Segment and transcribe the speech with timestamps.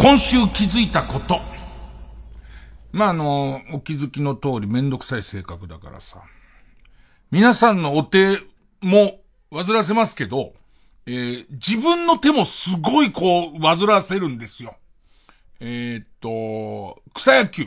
[0.00, 1.57] 今週気づいたこと。
[2.92, 6.22] まあ、あの、お気づきの通りめんどくさい性格だからさ。
[7.30, 8.38] 皆さんのお手
[8.80, 9.20] も
[9.50, 10.54] 煩わせますけど、
[11.06, 14.76] えー、自分の手もすごいこう、煩わせるんですよ。
[15.60, 17.66] えー、っと、草野球。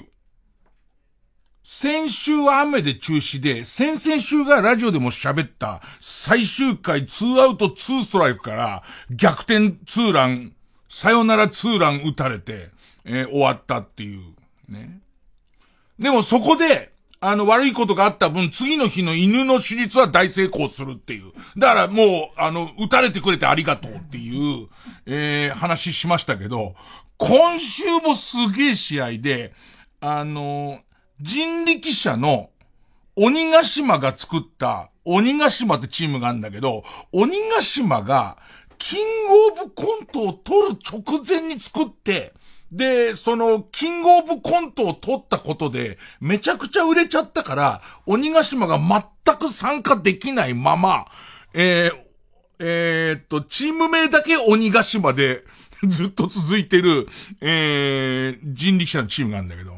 [1.63, 10.53] 先週は雨で中止で、先々週がラジオでも喋った最終回2アウト2ストライクから逆転ツーラン
[10.89, 12.69] さよならツーラン打たれて、
[13.05, 14.33] えー、終わったっていう、
[14.67, 14.99] ね。
[16.01, 21.31] でもそこで、あの、悪いことがあった分、次の日の犬の手術は大成功するっていう。
[21.55, 24.67] だからもう、あの、打たれてくれてありがとうっていう、
[25.05, 26.73] えー、話しましたけど、
[27.17, 29.53] 今週もすげえ試合で、
[29.99, 30.79] あの、
[31.21, 32.49] 人力車の
[33.15, 38.37] 鬼ヶ島が作った鬼ヶ島ってチームがあるんだけど、鬼ヶ島が
[38.79, 42.33] キングオブコントを取る直前に作って、
[42.71, 51.05] で、その、キングオブコントを取ったことで、めちゃくちゃ売れちゃったから、鬼ヶ島が全く参加できないまま、
[51.53, 51.99] えー、
[52.59, 55.43] えー、っと、チーム名だけ鬼ヶ島で
[55.85, 57.07] ずっと続いてる、
[57.41, 59.77] えー、人力車のチームがあるんだけど、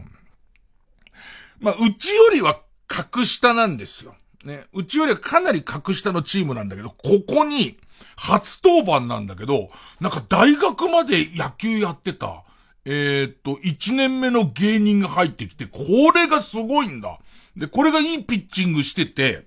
[1.60, 4.16] まあ、うちよりは格下なんですよ。
[4.44, 4.66] ね。
[4.74, 7.78] うちよりはかなり格下のチームなんだけど、ここに、
[8.16, 12.44] 初登板なんだけど、なんか大学まで野球やってた、
[12.86, 15.80] え、っと、1年目の芸人が入ってきて、こ
[16.14, 17.20] れがすごいんだ。
[17.56, 19.46] で、これがいいピッチングしてて、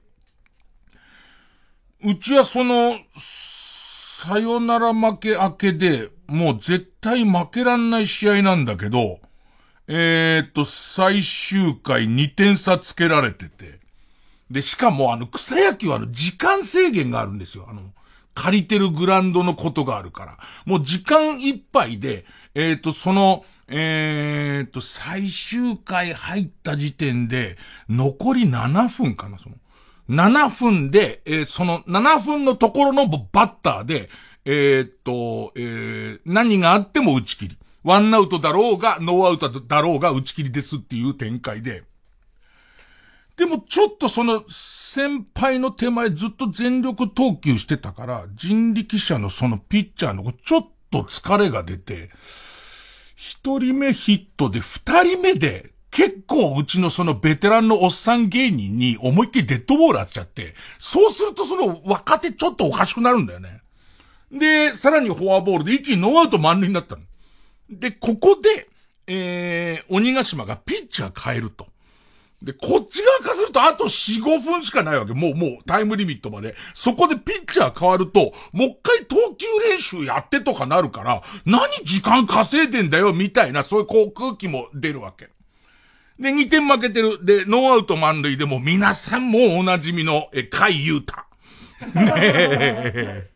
[2.02, 9.20] うちはその、さよなら負け明けで、もう絶対負けらんない試合なんだけど、
[9.88, 13.80] え、っと、最終回2点差つけられてて。
[14.50, 17.66] で、しかもあの、草野球はあの、時間制限があるんですよ。
[17.68, 17.82] あの、
[18.34, 20.38] 借りてるグランドのことがあるから。
[20.66, 22.24] もう時間いっぱいで、
[22.58, 27.58] えっ、ー、と、その、えっ、ー、と、最終回入った時点で、
[27.90, 29.56] 残り7分かな、その。
[30.08, 34.08] 7分で、えー、その7分のところのバッターで、
[34.46, 37.58] えっと、え、何があっても打ち切り。
[37.84, 41.82] ワンアウトだろうが、ノーアウトだろうが打ち切りですっていう展開で。
[43.36, 52.08] でもちょっとその、先輩の手前ずっと全力投球してたから、人力車のそのピッチャーのちょっと疲れが出て、
[53.26, 63.62] 一人目ヒットで二人目で結構うちのそのベテランのおっさん芸人に思いっきりデッドボール当てちゃって、そうするとその若手ちょっとおかしくなるんだよね。
[64.30, 67.02] で、さらにフォアボールで一気にノーアウト満塁になったの。
[67.68, 68.68] で、ここで、
[69.08, 71.66] えー、鬼ヶ島がピッチャー変えると。
[72.42, 75.14] で、こっち側からするとあと4、5分しかないわけ。
[75.14, 76.54] もう、もう、タイムリミットまで。
[76.74, 85.30] そこでピッチャー変わると、もう一回投球練習やってとかなるから、何時間稼いでんだよ、みたいな、そういうこう空気も出るわけ。
[86.18, 87.24] で、2点負けてる。
[87.24, 91.14] で、ノーアウト満塁でも皆さんもお馴染みの、え、甲斐優太。
[91.94, 93.30] ねえ。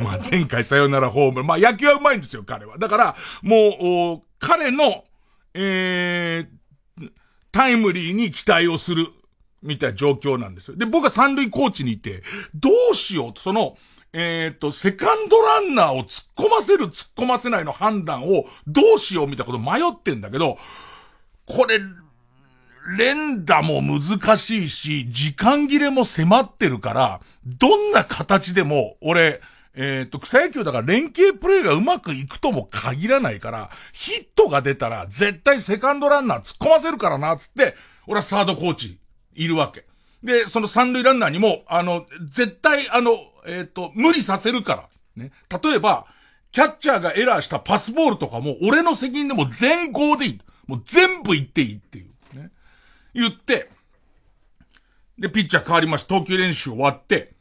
[0.00, 2.78] まあ、前回さよならホームまあ、野球は上手いんですよ、彼は。
[2.78, 5.04] だから、もう、彼の、
[5.54, 6.43] えー、
[7.54, 9.06] タイムリーに期待をする、
[9.62, 10.76] みたいな状況なんですよ。
[10.76, 13.78] で、僕は三塁コーチにいて、どうしようと、その、
[14.12, 20.58] えっ、ー、と、セカンドランナーを突っ込ませる、突っ込ませないの判断をどうしようみたいなこと迷ってんだけど、
[21.46, 21.78] これ、
[22.98, 29.40] 連打も難しいし、時間切れも迫ってるから、どんな形でも、俺、
[29.76, 37.74] えっ、と、草野球だから連携プレーがうまくいくとも限らないから、ヒットが出たら絶対セカンドランナー突っ込ませるからな、つって、
[38.06, 38.98] 俺はサードコーチ
[39.34, 39.84] いるわけ。
[40.22, 43.16] で、その三塁ランナーにも、あの、絶対あの、
[43.46, 45.22] えっ、と、無理させるから。
[45.24, 45.32] ね。
[45.62, 46.06] 例えば、
[46.52, 50.40] キャッチャーがエラーしたパスボールとかも、俺の責任でも全号でいい。
[50.66, 52.38] もう全部言っていいっていう。
[52.38, 52.50] ね。
[53.12, 53.68] 言って、
[55.18, 56.18] で、ピッチャー変わりました。
[56.20, 57.34] 投球練習終わって、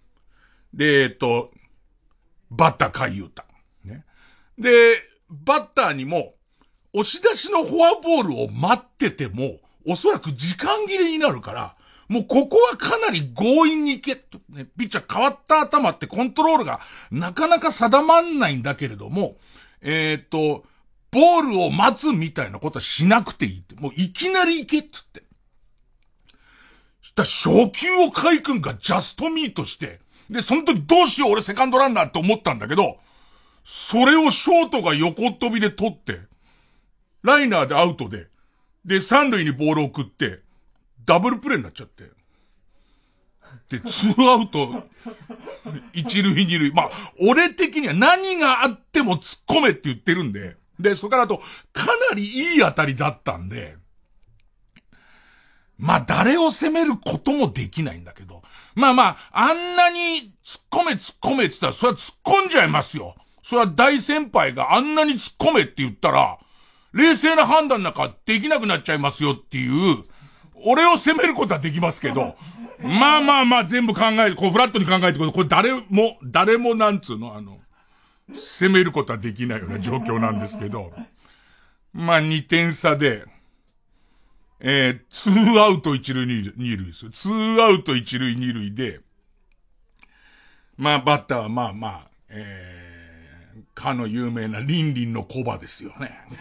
[0.73, 1.51] で、えっ、と、
[2.55, 3.43] バッター海優太。
[3.83, 4.05] ね。
[4.57, 6.35] で、バッターにも、
[6.93, 11.75] 押し出しのフォアボールを待ってても、おそらく時間切れになるから、
[12.07, 16.79] もうここはかなり強引にいけと、ね、ピッチャー変わった頭ってコントロールが
[17.09, 19.37] なかなか定まんないんだけれども、
[19.81, 20.63] えっ、と、
[21.11, 23.75] ボールを待つみたいなことはしなくていいって。
[23.75, 25.23] もういきなり行けって言って。
[27.15, 32.97] だ初球を海君がジャストミートして、で、その時どうしよう俺セカンドランナーって思ったんだけど、
[33.63, 36.19] それをショートが横飛びで取って、
[37.23, 38.27] ライナーでアウトで、
[38.85, 40.41] で、三塁にボールを送って、
[41.05, 42.05] ダブルプレイになっちゃって。
[43.69, 44.87] で、ツーアウト、
[45.93, 46.71] 一塁二塁。
[46.73, 51.41] まあ、俺的には何があっても突っ込めって言ってるんで、で、それからあと、
[51.71, 53.75] かなりいい当たりだったんで、
[55.77, 58.43] まあ、誰を責めることもできないんだけど、
[58.75, 63.15] まあまあ、あんなに突っ込め突っ込めって言ったら、それは突っ込んじゃいますよ。
[63.43, 66.37] それは大先輩があんなに突っ込めって言ったら、
[66.93, 70.03] 冷静な判断なんかできなくなっちゃいますよっていう、
[70.65, 72.35] 俺を責めることはできますけど、
[72.79, 77.59] まあまあまあ全部考えて、こうフラットに考えてこれ誰も、誰もなんつうの、あの、
[78.35, 80.91] 責めることはできないような状況なんですけど、
[81.93, 83.25] まあ2点差で、
[84.65, 87.11] えー、ツーアウト一塁二塁ですよ。
[87.11, 89.01] ツーアウト一塁二塁で、
[90.77, 96.17] まあバッターはまあまあ、えー、かの有名なリンリンのコバですよね。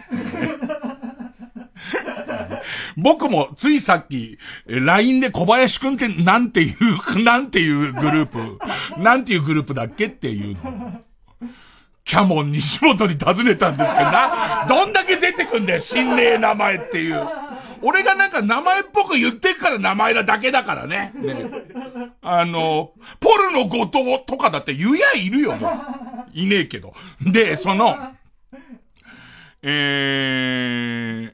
[2.95, 8.57] 僕もついさっき、LINE で小林くんってなんていう、なんていうグループ、
[8.99, 11.03] なんていうグループだっけっていうの。
[12.05, 17.27] キャモン西本に尋ねたんですけどな、どんだけ出てくんだよ、心霊名前っていう。
[17.83, 21.11] 俺がなんか名前っぽく言ってから名前なだけだからね。
[21.15, 21.51] ね
[22.21, 25.71] あの、ポルの後藤とかだって言やいるよ、もう。
[26.33, 26.93] いねえけど。
[27.21, 27.97] で、その、
[29.61, 31.33] えー、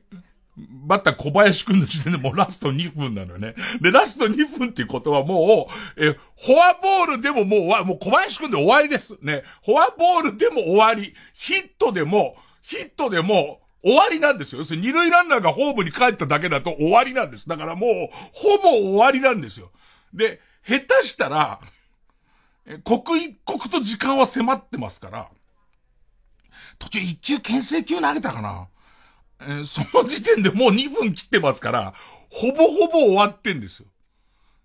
[0.57, 3.56] バッター小林くんの時点でもうラスト2分なのよね。
[3.80, 9.18] で、ラスト2分っていうことはもう、え、フォアボールでももう、もう小林くんで終わりです。
[9.22, 9.44] ね。
[9.63, 11.13] フォアボールでも終わり。
[11.34, 14.60] ヒットでも、ヒットでも、終わりなんですよ。
[14.60, 17.48] 要するに二塁ランナーがホームに帰っただけだと終わりなんです。
[17.48, 17.92] だからもう、
[18.34, 19.72] ほぼ終わりなんですよ。
[20.14, 21.60] で、下手したら、
[22.84, 25.30] 刻一刻と時間は迫ってますから、
[26.78, 28.68] 途中一球牽制球投げたかな
[29.42, 31.94] えー、その時点でもう2分切ってますから、
[32.30, 33.88] ほぼほぼ終わってんですよ。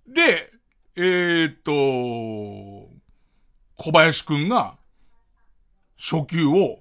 [0.07, 0.51] で、
[0.97, 1.73] えー、っと、
[3.77, 4.77] 小林くんが、
[5.97, 6.81] 初球を、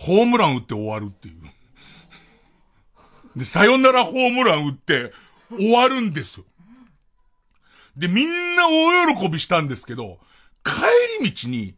[0.00, 1.34] ホームラン打って終わるっていう。
[3.36, 5.12] で、さよならホームラン打って、
[5.50, 6.46] 終わるんですよ。
[7.96, 10.18] で、みんな大喜びしたんですけど、
[10.64, 11.74] 帰り道に、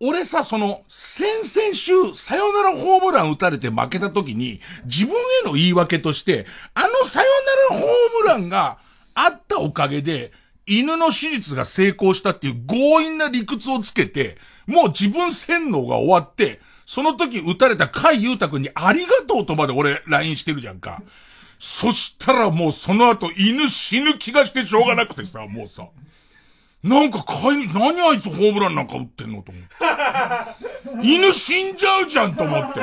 [0.00, 7.26] 俺さ、その、先々週、さよならホームラン打たれて負けた時に、自分への言い訳として、あのさよ
[7.70, 8.78] ならホームランが
[9.12, 10.32] あったおかげで、
[10.66, 21.02] 犬の手術が成功したっていう強引な理屈をつけて、もう自分洗脳が終わって、その時撃たれた海優太くんにありがとうとまで俺 LINE してるじゃんか。
[21.58, 25.86] そしたらもうその後犬死ぬ気がしてしょうがなくてさ、もうさ。
[26.82, 31.06] なんか買い、何あいつホームランなんか打ってんのと思って。
[31.06, 32.80] 犬死んじゃうじゃんと思って。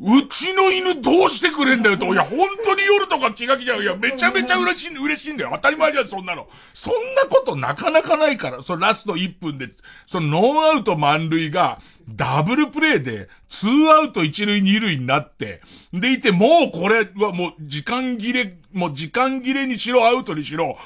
[0.00, 2.06] うちの犬どうしてくれんだよと。
[2.12, 3.82] いや、本当に夜とか気が気じゃう。
[3.82, 5.50] いや、めちゃめちゃ嬉しい、嬉しいんだよ。
[5.54, 6.48] 当たり前じゃん、そんなの。
[6.72, 8.62] そんなことなかなかないから。
[8.62, 9.68] そのラスト1分で、
[10.06, 15.62] そのノーアウト満塁が、ダブルプレイで、ツーアウト1塁2塁になって、
[15.92, 20.76] でいて、もうこれはもう時間切れ、もう時間切れにしろ、アウトにしろ、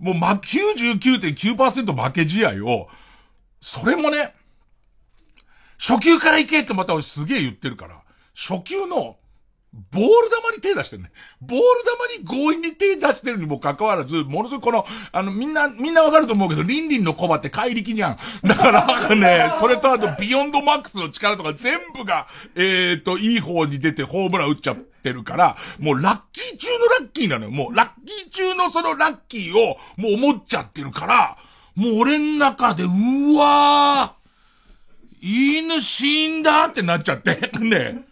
[0.00, 2.88] もう、ま、99.9%負け試合を、
[3.60, 4.34] それもね、
[5.78, 8.02] 初球から行けってまた俺すげえ言ってるから、
[8.36, 9.16] 初球の、
[9.90, 10.08] ボール
[10.52, 11.10] 球に手出してるね。
[11.40, 11.62] ボール
[12.16, 18.18] 球に強引に手出してるにもかかわらず、ものすごいこの、あの、みんな、みんなわかると思うけど、リンリンのコバって怪力じゃん。
[18.42, 27.50] だからね、それとあと、ビヨンドマックスの力とか全部が、えーと、いい方に出てホームラン打っちゃってるから、もうラッキー中のラッキーなのよ。
[27.50, 31.36] もうラッキー中のそのラッキーを、もう思っちゃってるから、
[31.74, 38.05] もう俺ん中で、うわー、犬死んだってなっちゃって、 ね。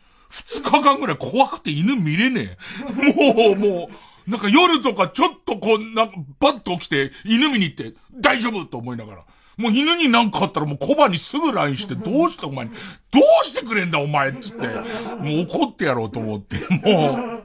[0.46, 2.58] 二日間ぐらい怖くて犬見れね
[2.90, 3.12] え。
[3.12, 3.88] もう、も
[4.26, 9.24] う、なんか夜とかちょっとこう、なんか、バッと起きて、犬見に行って、大丈夫と思いながら。
[9.56, 12.72] もう犬になんかあったらもうコバにすぐ LINE して、どうしてお前に、
[13.12, 17.44] どうしてくれんだお前っつって、もう怒ってやろうと思って、もう、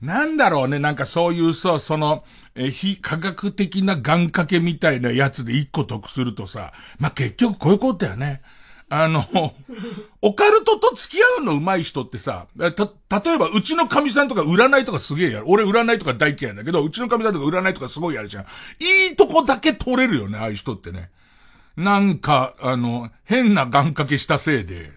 [0.00, 8.40] なんだろうね、なんかそういうさ、その、え、非科学的な願掛けみたいなやつで一個得するとさ、まあ、結局こういうことだよね。
[8.92, 9.24] あの、
[10.20, 15.44] オカルトと付き合うの上手い人ってさ、た、例えばうちの神さんとか占いとかすげえやる。
[15.48, 18.44] 俺占いとか大嫌いだけど、うちの神さんとか占いとかすごいやるじゃん。
[18.80, 21.10] いいとこだけ取れるよね、ああいう人ってね。
[21.76, 24.90] なんか、あの、変な願掛けしたせいで、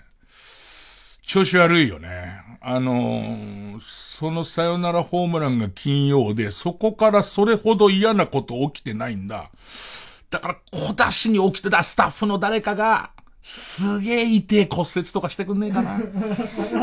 [1.21, 2.41] 調子悪いよね。
[2.62, 9.51] あの、そのサヨナラホームランが金曜で、そこからそれほど嫌なこと起きてないんだ。
[10.31, 13.12] だから、小出しに起きてたスタッフの誰かが、
[13.45, 15.97] すげえ痛え骨折とかしてくんねえかな。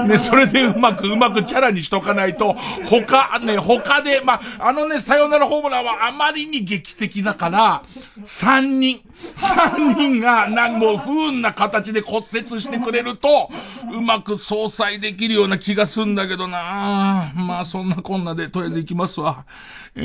[0.06, 7.82] ね、それでうまくうまくチャラにしとかないと、他、ね、他で、まあ、あのね、さよならホームランはあまりに劇的だから、
[8.26, 9.00] 三人、
[9.36, 13.48] 三人が、なんも不運な形で骨折してくれると、
[13.94, 19.46] うまく相殺できるような気がすんだけどなまあ、そんなこんなで、とりあえず行きますわ。
[19.94, 20.00] え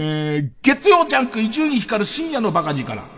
[0.45, 3.14] ー、月曜ジャンク伊集院光る深夜のバカ力から。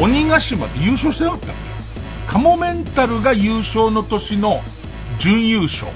[0.00, 1.46] 鬼ヶ島って優勝してなかった。
[1.46, 1.52] っけ
[2.30, 4.60] カモメンタルが優勝の年の
[5.18, 5.86] 準優勝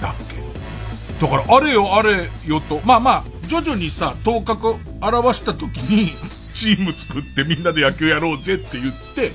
[0.00, 1.26] だっけ。
[1.26, 6.12] だからあれよあれよと、まあまあ、徐々にさ、頭角表した時に
[6.54, 9.32] チーム作ってみんなで野球やろうぜって言って、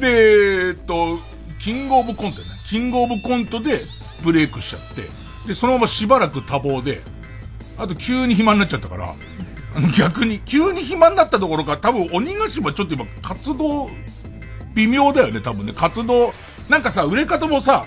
[0.00, 1.20] で、えっと、
[1.60, 2.46] キングオブコントね。
[2.68, 3.84] キングオブコントで
[4.22, 5.08] ブレイクしちゃって、
[5.46, 7.02] で、そのまましばらく多忙で、
[7.76, 9.14] あと急に暇になっちゃったから、
[9.96, 13.90] 逆に、急に暇になったところか、多分鬼ヶ島ちょっと今活動、
[14.74, 15.72] 微妙だよね、多分ね。
[15.74, 16.32] 活動、
[16.68, 17.84] なんかさ、売れ方もさ、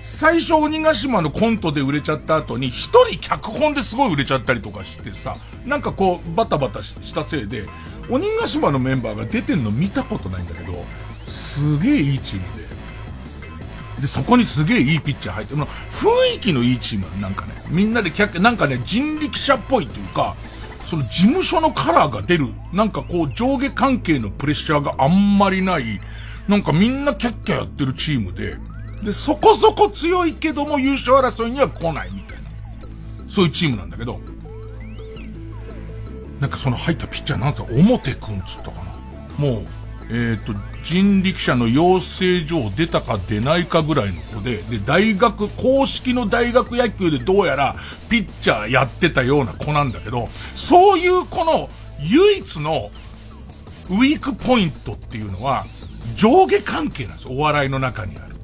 [0.00, 7.64] 最初鬼ヶ島のコントで売れちゃった後に、一人脚本ですごい売れちゃったりとかしてさ、なんかこう、バタバタしたせいで、
[8.10, 10.84] 鬼ヶ島のメンバーが出てんの見たことないんだけど、
[11.26, 12.64] すげえいいチームで。
[14.02, 15.66] で、そこにすげえいいピッチャー入って、雰
[16.36, 17.54] 囲気のいいチームなんかね。
[17.68, 20.36] みんなで客、なんかね、人力車っぽいというか、
[20.94, 26.00] その事務所のカラーが出る、なんかこう上下関係のプレッシャーがあんまりない、
[26.46, 28.56] なんかみんなキャッキャやってるチームで、
[29.02, 32.44] で、そこそこ強いけども優勝争いには来ないみたいな。
[33.28, 34.20] そういうチームなんだけど、
[36.38, 38.94] なんかその入ったピッチャーなんて表くんつったかな。
[39.36, 39.66] もう、
[40.10, 47.76] えっ、ー、と、人力車の養成所を出たか出ないかぐらいの子で、で、大学、公式の大学野球でどうやら
[48.10, 51.68] ピッチャーやってたような子なんだけど、そういう子の
[52.00, 52.90] 唯一の
[53.88, 55.64] ウィークポイントっていうのは、
[56.16, 58.34] 上下関係なんですよ、お笑いの中にある。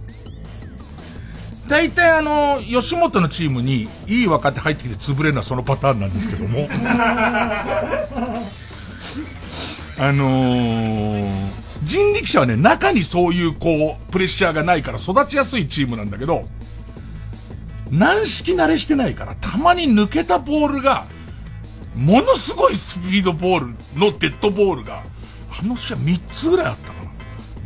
[1.69, 6.69] 大体あの、吉本のチームにいい若手入ってきて潰れるのはそのパターンなんですけども。
[10.03, 11.51] あのー、
[11.85, 16.45] 人力車はね、中にそういうこう、プレッシャーがないから育ちやすいチームなんだけど、
[17.91, 21.05] 軟式慣れしてないから、たまに抜けたボールが、
[21.95, 23.67] ものすごいスピードボール
[24.01, 25.03] のデッドボールが、
[25.51, 27.11] あの試合3つぐらいあったかな。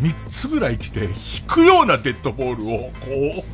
[0.00, 1.10] 3つぐらい来て、引
[1.46, 2.94] くようなデッドボールを、こ
[3.40, 3.44] う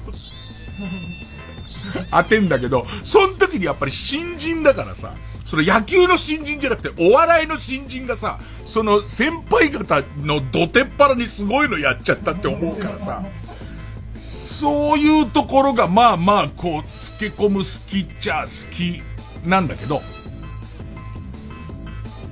[2.11, 5.13] 当てんだけど、その時にやっぱり新人だからさ、
[5.51, 13.25] その野球の新人じゃなくて、お笑いの新人がさ、その先輩方のどてっぱらにすごいのやっちゃったって思うからさ、
[14.15, 19.03] そういうところがまあまあこう、つけ込む好きっちゃ好き
[19.45, 20.03] なんだけど、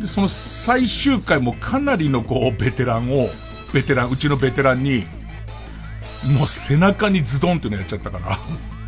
[0.00, 3.30] で、その最終回もかなりのこう、ベテランを、
[3.72, 5.08] ベテラン、うちのベテランに、
[6.24, 8.38] もう背中にズドンってのやっちゃったから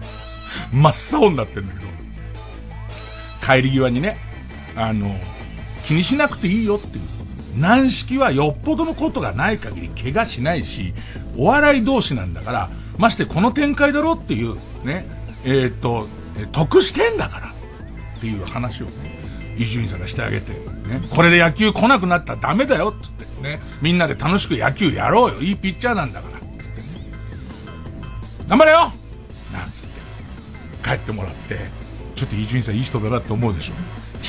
[0.72, 1.89] 真っ青になってんだけど、
[3.44, 4.18] 帰り際にね、
[4.76, 5.18] あの、
[5.84, 7.04] 気にしなくていいよっていう。
[7.56, 10.94] 軟式はよっぽどのことがない限り怪我しないし、
[11.36, 14.54] お笑い同士なんだから、ましてこの展開だろっていう、
[14.84, 15.06] ね、
[15.44, 16.04] えー、っと、
[16.52, 19.18] 得してんだからっていう話をね、
[19.58, 20.58] 伊集院さんがしてあげて、ね、
[21.10, 26.56] これで野球来なくなったらダメだよってってね、みんなで楽しく野球やろうよ、いいピッチャーなんだから、つってね。
[28.48, 28.92] 頑張れよ
[29.52, 29.88] なんつっ
[30.82, 31.79] て、帰ってもらって、
[32.20, 33.72] ちょっと伊集院さんいい人だなって思うでしょ。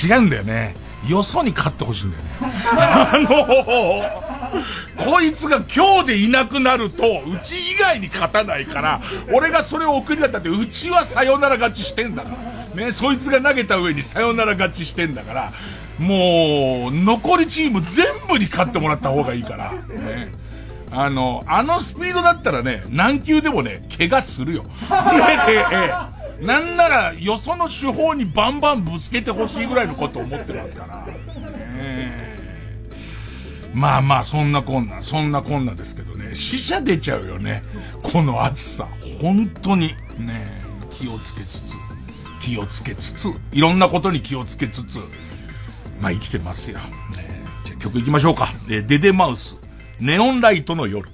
[0.08, 0.74] 違うんだよね。
[1.10, 2.30] よそに勝ってほしいんだよね。
[2.72, 9.02] あのこいつが今日でいなくなると、うち以外に勝たないから、
[9.34, 12.86] 俺がそれを送りだったって、うちはサヨナラ勝ちしてんだから。
[12.86, 15.52] ね、そいつが投げた上にサヨナラ勝ちしてんだから、
[16.00, 19.74] もう、残りチーム全部に勝ってもらった方がいいから。
[19.74, 20.32] ね。
[20.92, 24.64] あの、あのスピードだったらね、何球でもね、怪我するよ。
[24.64, 24.70] ね
[25.50, 25.66] え、え
[26.18, 26.21] え。
[26.42, 31.06] なんなら、よその手法にバンバンぶつけてほしいぐらいのことを思ってますから。
[31.76, 32.32] え
[33.74, 37.64] まあまあ、そんなこんな、そんなこんなですけどね、死者出ちゃうよね。
[38.02, 38.88] この暑さ。
[39.22, 39.96] 本当に。
[40.18, 40.62] ね
[41.00, 41.62] 気をつけつつ、
[42.42, 44.98] 気をつけつつ、いろんなことに気をつけつつ、
[46.00, 46.78] まあ生きてますよ。
[46.78, 46.84] ね
[47.66, 48.50] じゃあ曲行きましょうか。
[48.70, 49.58] えデデマウス、
[50.00, 51.10] ネオンライトの夜。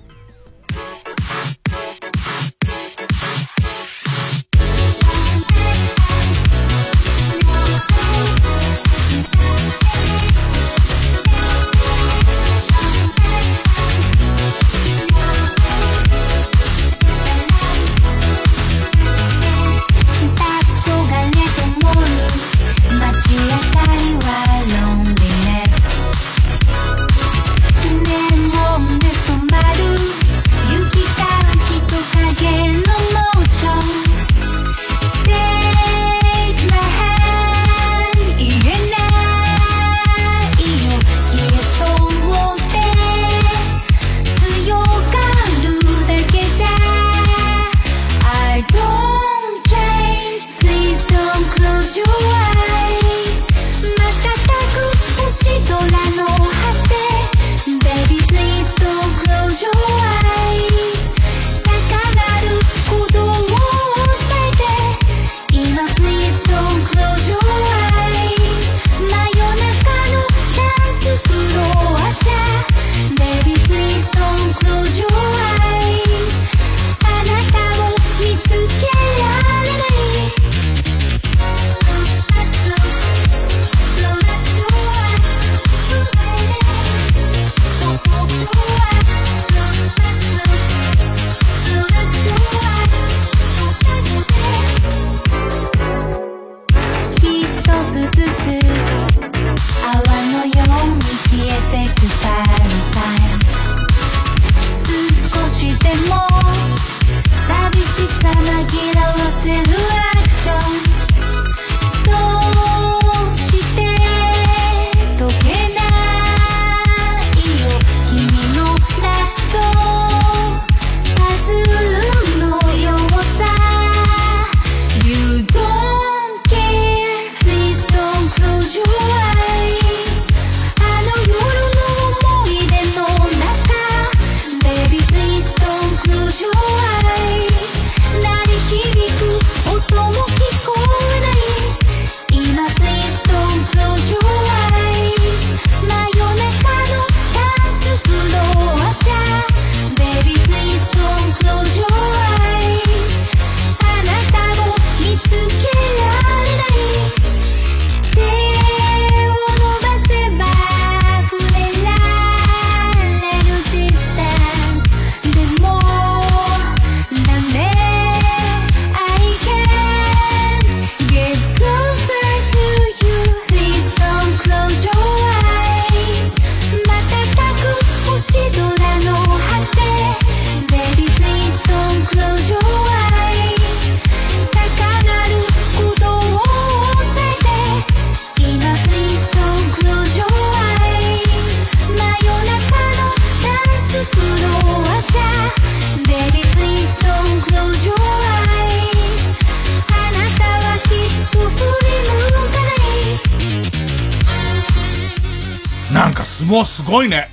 [206.87, 207.27] ごいね。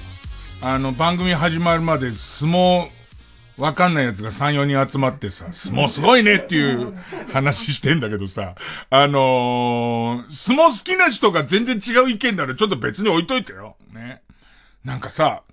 [0.61, 2.89] あの、番組始まるまで相撲、
[3.57, 6.93] わかんない奴が3、4人集まってさ、相撲すごいねっていう
[7.33, 8.57] 話してんだけどさ、
[8.91, 13.77] あのー、相撲好きな人が全然違う意見ならちょっと別に置いといてよ。
[13.93, 14.23] ね。
[14.85, 15.45] なんかさ、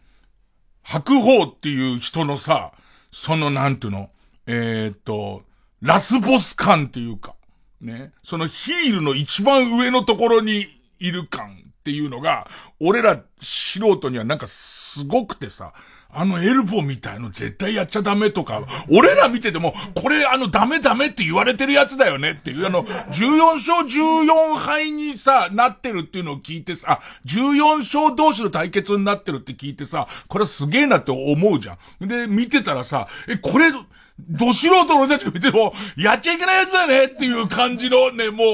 [0.81, 2.73] 白鵬っていう人のさ、
[3.11, 4.09] そのなんていうの、
[4.47, 5.43] えー、っと、
[5.79, 7.35] ラスボス感っていうか、
[7.81, 8.13] ね。
[8.23, 10.65] そのヒールの一番上のところに
[10.97, 12.47] いる感っていうのが、
[12.79, 15.73] 俺ら素人にはなんかすごくてさ、
[16.13, 32.07] あのエルボみたいの絶対やっちゃダメとか、俺ら見てても、これあのダメダメって言われてるやつだよねっていう、あの、14勝14敗にさ、なってるっていうのを聞いてさ、14勝同士の対決になってるって聞いてさ、これすげえなって思うじゃん。
[32.07, 33.71] で、見てたらさ、え、これ、
[34.19, 38.47] ど素人の俺たちが見ても、やっちゃいけないやつだよねっていう感じのね、もう、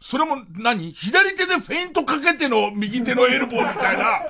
[0.00, 0.92] それも何？
[0.92, 4.20] 左手でフェイントかけての右手のエルボーみたいな、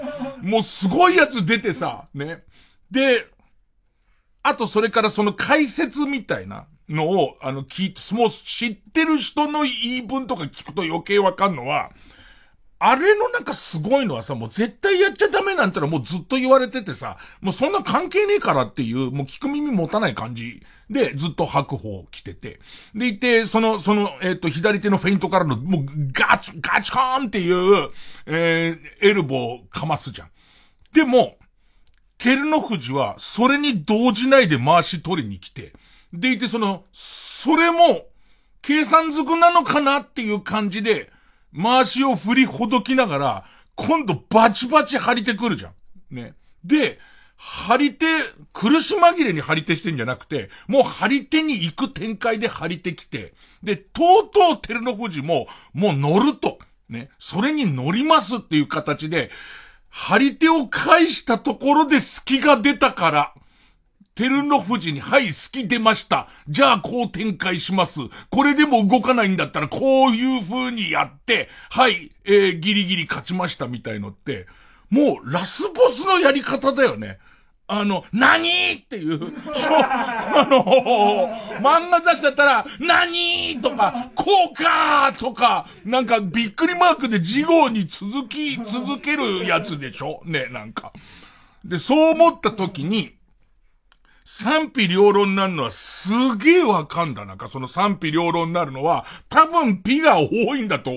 [0.41, 2.43] もうすごいやつ出てさ、ね。
[2.91, 3.27] で、
[4.43, 11.91] あとそれからその解説みたいなのを、あの、聞いて、もう知ってる人の言い分とか聞くと余計わかんのは、
[12.81, 22.61] あれのなんかすごいのはさ、もう絶対やっちゃダメなんてのはもうずっと言われててさ、もうそんな関係ねえからっていう、もう聞く耳持たない感じで、ずっと白鵬来てて。
[22.95, 27.91] でいて、その、その、えっ、ー、と、左手のフェイントからの、もうガチ、ガチコーンっていう、
[28.27, 30.31] えー、エルボーかますじゃん。
[30.93, 31.37] でも、
[32.17, 35.73] ケルノフジは、それに動じないで回し取りに来て、
[36.13, 38.07] でいて、その、それも、
[38.63, 41.11] 計算づくなのかなっていう感じで、
[41.57, 45.71] 回しを振りほどきながら、今度バチバチ張り手くるじゃ
[46.11, 46.15] ん。
[46.15, 46.35] ね。
[46.65, 46.99] で、
[47.37, 48.07] 張り手、
[48.53, 53.33] 苦し紛れに張り手してんじゃなくて、もう張り手に行く展開で張り手来て、
[53.63, 56.59] で、とうとう照ノ富士も、もう乗ると。
[56.89, 57.11] ね。
[57.19, 59.31] それに乗りますっていう形で、
[59.89, 63.35] 張り手を返したところで隙が出たから、
[64.19, 66.27] 照ノ富士に、はい、好き出ました。
[66.49, 68.01] じゃあ、こう展開します。
[68.31, 74.49] これでも動かないんだったら、こういう風にやって、はい、えー、ギリギリ勝ちましたみたいのって、
[74.91, 77.19] もう、ラスボスのやり方だよね。
[77.69, 80.65] あの、何っていう、あの、
[81.61, 90.23] 漫画雑誌だったら、何とか、こうかとか、なんかびっくりマークで事後に続き、続けるやつでしょ？
[90.25, 90.93] ね、なんか。
[91.65, 93.13] で、そう思った時に、
[94.31, 97.25] 賛否両論になるのはすげえわかんだ。
[97.25, 100.91] なんかその賛否両論になるのは、多分ピが多いんだと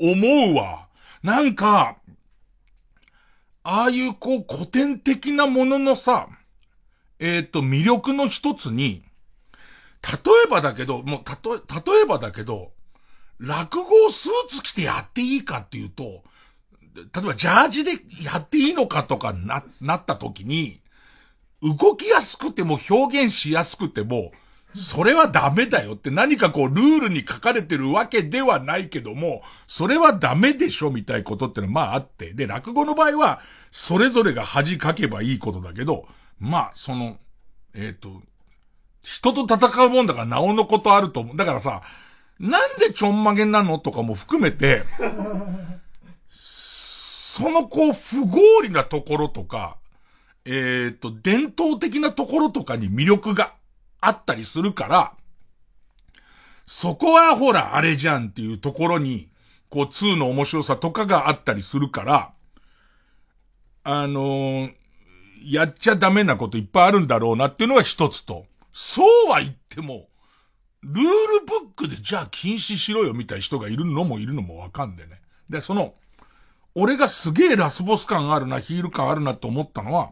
[0.00, 0.88] 思うわ。
[1.22, 1.98] なんか、
[3.62, 6.26] ああいうこう古典的なもののさ、
[7.20, 9.04] えっ、ー、と魅力の一つに、
[10.02, 12.72] 例えばだけど、もうたと、例えばだけど、
[13.38, 16.24] 落語をスーツ着てやっていいかっていうと、
[16.96, 17.92] 例えばジャージで
[18.24, 20.81] やっていいのかとかな、なった時に、
[21.62, 24.32] 動きやすくても表現しやすくても、
[24.74, 32.32] それはダメだよって何かこうルールに書かれてるわけではないけども、それはダメでしょみたいなことってのはまああって。
[32.32, 36.06] で、落語の場合は、それぞれが恥かけばいいことだけど、
[36.40, 37.18] まあ、その、
[37.74, 38.22] えっ、ー、と、
[39.02, 41.36] 人と戦うもんだからなおのことあると思う。
[41.36, 41.82] だからさ、
[42.38, 44.84] なんでちょんまげなのとかも含めて、
[46.28, 49.76] そのこう、不合理なところとか、
[50.44, 53.54] えっ、ー、と、伝統的なところとかに魅力が
[54.00, 55.12] あったりするから、
[56.66, 59.28] そこはほら、あれじゃんっていうところに、
[59.68, 62.32] こう、2の面白さとかがあったりするから、
[63.84, 64.72] あのー、
[65.44, 70.08] やっちゃダメなこといっぱいあるんだろうなっていうのが一つと、そうは言っても、
[70.82, 71.06] ルール
[71.46, 75.20] ブックでじゃあ禁止しろよみたい人がいるのもいるのもわかんでね。
[75.48, 75.94] で、その、
[76.74, 80.10] 俺がすげえラスボス感あるな、ヒール感あるなって思ったのは、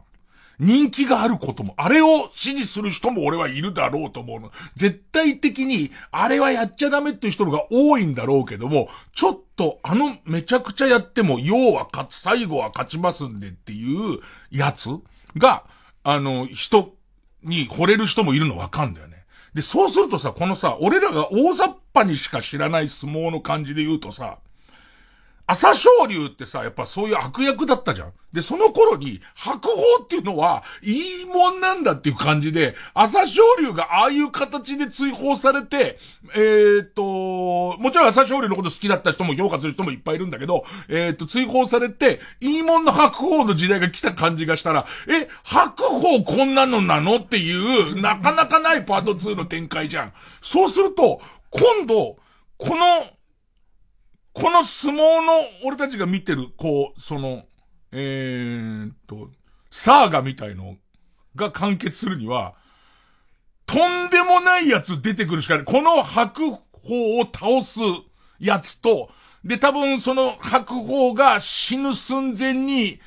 [0.60, 4.52] 人気があることも、あれを支持する人も俺はいるだろうと思うの。
[4.76, 14.20] 絶対的に、あれはやっちゃダメっていう人が多いんだろうけども、ちょっとあのめちゃくちゃやっても、要は勝つ、最後は勝ちますんでっていう
[14.50, 14.90] やつ
[15.36, 15.64] が、
[16.02, 16.94] あの、人
[17.42, 19.24] に惚れる人もいるのわかんだよね。
[19.54, 24.38] で、そうするとさ、このさ、俺らが大雑把にしか知らない相撲の感じで言うとさ、
[25.50, 28.12] 朝青龍ってさ、やっぱそういう悪役だったじゃん。
[28.32, 33.26] で、その頃に、白鵬っていうのは、いいもんなんだっていう感じで、朝青
[33.60, 35.98] 龍がああいう形で追放されて、
[36.36, 37.02] えー、っと、
[37.78, 50.12] もちろん朝青龍のこと好きだった人も評価する人もいっぱいいるんだけど、えー、っと、追放されて、いいもんの白鵬の時代が来た感じがしたら、え、白鵬こんなのなのっていう、なかなかないパート2の展開じゃん。
[50.40, 52.18] そうすると、今度、
[52.56, 53.19] この、
[54.32, 55.32] この相撲の
[55.64, 57.44] 俺たちが見てる、こう、その、
[57.92, 59.30] えー、っと、
[59.70, 60.76] サーガみたいの
[61.36, 62.54] が完結するには、
[63.66, 65.64] とんでもないやつ出てくるしかない。
[65.64, 67.80] この白鵬を倒す
[68.38, 69.10] やつと、
[69.44, 73.00] で、多分その白鵬が死ぬ寸前に、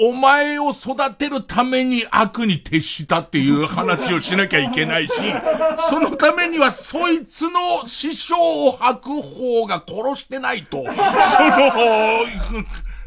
[0.00, 5.12] お前を育てるために悪に徹したっていう話をしなきゃいけないし、
[5.90, 10.92] そのためにはそいつの師匠を白鵬が殺してないと、そ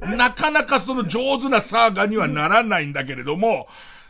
[0.07, 3.67] の、 なかなかその上手なサーガにはならないんだけれども、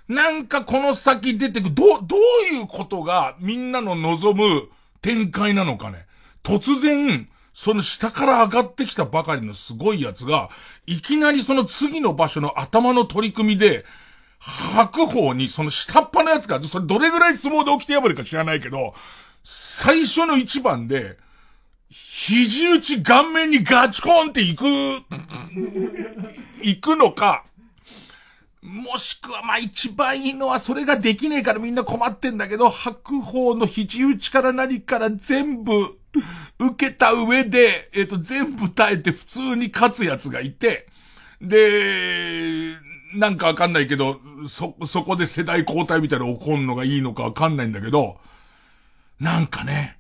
[0.07, 2.15] なんかこの先出てく、ど、ど
[2.51, 4.69] ういうことがみんなの望む
[5.01, 6.05] 展開なのかね。
[6.43, 10.49] 突然、その下から上がってきたばかりのすごいやつが、
[10.85, 13.85] いきなりその次の場所の頭の取り組みで、
[14.39, 18.93] 白鵬にその下っ端のやつが、それどれぐらい相撲で起きて破るか知らないけど、
[19.41, 21.17] 最初の一番で、
[21.89, 24.65] 肘打ち顔面にガチコンって行く、
[26.61, 27.45] 行くのか、
[28.61, 35.71] もしくは、まあ一番いいのはそれができねえからみんな困ってんだけど、白鵬の肘打ちから何から全部、
[36.59, 40.87] 受けた上で、えっ、ー、と、全部耐えて普通に勝つやつがいて、
[41.41, 42.73] で、
[43.13, 48.17] なんかわかんないけど、そ、そこで世代交代みたいなの起こるのがいいのかわかんないんだけど、
[49.19, 49.97] なんかね、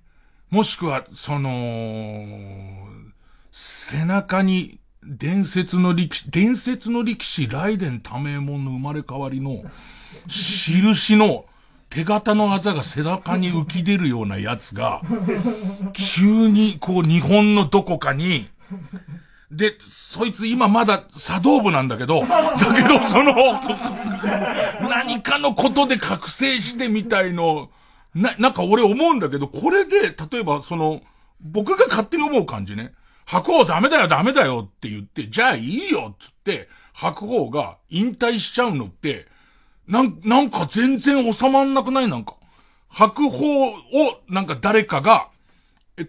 [0.49, 2.87] もしくは、その、
[3.51, 9.63] 背中に伝説の力士、伝説の力士、ライデン多名門の生まれ変わりの、
[10.27, 11.45] 印の
[11.95, 15.01] 手形の技が背中に浮き出るようなやつが、
[15.93, 18.49] 急にこう日本のどこかに、
[19.49, 23.33] で、そいつ今まだ茶道部なんだけど、だけどその、
[24.89, 27.69] 何かのことで覚醒してみたいの、
[28.13, 31.01] な、なんか俺思うんだけど、これで、例えばその、
[31.39, 32.91] 僕が勝手に思う感じね。
[33.25, 39.27] 白鵬ダメだよダメだよって言って、じゃあいいよっつって、白鵬が引退しちゃうのって、
[39.87, 42.07] なん、なんか全然収まんなくない？
[42.07, 42.35] なんか。
[42.89, 43.73] 白鵬を、
[44.29, 45.29] なんか誰かが、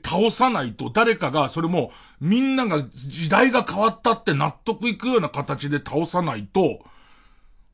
[0.04, 6.80] 倒さないと、誰かが、それも、みんなが時代が変わったって納得いくような形で倒さないと、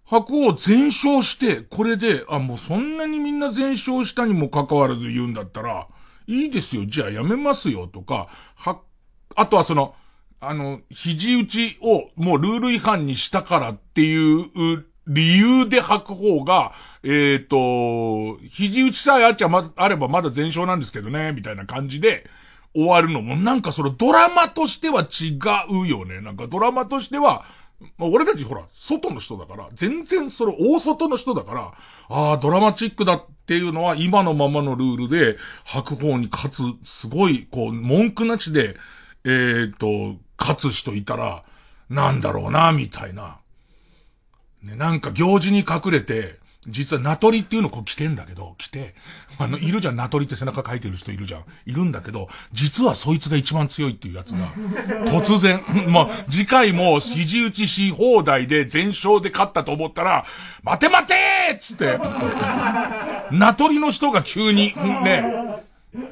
[0.05, 5.87] 白鵬全勝して、これで、あ、もうそんなにみんな全勝したにも関わらず言うんだったら、
[6.27, 8.81] いいですよ、じゃあやめますよ、とか、は、
[9.37, 9.95] あとはその、
[10.41, 22.27] あの、肘打ちをもうルール違反にしたからっていう理由で白鵬が、えっ、ー、と、肘打ちさえあっちゃま、あればまだ全勝なんですけどね、みたいな感じで
[22.75, 25.39] 終わるのも、なんかそのドラマとしては違
[25.75, 26.21] うよね。
[26.21, 27.45] なんかドラマとしては、
[27.99, 31.73] まあ、俺たちほら、外の人だから、全然その大外の人だから、
[32.09, 38.77] ああ、ドラマチックだっていうのは今のままのルールで、白鵬に勝つ、すごい、こう、文句なしで、
[39.25, 41.45] えっ、ー、と、勝つ人いたら、
[41.91, 43.39] なんだろうな、みたいな。
[44.63, 48.95] ね、なんか行事に隠れて、実はナトリっていうのをこう着てんだけど、着て、
[49.39, 51.45] あの、いるじゃん、ナトリって背中書いてる人いるじゃん。
[51.67, 54.47] いるんだけど、実はそいつが一番強いっていうやつが、
[55.11, 60.25] 突然、 まあ、次回も肘打ちし放題で全勝で勝ったと思ったら、
[60.63, 61.99] 待て待てーっつって、
[63.33, 64.73] ナトリの人が急に、
[65.03, 65.65] ね、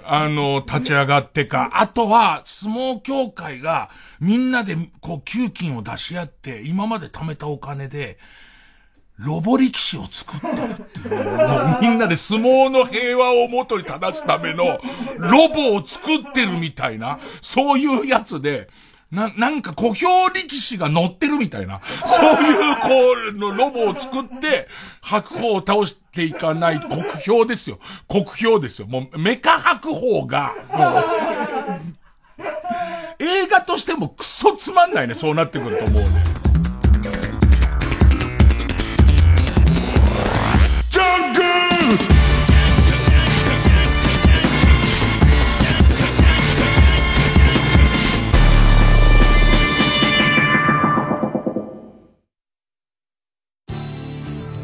[0.04, 8.18] あの、立ち上がってか、あとは、相撲協会が、みんなで、こう、給金を出し合って、今まで貯めたお金で、
[9.20, 11.14] ロボ力士を作ってるっていう。
[11.14, 14.80] もうみんなで相撲の平和を元に正すための、
[15.18, 18.68] ロボを作ってるみたいな、そういうやつで、
[19.10, 22.88] な、なんか小兵力士が乗ってるみたいな、そういうこ
[23.30, 24.68] う、のロボを作って、
[25.02, 27.78] 白鵬を倒していかない国評ですよ。
[28.08, 28.88] 国評ですよ。
[28.88, 31.04] もう、メカ白鵬が、もう、
[33.18, 36.49] 映画としてもクソつまんないね、そうなってくると思うね。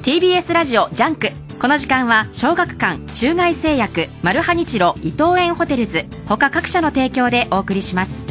[0.07, 1.31] TBS ラジオジャンク。
[1.61, 6.07] この時間は小学館中外製薬マルハニチロ伊藤園ホテルズ。
[6.29, 8.25] 他各社の提供でお送りします。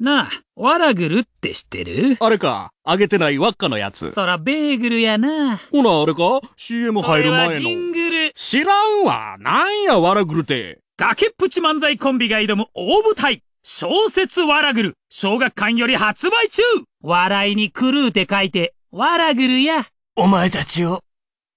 [0.00, 2.16] なあワラグルって知ってる？
[2.18, 2.70] あれか。
[2.86, 4.12] 揚げてない輪っかのやつ。
[4.12, 5.58] そらベーグルやな。
[5.58, 6.40] ほなあれか。
[6.56, 7.54] CM 入る前の。
[7.60, 8.32] ジングル。
[8.34, 8.72] 知ら
[9.02, 9.36] んわ。
[9.40, 10.78] なんやワラグルって。
[10.96, 13.42] 崖っぷち漫才コンビが挑む大舞台。
[13.62, 16.62] 小説ワラグル小学館より発売中。
[17.02, 19.84] 笑いに狂うて書いてワラグルや
[20.20, 21.04] お前たちを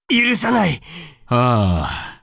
[0.07, 0.81] 許さない。
[1.25, 2.21] はあ。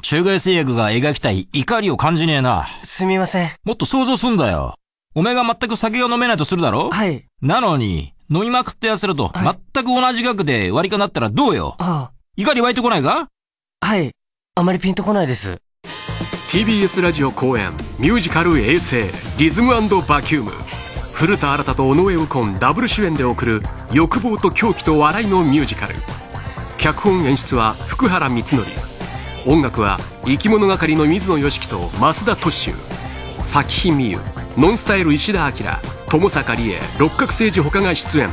[0.00, 2.66] 中外製薬が描きたい怒りを感じねえな。
[2.84, 3.50] すみません。
[3.64, 4.76] もっと想像すんだよ。
[5.14, 6.90] お前が全く酒を飲めないとするだろ？
[6.90, 7.26] はい。
[7.42, 11.76] なのに、飲みまくった奴らと全く同じ額で割り勘なったらどうよ？
[11.78, 13.28] はあ、怒り湧いてこないか？
[13.82, 14.12] はい。
[14.54, 15.58] あまりピンとこないです。
[16.48, 19.02] TBS ラジオ公演ミュージカル衛星
[19.38, 19.74] リズム
[20.08, 20.52] バキューム
[21.18, 23.60] 古田新太と尾上右近ダブル主演で送る
[23.92, 25.96] 欲望と狂気と笑いのミュージカル。
[26.76, 28.64] 脚本演出は福原光則。
[29.44, 32.74] 音楽は生き物係の水野良樹と増田敏秀
[33.42, 34.18] 咲日美優
[34.56, 35.56] ノンスタイル石田明
[36.08, 38.28] 友坂理恵六角誠治他が出演。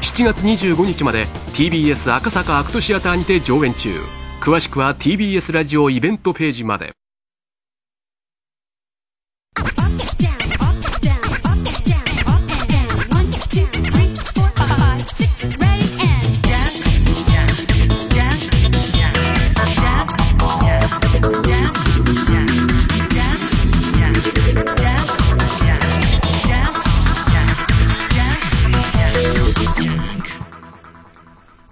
[0.00, 4.00] 7月25日まで TBS 赤坂アクトシアターにて上演中。
[4.40, 6.92] 詳しくは TBS ラジオイベントページまで。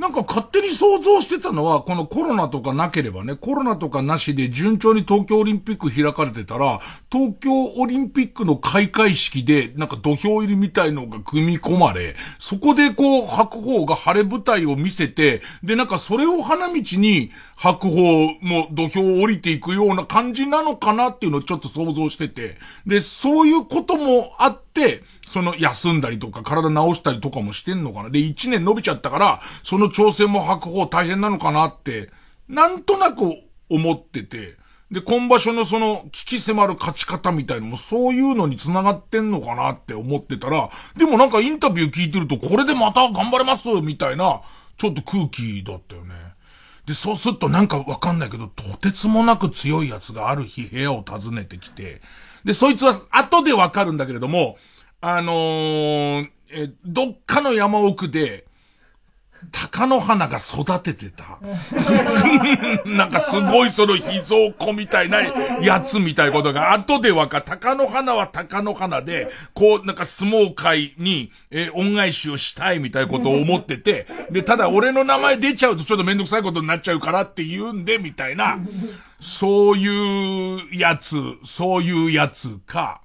[0.09, 6.81] なんか勝手に想像してたのは、このコロナとかなければね、コロナとかなしで順調に東京オリンピック開かれてたら、
[7.13, 28.11] 東京オリンピックの開会式で、なんか土俵入りみたいのが組み込まれ、そこでこう、白鵬が晴れ舞台を見せて、で、なんかそれを花道に、白鵬の土俵を降りていくような感じなのかなっていうのをちょっと想像してて、で、そういうこともあって、その休んだりとか体直したりとかもしてんのかな。
[28.11, 32.11] で、一年伸びちゃったから、その挑戦も白鵬大変なのかなって、
[32.49, 33.23] なんとなく
[33.69, 34.57] 思ってて、
[34.93, 44.43] で、今場所のその、危機迫る勝ち方みたいのもそういうのに繋がってんのかなって思ってたら、でもなんかインタビュー聞いてると、これでまた頑張れますみたいな、
[44.77, 46.28] ちょっと空気だったよね。
[46.89, 52.01] で、そうするとなんかわかんないけど、とてつもなく強いやつがある日部屋を訪ねてきて、
[52.45, 54.57] で、そいつは後でわかるんだけれども、
[55.03, 58.47] あのー、え、どっかの山奥で、
[59.53, 61.39] 鷹の花が育ててた。
[62.87, 65.21] なんかすごいその秘蔵庫みたいな
[65.61, 78.59] やつみたいなことが後でわか、鷹の花は鷹の花で、こうなんか相撲界に、え恩返しをしたいみたいなことを思ってて、で、ただ俺の名前出ちゃうとちょっとめんどくさいことになっちゃうからって言うんで、みたいな、
[79.21, 83.03] そういうやつ、そういうやつか、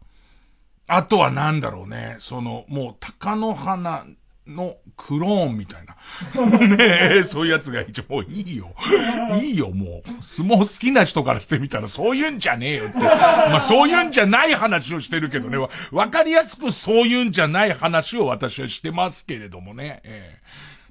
[0.87, 4.05] あとはなんだろうね、その、もう鷹の花、
[4.47, 5.95] のクローンみたいな。
[6.67, 8.73] ねえ、そういうやつが一応もういいよ。
[9.41, 10.23] いいよ、もう。
[10.23, 12.99] 相撲好きな人からしてみたらそういうんじゃねえよって。
[12.99, 15.57] まあそういうんじゃない話をしてるけどね。
[15.91, 20.01] わかりやすくそういうんじゃない話を私はしてますけれどもね。
[20.03, 20.39] え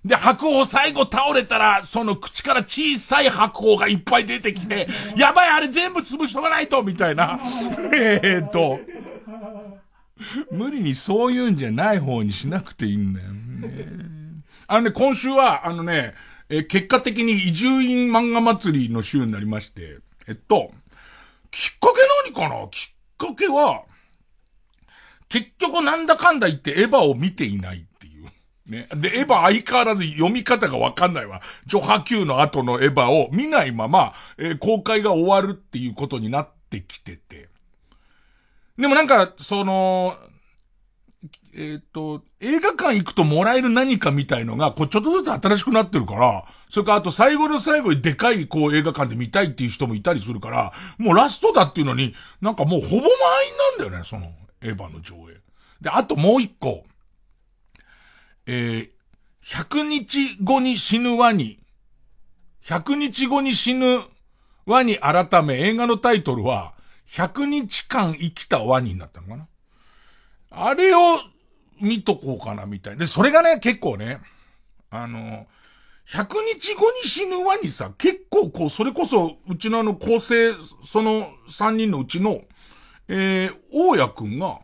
[0.04, 7.38] ー、で、白鵬最後倒れたら、その口から小さい白鵬がいっぱい出てきて、やばい、あれ全部潰しとかないとみたいな。
[7.92, 8.80] えー、っと。
[10.50, 14.42] 無理にそういうんじゃない方にしなくていいんだよね。
[14.66, 16.14] あのね、今週は、あのね、
[16.48, 19.98] え結果的に移住院漫画祭りの週になりまして、
[20.28, 20.72] えっと、
[21.50, 22.00] きっかけ
[22.32, 22.68] 何かな？
[22.68, 23.84] きっかけは、
[25.28, 28.26] 結局なんだかんだ言ってエヴァを見ていないっていう。
[28.70, 28.86] ね。
[28.94, 31.40] で、エヴァ相変わらず読み方がわかんないわ。
[31.66, 37.51] ジョハ Q の後のエヴァを見ないまま、えー公開が終わるっていうことになってきてて。
[38.82, 40.16] でもなんか、その、
[41.54, 53.08] えっ、と、映画館行くともらえる何かみたいのが、こうちょっとずつ新しくなってるから、それかあと最後の最後にでかいこう映画館で見たいっていう人もいたりするから、もうラストだっていうのに、なんかもうほぼ満員
[53.78, 55.40] なんだよね、そのエヴァの上映。
[55.80, 56.82] で、あともう一個。
[58.46, 58.90] えー、
[59.44, 61.60] 100日後に死ぬワニ。
[62.64, 64.00] 100日後に死ぬ
[64.66, 66.74] ワニ改め映画のタイトルは、
[67.12, 69.46] 100日間生きたワニになったのかな？
[70.50, 70.98] あれを
[71.80, 72.96] 見とこうかなみたい。
[72.96, 74.20] で、それがね、結構ね、
[74.90, 75.46] あの、
[76.08, 76.26] 100
[76.60, 80.52] 日後に死ぬワニさ、結構こう、それこそ、うちのあの構成、
[80.86, 82.42] その3人のうちの、
[83.08, 84.60] えー、大家くんが、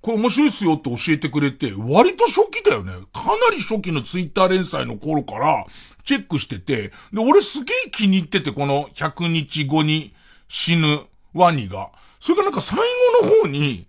[0.00, 2.92] これ面白いっすよって教えてくれて、割と初期だよね。
[3.12, 5.66] かなり初期のツイッター連載の頃から
[6.04, 10.14] チェックしてて、で、俺すげえ気に入ってて、この100日後に
[10.46, 11.00] 死ぬ
[11.34, 11.90] ワニが。
[12.20, 12.78] それがなんか最
[13.22, 13.86] 後の方に、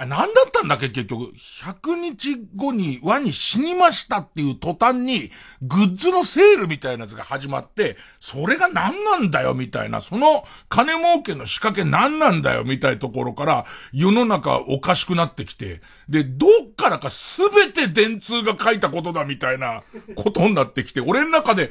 [0.00, 1.30] あ、なんだったんだっけ結局。
[1.62, 19.82] 100日後にワニ死にましたっていう途端に、グッズのセールみたいなやつが始まって、それが何なんだよみたいな、その金儲けの仕掛け何なんだよみたいなところから、世の中おかしくなってきて、で、どっからかすべて電通が書いたことだみたいな
[20.14, 21.70] ことになってきて、俺の中で、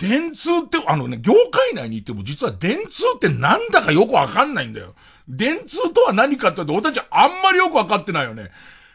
[0.00, 4.94] 電通って、あのね、業界内にいても実は電通ってなんだかよくわかんないんだよ。
[5.28, 8.50] 電通とは何かって言うと、俺たちあんまりよくわかってないよね。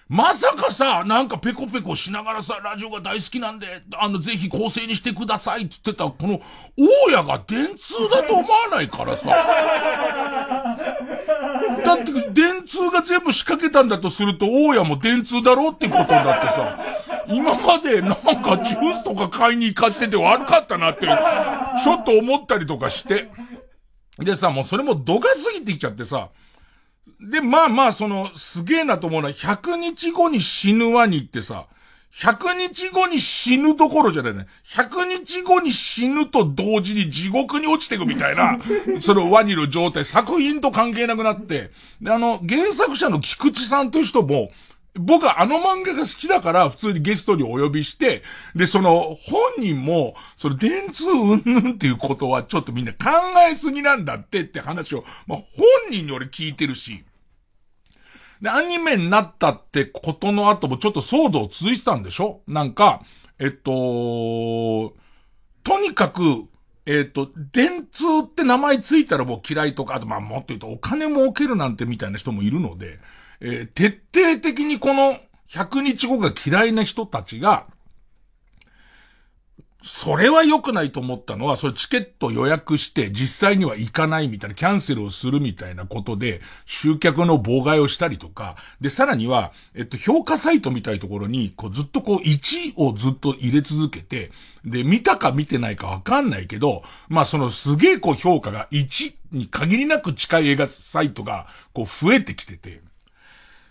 [0.10, 6.42] まさかさ、なんかペコペコしながらさ、ラジオが大好きなんで、あの、ぜひ構成にしてくださいって言ってた、この、
[6.76, 9.30] 大家が電通だと思わないからさ。
[11.86, 16.80] だって、電通が全部仕掛けたんだとすると、大家も電通だろうってことになってさ、
[17.30, 23.30] 今までなんかジュースとか買いに行かせてて悪かったなって、ちょっと思ったりとかして。
[24.18, 26.30] でさ、もうそれも度が過ぎてきちゃってさ、
[27.20, 31.68] で、まあまあ、その、すげえなと思うのは、100日後に死ぬワニってさ、
[32.14, 34.48] 100日後に死ぬどころじゃないね。
[34.74, 38.60] 100日後に死ぬと同時に地獄に落ちていくみたいな、
[39.00, 44.52] そのワニの状態、作品と関係なくなって、で、あの、原作者の菊池さんという人も、
[44.96, 48.24] 僕はあの漫画が好きだから普通にゲストにお呼びして、
[48.56, 52.98] で、その本人も、その電通うんぬんっていうことはちょっとみんな考
[53.50, 55.46] えすぎなんだってって話を、まあ本
[55.92, 57.04] 人に俺聞いてるし、
[58.42, 62.42] で、アニメになったってことの後もちょっと騒動続いてたんでしょ？
[62.48, 63.04] なんか、
[63.38, 64.94] えっと、
[65.64, 66.24] とにかく、
[66.86, 73.00] えっ、と、電通って名前ついたらもう嫌いとか、あとまあもっと言うとお金儲けるなんてみたいな人もいるので、
[73.42, 75.18] えー徹底的にこの
[75.50, 77.68] 100日後が嫌いな人たちが、
[79.82, 94.32] それは良くないと思ったのは、それチケット予約して実際には行かないみたいな、キャンセルをするみたいなことで、集客の妨害をしたりとか、で、さらには、えっと、評価サイトみたいなところに、こうずっとこう1をずっと入れ続けて、
[94.66, 102.82] で、見たか見てないかわかんないけど、まあそのすげえこう評価が1に限りなく近い映画サイトが、こう増えてきてて、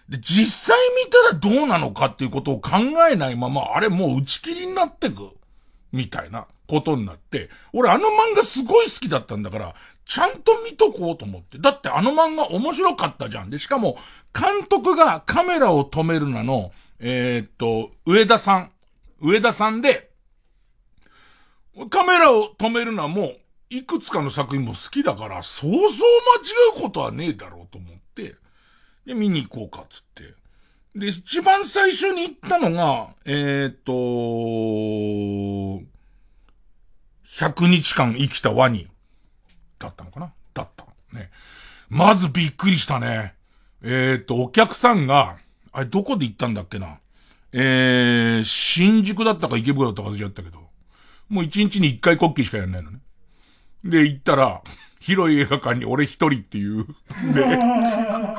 [0.09, 2.79] で、実際見たらどうなのかっていうことを考
[3.11, 5.31] えないまま、あれもう打ち切りになってく。
[5.93, 11.59] みたいなことになって、俺あの漫画すごい好きだったんだから、ちゃんと見とこうと思って。
[11.59, 13.51] だってあの漫画面白かったじゃん。
[13.51, 13.99] で、しかも、
[14.35, 18.71] 監督がカメラを止めるなの、えーっと、上田さん。
[19.21, 20.11] 上田さんで、
[21.91, 23.33] カメラを止めるなも、
[23.71, 27.98] いくつかの作品も好きだから、そうそう間違うことはねえだろうと思っ、
[29.09, 30.35] で、見に行こうかっつって。
[30.95, 33.93] で、一番最初に行ったのが、えーっと、
[37.27, 38.87] 100日間生きたワニ
[39.79, 40.35] だったのかな？
[40.53, 40.85] だった。
[41.17, 41.31] ね。
[41.89, 43.35] まずびっくりしたね。
[43.83, 45.39] えーっと、お客さんが、
[45.73, 46.99] あれどこで行ったんだっけな？
[47.53, 50.69] えー、新宿だったか池袋だったか忘れちゃったけど、
[51.31, 53.01] もう一日に一回国旗しかやんないのね。
[53.85, 54.63] で、行ったら、
[55.01, 56.85] 広い映画館に俺一人っていう。
[57.33, 57.45] で、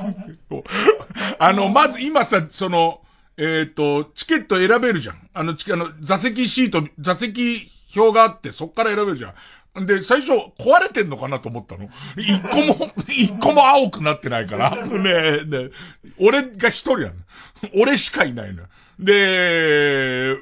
[1.40, 3.02] あの、まず今さ、その、
[3.38, 5.30] えっ、と、チケット選べるじゃん。
[5.34, 9.34] あの、チあの、座席シート、座席表があって、そっから選べるじゃ
[9.80, 9.86] ん。
[9.86, 11.90] で、最初、壊れてんのかなと思ったの。
[12.18, 14.76] 一個も、 一個も青くなってないから。
[14.76, 15.10] ね
[15.42, 15.70] え、ね
[16.18, 17.14] 俺が一人なの。
[17.76, 18.64] 俺しかいないの。
[19.00, 20.36] で、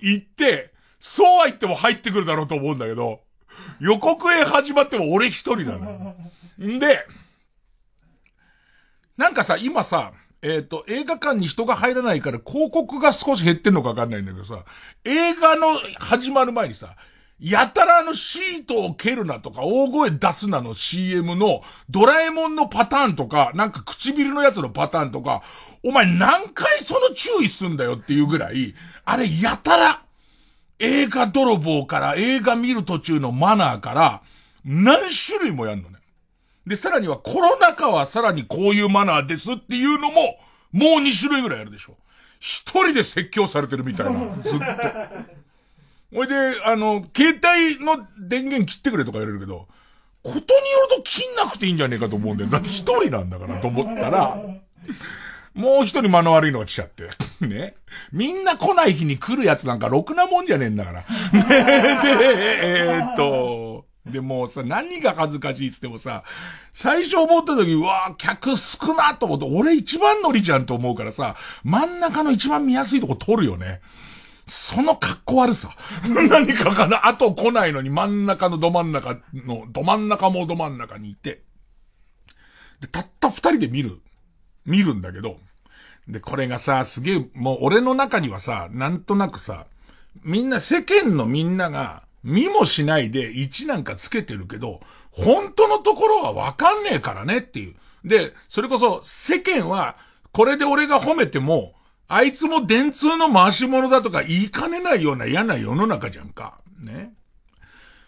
[0.00, 3.20] 行って、そうは言っても入ってくるだろうと思うんだけど、
[3.80, 6.16] 予告編始まっても俺一人なの。
[6.66, 7.06] んで、
[9.20, 14.64] なんかさ、今さ、えっ、と、映画館に人が入らないから広告が少し減ってんのかわかんないんだけどさ、
[15.04, 16.96] 映画の始まる前にさ、
[17.38, 21.60] やたらあのシートを蹴るなとか、大声出すなの CM の、
[21.90, 25.42] ドラえもんのパターンとか、なんか唇のやつのパターンとか、
[25.84, 30.02] お前何回その注意すんだよっていうぐらい、あれやたら、
[30.78, 34.22] 映画泥棒から映画見る途中のマナーから、
[34.64, 35.99] 何種類もやんのね。
[36.70, 40.38] で、さらにはコロナ禍はさらにこういうマナーですっていうのも、
[40.70, 41.96] もう2種類ぐらいあるでしょ。
[42.38, 44.64] 一人で説教されてるみたいな、 ずっと。
[46.14, 49.66] ほいで、あの、携帯の電源切ってくれとか言われるけど、
[50.22, 50.42] ことによ
[50.82, 52.50] ると切んなくていいんじゃねえかと思うんだよ。
[52.50, 54.36] だって一人なんだからと思ったら、
[55.54, 57.10] もう一人間の悪いのが来ちゃって。
[57.44, 57.74] ね。
[58.12, 61.00] みんな来ない日に来るやつなんかろくなもんじゃねえんだから。
[61.00, 61.04] ね
[61.42, 66.24] で、えー、っと、でもうさ、何が恥ずかしいっつってもさ、
[66.72, 73.80] 最初思った時、うわ客少なと思って、俺一番乗りじゃんと思うからさ、真ん中の一番見やすいとこ取るよね。
[74.46, 75.76] その格好悪さ。
[76.08, 81.42] 何かかな後来ないのに真ん中のど真ん中の、ど真ん中もど真ん中にいて。
[82.80, 84.00] で、たった二人で見る。
[84.64, 85.38] 見るんだけど。
[86.08, 89.66] で、これがさ、すげえ、もう俺の中にはさ、なんとなくさ、
[90.22, 97.74] みんな世間のみんなが、見もしないで1なんかつけてるけど、本当のところはわかんねえからねっていう。
[98.04, 99.96] で、それこそ世間は、
[100.32, 101.74] これで俺が褒めても、
[102.08, 106.60] あいつも電通の回し物だとか言いかねないような嫌な世の中じゃんか。
[106.82, 107.12] ね。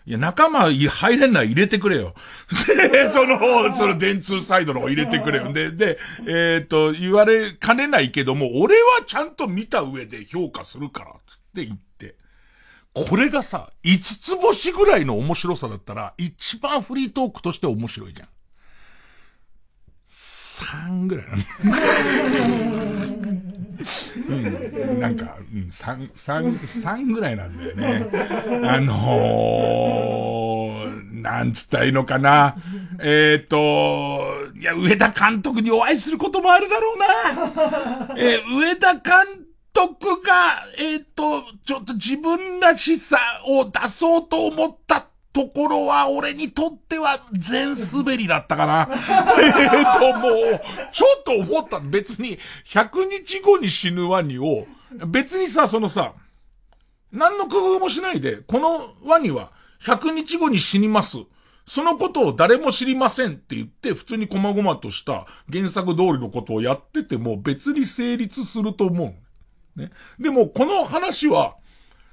[0.05, 2.15] いや、仲間入れんない入れてくれよ。
[2.67, 5.53] で、その、その電通サイドの方入れてくれよ。
[5.53, 11.91] で、で、えっ、ー、と、言われかねないけども、俺はちゃんと見た上で評価するから、つって言って。
[12.95, 18.28] これがさ、五つ星ぐらいの面白さだったら、一番フリートークとして面白いじゃん。
[20.05, 21.43] 3ぐらいなの。
[24.28, 28.11] うん、なんか、うん、3、三三ぐらいなんだよね。
[28.68, 32.57] あのー、なんつったらいいのかな。
[33.01, 34.20] えっ、ー、と、
[34.55, 37.07] いや、上田監督にお会いすることもあるだろうな。
[38.18, 39.41] えー、上田監
[39.73, 48.89] 督が、えっ、ー、と、ちょっと自分らしさを出そうと思ったところは俺にとっては全滑りだったかな。
[49.41, 50.61] えっと、もう、
[50.93, 51.81] ちょっと思った。
[51.81, 54.66] 別に、100日後に死ぬワニを、
[55.07, 56.12] 別にさ、そのさ、
[57.11, 59.53] 何の工夫もしないで、このワニは
[59.83, 61.18] 100日後に死にます。
[61.66, 69.14] そのことを誰も知りませんって言って、普通に細々とした原作通りのことをやってても別に成立すると思う。
[69.77, 69.91] ね。
[70.18, 71.57] でも、この話は、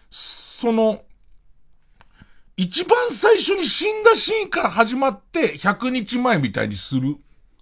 [0.09, 1.03] その、
[2.57, 7.15] 一番最初に死んだシーンから始まって100日前みたいにする。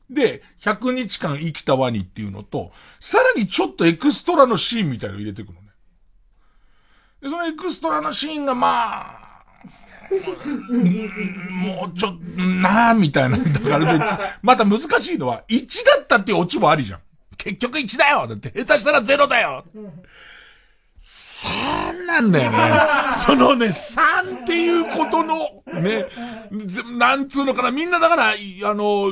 [0.09, 5.67] で、100日間生きたワニっていうのと、さらにちょっとエクストラのシーンみたいのを入れてくのね。
[7.21, 9.43] で、そのエクストラのシーンがまあ、
[11.51, 13.37] もうちょっと、なあみたいな。
[13.37, 16.99] だから別、また難しいのは、1だったっていうオチもありじゃん。
[17.37, 19.63] 結局1だよだって、下手したら0だよ
[20.99, 22.57] 3なんだよね。
[23.25, 26.05] そのね、3っていうことの、ね、
[26.97, 28.35] なんつうのかな、みんなだから、あ
[28.73, 29.11] の、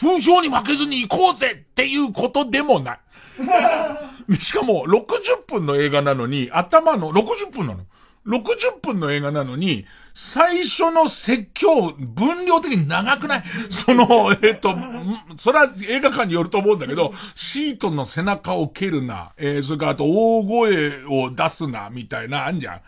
[0.00, 2.98] 風評に負けずに行こうぜっていうことでもない。
[4.38, 7.80] しかも、60分の映画なのに、頭の、60分なの。
[8.26, 13.44] 60分の映画なのに、最初の説教、分量的に長くない？
[13.70, 14.76] その、えっ、と、
[15.38, 22.80] それは映画館によると思うんだけど、シートの背中を蹴るな、えー、それからあと大声を出すな、みたいな、あんじゃん。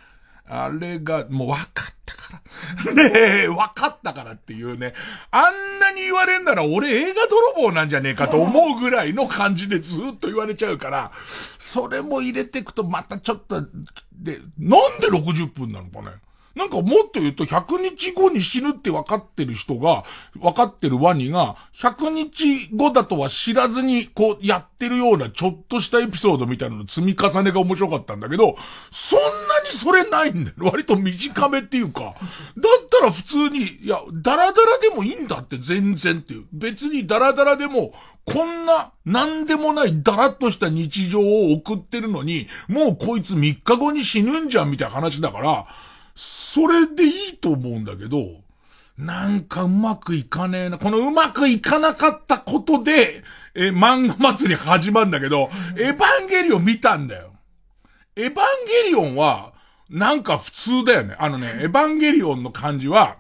[0.47, 2.43] あれが、もう分かったか
[2.85, 2.95] ら。
[2.95, 4.95] ねえ、分かったからっていうね。
[5.31, 7.27] あんなに言われんなら俺映画
[7.57, 11.13] 泥棒なんじゃねえかと思うぐらいの感じでずっと言われちゃうから、
[11.59, 13.63] それも入れていくとまたちょっと、
[14.13, 16.17] で、なんで60分なのかね。
[16.55, 20.05] なんかもっと言うと100日後に死ぬって分かってる人が、
[20.39, 28.57] 分かってるワニが、100日後だとは知らずにこうやってるようなちょっとしたエピソードみたいなの積み重ねが面白かったんだけど、
[28.91, 29.27] そんな
[29.65, 30.57] にそれないんだよ。
[30.59, 32.03] 割と短めっていうか。
[32.03, 36.45] だったら普通に、いや、ダラダラでもいいんだって全然っていう。
[36.53, 37.95] 別にダラダラでも、
[38.25, 45.67] こんな、なんでもないダラッとした日常を送ってるのに、もうこいつ3日後に死ぬんじゃんみたいな話だから、
[46.15, 48.43] それでいいと思うんだけど、
[48.99, 50.79] なんかうまくいかねえな。
[50.79, 57.33] このうまくいかなかったことで、え、漫画祭り始まるんだけど、エヴァンゲリオン見たんだよ。
[58.17, 58.35] エヴァン
[58.85, 59.53] ゲリオンは、
[59.89, 61.17] なんか普通だよね。
[61.19, 63.17] あのね、エヴァンゲリオンの感じは、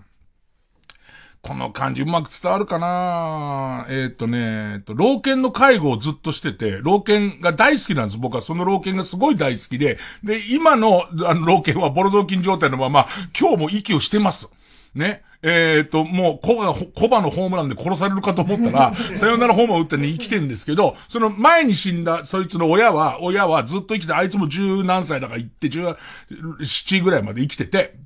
[1.43, 3.84] この感じうまく伝わるかな？
[3.88, 8.18] えっ、ー、とね、えっと、老犬の介護をずっとしてて、老犬が大好きなんです。
[8.18, 14.49] 僕はその老犬がすごい大好きで、で、今の、あの、老犬はボロ雑巾状態のまま、今日も息をしてます。
[14.95, 15.22] ね。
[15.43, 25.84] えっ、ー、と、もう、コバ、コバのホームランで殺されるかと思ったら、 さよならホームラン打ってね、生きてんですけど、その前に死んだ、そいつの親は、親はずっと生きて、あいつも十何歳だから行って、十
[26.62, 27.97] 七ぐらいまで生きてて、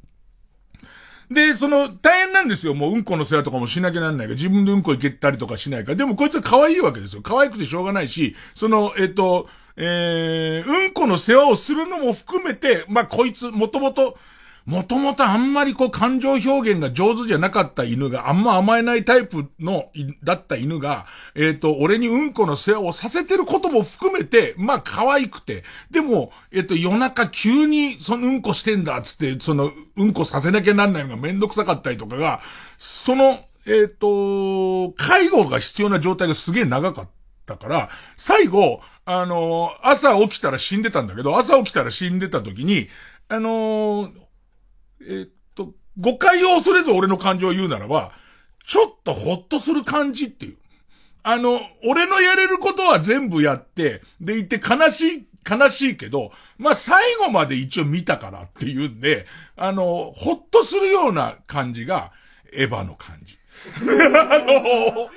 [1.30, 2.74] で、その、大変なんですよ。
[2.74, 5.94] もううんこの世話とかもしなきゃなんないか、自分でうんこ行けたりとかしないか。
[5.94, 7.22] でもこいつは可愛いわけですよ。
[7.22, 14.18] 可愛くてしょうがないし、その、えっと、えー、うんこの世話をするのも含めて、まあ、こいつ、もともと、
[14.66, 19.92] もともとあんまりこう感情表現が上手じゃなかった犬が、あんま甘えないタイプの、
[20.24, 21.06] だった犬が、
[21.36, 25.62] えっ、ー、と、俺にうんこの世話をさせてることも含めて、まあ可愛くて、
[25.92, 32.40] でも、えっ、ー、と、夜中急にそのうんこしてんだっつって、そのうんこさせなきゃなんないのがめんどくさかったりとかが、
[32.76, 37.08] その、えっ、ー、と、介護が必要な状態がすげえ長かっ
[37.46, 42.88] たから、最後、あの朝起きたら死んでたんだけど、朝起きたら死んでた時に、
[43.28, 44.10] あの
[45.08, 48.12] えっと、誤解を恐れず俺の感情を言うならば、
[48.64, 50.56] ちょっとほっとする感じっていう。
[51.22, 59.26] あの、俺のやれることは全部やって、でいて悲しい、悲しいけど、まあ、最後まで一応見たからっていうんで、
[59.56, 62.12] あの、ほっとするような感じが、
[62.52, 63.38] エヴァの感じ。
[63.82, 65.10] あの、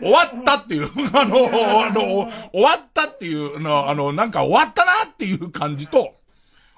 [0.00, 6.14] 終わったっていう、あの、あの、終わったっていうの、あの、なんか終わったなっていう感じと、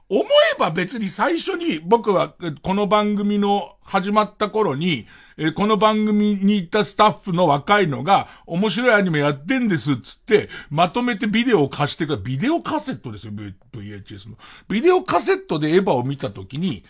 [0.08, 13.32] 思えば別に最初に僕はこの番組の始まった頃に、えこの番組に行ったスタッフの若いのが面白いアニメやってんですっつって、まとめてビデオを貸してくビデオカセットですよ、
[13.72, 14.36] VHS の。
[14.68, 16.84] ビデオカセットでエヴァを見たときに、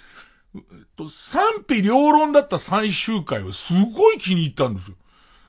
[1.10, 4.96] 賛否両論だった最終回をすごい気に入ったんですよ。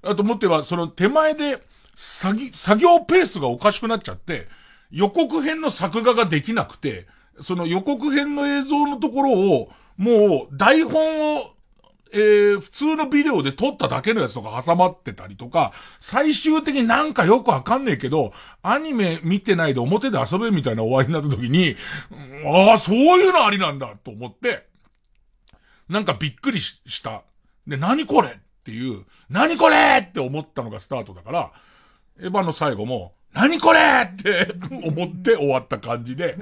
[0.04, 1.62] あと思っては、その手前で
[1.96, 2.38] 作
[2.78, 4.48] 業ペースがおかしくなっちゃって、
[4.90, 7.08] 予告編の作画ができなくて、
[7.42, 11.52] その予告編の映像のところを、もう台本を、
[12.14, 18.32] えー、普通のビデオで撮っただけのやつとか挟まってたりとか、最終的になんかよくわかんねえけど、
[18.62, 21.76] アニメ見てないで表で遊べみたいな終わりになった時に、
[22.46, 24.68] ああ、そういうのありなんだと思って、
[25.90, 27.24] なんかびっくりした。
[27.66, 28.32] で、何これっ
[28.64, 31.52] ていう、何これって思ったのがスタートだから、
[32.20, 33.80] エヴァの最後も、何これ
[34.12, 36.38] って思って終わった感じで、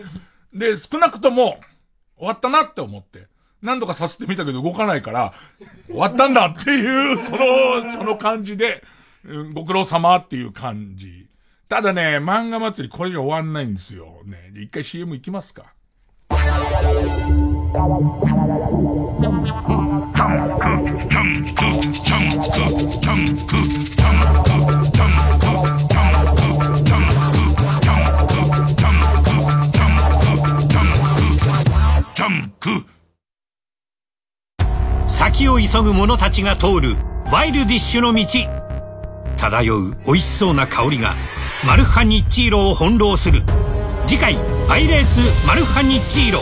[0.55, 1.59] で、少なくとも、
[2.17, 3.27] 終わったなって思って。
[3.61, 5.33] 何度かさせてみたけど動かないから、
[5.87, 7.37] 終わったんだっていう、 その、
[7.97, 8.83] その感じで、
[9.53, 11.27] ご苦労様っていう感じ。
[11.67, 14.21] ただね、漫画祭りこれじゃ終わんないんですよ。
[14.25, 14.51] ね。
[14.55, 15.73] 一回 CM 行きますか。
[35.15, 36.97] 先を急ぐ者たちが通る
[37.31, 38.25] ワイルディッシュの道。
[39.37, 41.13] 漂う美味しそうな香りが
[41.65, 43.41] マルハニッチーロを翻弄する。
[44.07, 44.37] 次回
[44.67, 46.41] 「パイレーツマルハニッチーロ」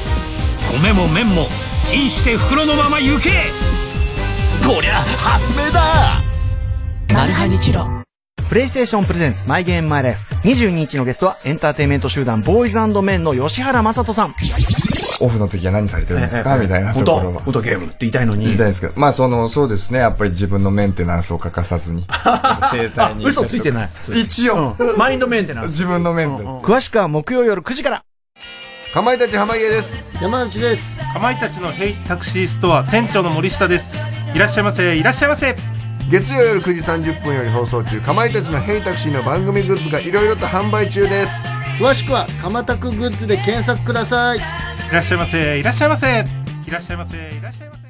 [0.82, 1.50] 米も麺も
[1.84, 3.30] チンして袋のまま行け。
[4.66, 6.24] こりゃ発明だ。
[7.14, 7.88] マルハニチロ。
[8.50, 10.34] プレイステーションプレゼンツマイゲームマイライフ。
[10.48, 14.34] 22日のゲストはエンターテインメント集団ボーイズメンの吉原正人さん
[15.24, 16.58] オフの時は何されてるんですか？
[16.58, 17.42] みたいなところは。
[17.42, 17.62] 本当？
[17.62, 18.46] ゲームって言いたいのに。
[18.46, 18.94] 言いたいですけど。
[18.98, 20.00] まあその、そうですね。
[20.00, 22.06] やっぱり自分のメンテナンスを欠かさず に。
[22.72, 23.26] 生態に。
[23.26, 23.90] 嘘ついてない。
[24.22, 25.72] 一応、うん、マインドメンテナンス。
[25.72, 26.66] 自分のメンテナンス。
[26.66, 28.04] 詳しくは木曜夜9時から。
[28.94, 29.96] かまいたち濱家です。
[30.22, 30.84] 山内です。
[31.14, 33.96] かまいたちのヘイタクシーストア店長の森下です。
[34.36, 35.56] いらっしゃいませ、いらっしゃいませ。
[36.12, 41.34] 月曜夜9時30分より放送中かまいたちのヘイタクシーの番組グッズがいろいろと販売中です
[41.80, 44.38] 詳しくはかまたくグッズで検索ください。
[44.38, 44.42] い
[44.92, 45.60] らっしゃいませ。
[45.60, 46.08] いらっしゃいませ。
[46.68, 47.18] いらっしゃいませ。
[47.18, 47.84] いらっしゃいませ。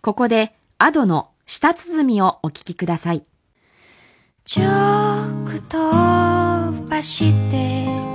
[0.00, 3.22] ここで、アドの舌鼓をお聞きください。
[4.48, 5.76] ジョークと
[6.88, 8.07] ばして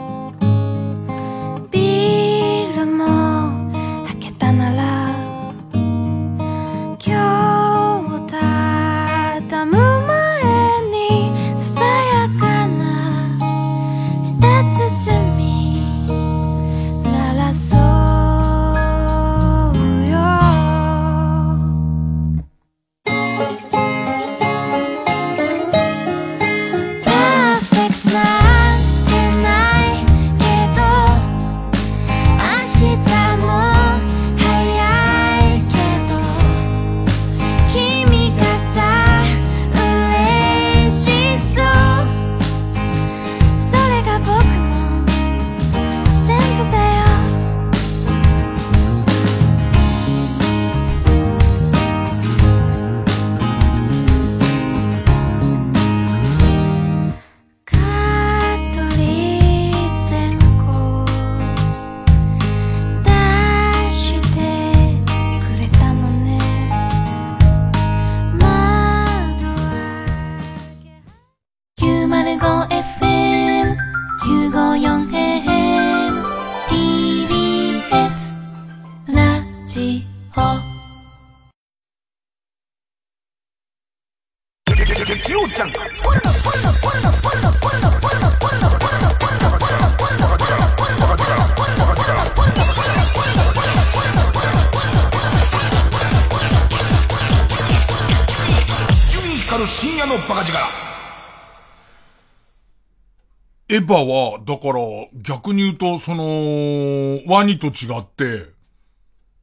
[103.73, 104.83] エヴァは、だから、
[105.15, 108.51] 逆に言うと、その、ワニと違って、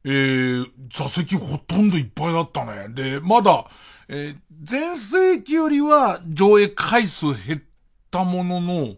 [0.05, 2.87] えー、座席ほとんどいっぱいだったね。
[2.89, 3.65] で、まだ、
[4.07, 4.37] えー、
[4.69, 7.61] 前世紀よりは上映回数減っ
[8.09, 8.97] たものの、えー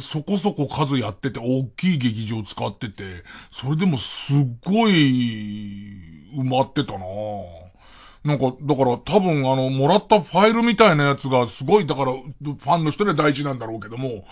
[0.00, 3.22] そこそこ数やってて、大きい劇場使ってて、
[3.52, 4.92] それでもすっごい、
[6.34, 7.04] 埋まってたな
[8.24, 14.24] なんか、だから多分あの、もらったファイルみたいなやつがすごい、だから、ファンの人で大事なんだろうけども、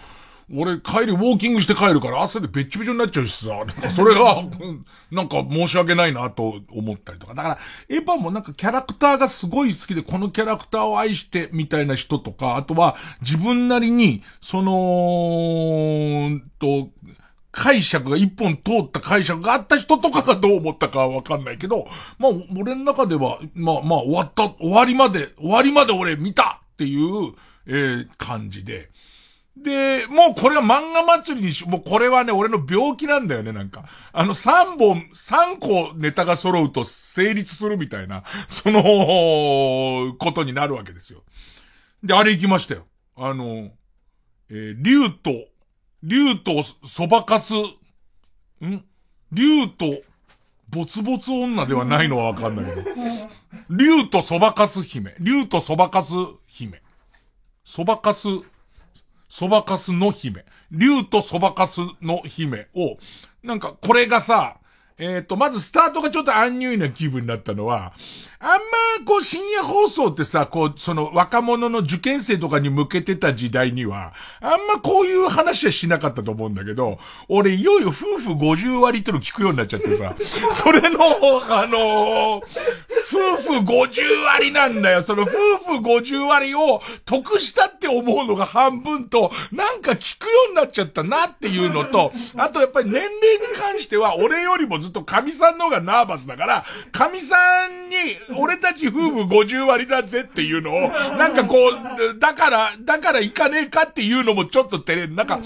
[0.54, 4.42] 俺帰りウォーキングして帰るから汗でべっちべちになっちゃうしさ、なんかそれが、
[5.10, 7.34] なんか申し訳ないなと思ったりとか。
[7.34, 16.90] だから、エヴァもなんかキャラクターがすごい好きで、このキャラクターを愛してみたいな人とか、あとは自分なりに、その、と、
[17.50, 21.86] 解釈が一本通った解釈があった人とかがどう思ったかはわかんないけど、
[22.18, 27.34] まあ、俺の中では、まあまあ、終わった、終わりまで、終わりまで俺見たっていう、
[27.66, 28.90] えー感じで。
[29.56, 33.84] で、もうこれは漫画祭りにし、もうこれはね、俺の病気なんだよね、なんか。
[34.12, 38.82] あの、3本、3個ネタが揃うと成立するみたいな、その、
[40.18, 41.22] ことになるわけですよ。
[42.02, 42.86] で、あれ行きましたよ。
[43.16, 43.70] あの、
[44.48, 45.30] えー竜と、
[46.02, 48.84] 竜とそばかす、ん？
[49.32, 50.02] 竜と、
[50.68, 52.90] ボツボツ女ではないのはわかんないけど。
[53.70, 55.14] 竜とそばかす姫。
[55.20, 56.12] 竜とそばかす
[56.46, 56.82] 姫。
[57.64, 58.28] そばかす、
[59.32, 60.44] そばかすの姫。
[60.70, 62.98] 竜とそばかすの姫を、
[63.42, 64.58] なんかこれがさ、
[64.98, 67.94] えっ、と、まずスタートがちょっとアンニュイな気分になったのは、
[68.44, 80.16] あんま、こう、深夜放送ってさ、こう、その、若者の受験生とかに向けてた時代には、あんまこういう話はしなかったと思うんだけど、俺、いよいよ夫婦50割っての聞くようになっちゃってさ、
[80.50, 80.98] それの、
[81.48, 85.02] あのー夫婦50割なんだよ。
[85.02, 85.34] その夫婦
[85.82, 93.12] 50割を得したって思うのが半分と、なんか聞くようになっちゃったなっていうのと、あとやっぱり年齢に
[93.54, 97.36] 関しては俺よりもずっと神さんの方がナーバスだから、神さ
[97.66, 97.96] んに
[98.36, 100.80] 俺たち夫婦50割だぜっていうのを、
[101.16, 105.14] なんかこう、だから、だから行かねえかっていうのもちょっと照れる。
[105.14, 105.40] なんか、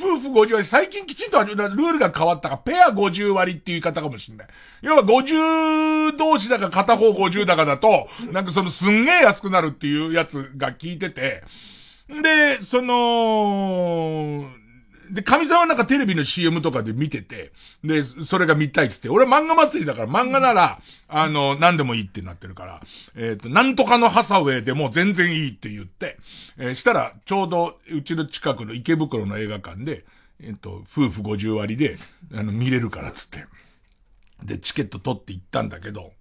[0.00, 4.46] 夫婦50割、最近きちんとルールが変わったから、ペア50割っていう言い方かもしれない。
[4.82, 11.42] 要は50同士だか片方50だかだと、なんかそのすんげえ安くなるっていうやつが聞いてて、
[12.22, 14.50] で、その、
[15.10, 17.52] で、神さんはなんかテレビの CM とかで見てて、
[17.82, 22.80] で、それが見たいっつって、俺は漫画祭りだから漫画なら、あの、何でもいいってなってるから、
[23.16, 26.18] えっ、と、なんとかのハサウェイでも全然いいって言って、
[26.58, 30.04] えしたら、ちょうど、うちの近くの池袋の映画館で、
[30.42, 31.96] えっ、と、夫婦50割で、
[32.32, 33.46] あの、見れるからっつって。
[34.44, 36.12] で、チケット取って行ったんだけど、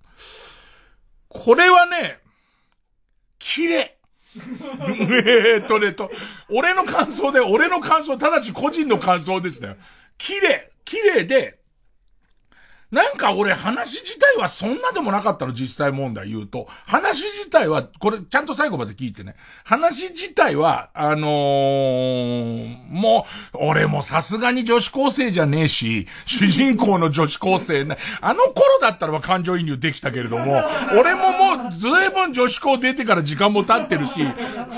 [1.30, 2.20] これはね、
[3.38, 3.99] 綺麗。
[4.36, 6.11] えーとねと、
[6.49, 9.75] 俺の感想で、俺の感想、ただし個人の感想ですね。
[10.17, 11.59] 綺麗、綺麗で、
[12.92, 16.68] なんか俺話自体はそんなでもなかったの、実際問題言うと。
[16.88, 19.36] 話自体は、これちゃんと最後まで聞いてね。
[19.64, 30.64] 話自体は、あのー、もう、俺もさすがに女子高生じゃねえし、 主人公の女子高生ね、あの頃だったらば感情移入できたけれども、
[31.00, 34.14] 俺ももうずいぶん女子高出てから時間も経ってるし、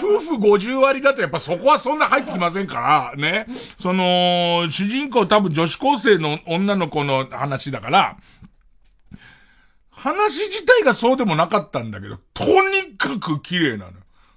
[0.03, 3.45] 夫婦50割だとやっぱそこはそんな入ってきませんから、ね。
[3.77, 8.00] その、主人公多分女子高生の女の子の話だから、
[9.89, 13.91] 話自体がそうでもなかったんだけど、とにかく綺麗なの。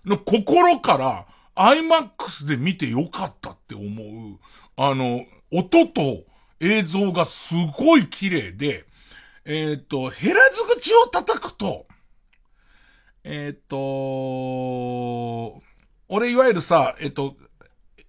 [0.05, 3.85] の心から、IMAX で見てよかったって思
[4.35, 4.39] う。
[4.77, 6.25] あの、音と
[6.61, 8.85] 映像がすごい綺麗で、
[9.45, 11.87] えっ、と、減らず口を叩くと、
[13.23, 13.77] えっ、と、
[16.09, 17.37] 俺いわゆるさ、えっ、と、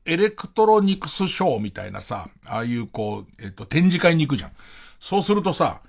[0.05, 4.51] エレクトロニクスショーみたいなさ、ああいうこう、えっ、と、展示会に行くじゃん。
[5.05, 5.81] そうするとさ、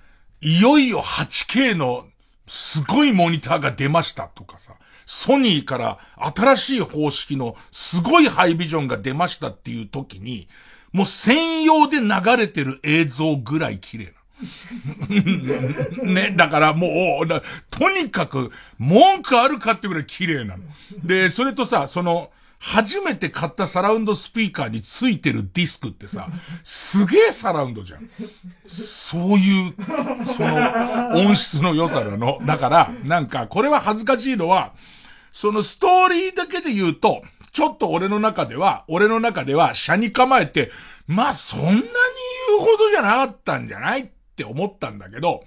[0.43, 2.05] いよいよ 8K の
[2.47, 4.75] すごいモニターが出ましたとかさ、
[5.07, 5.99] ソニーから
[6.35, 10.49] 新しい方式のすごいハイビジョンが出ましたっていう時に、
[10.93, 14.13] もう専用で流れてる映像ぐらい綺麗な。
[16.05, 20.63] ね、だからもう、とにかく文句あるかってぐらい綺麗なの。
[21.03, 26.29] で、それとさ、その、初めて買ったサラウンドスピーカーについてるディスクってさ、
[26.65, 28.09] すげえサラウンドじゃん。
[28.67, 29.75] そういう、
[30.37, 32.39] その、音質の良さなの。
[32.45, 34.75] だから、なんか、これは恥ずかしいのは、
[35.33, 40.71] そのストーリーだけで言うと、ちょっと俺の中では、俺の中では、車に構えて、
[41.07, 41.87] まあそんなに言
[42.57, 45.45] うほどじゃなかったんじゃないって思ったんだけど、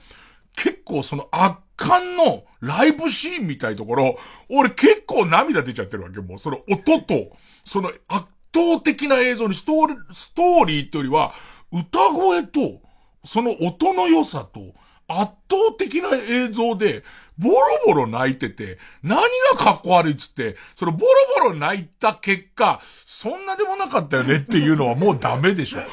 [0.56, 4.20] 結構その圧巻のライブシーンみたいところ、
[4.50, 6.20] 俺結構涙出ちゃってるわけ。
[6.20, 7.32] もうその音と、
[7.64, 11.34] その圧倒的な映像にストーリー、ストーリーってよりは、
[11.72, 12.82] 歌声と、
[13.26, 14.74] その音の良さと、
[15.08, 17.04] 圧倒的な映像で、
[17.40, 17.56] ボロ
[17.86, 19.22] ボロ泣いてて、何
[19.54, 25.78] がかっこ悪いっつって、そのボロボロ泣いた結果、そんなでもなかったよねっていうのはもうダメでしょ。
[25.80, 25.86] ね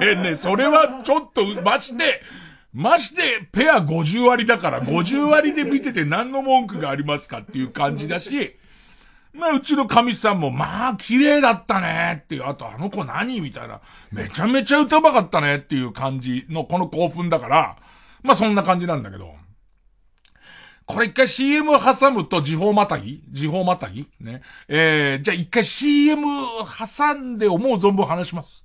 [0.00, 2.22] え、ねえ、それはちょっと、まして、
[2.74, 8.56] まして、ペア50割だから、50割で見てて何の文句がありますかっていう感じだし、
[9.32, 13.40] まあ、うちの神さんも、まあ、綺麗だったねっていう、あとあの子何？
[13.40, 17.76] みたいな、めちゃめちゃ歌うまかったねっていう感じのこの興奮だから、
[18.22, 19.34] まあそんな感じなんだけど。
[20.86, 23.22] これ一回 CM 挟むと時報またぎ？
[23.30, 24.08] 時報またぎ？
[24.20, 24.42] ね。
[24.68, 28.63] えー、じゃあ一回 CM 挟んで思う存分話します。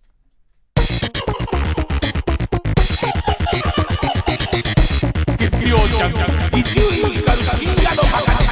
[5.69, 8.49] 曜ジャンク、一流ミュージカル深夜のバカ力。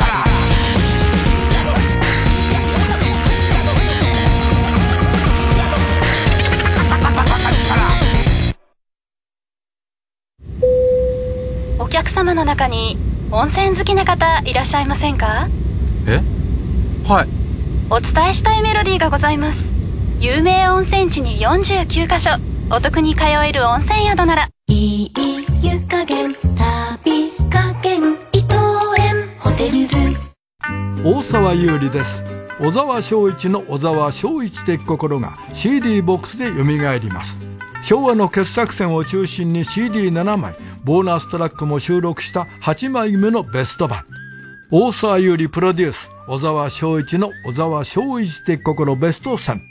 [11.79, 12.99] お客様の中に
[13.31, 15.47] 温泉好きな方いらっしゃいませんか？
[16.05, 16.21] え？
[17.07, 17.27] はい。
[17.89, 19.59] お伝えしたいメロディーがございます
[20.19, 22.31] 有名温泉地に49カ所
[22.69, 25.11] お得に通える温泉宿ならいい
[25.61, 28.55] 湯加減旅加減伊藤
[28.99, 29.95] 園ホテルズ。
[31.05, 32.21] 大沢優里です。
[32.59, 37.37] 小沢昭一の小沢昭一的心が CD ボックスで蘇ります。
[37.81, 44.03] 昭和の傑作選を中心に CD7 枚ボーナストラックも収録した8枚目のベスト版。
[44.69, 49.61] 大沢優里プロデュース小沢昭一の小沢昭一的心ベスト10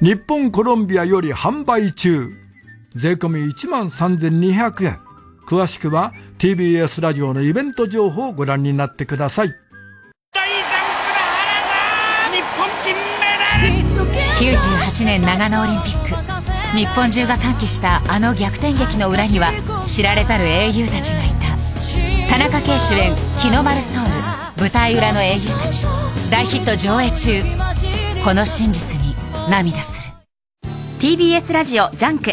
[0.00, 2.45] 日本コロンビアより販売中。
[2.96, 4.98] 税込み1万3200円。
[5.46, 9.54] 詳しくは TBS ラジオのイベント情報をご覧になってください。
[14.38, 16.76] 98年長野オリンピック。
[16.76, 19.50] 日本中が歓喜したあの逆転劇の裏には
[19.86, 21.28] 知られざる英雄たちがい
[22.28, 22.30] た。
[22.30, 24.10] 田中圭主演「日の丸ソウル」
[24.58, 25.86] 舞台裏の英雄たち。
[26.30, 27.42] 大ヒット上映中。
[28.24, 29.14] この真実に
[29.50, 30.10] 涙する。
[30.98, 32.32] TBS ラジオジャンク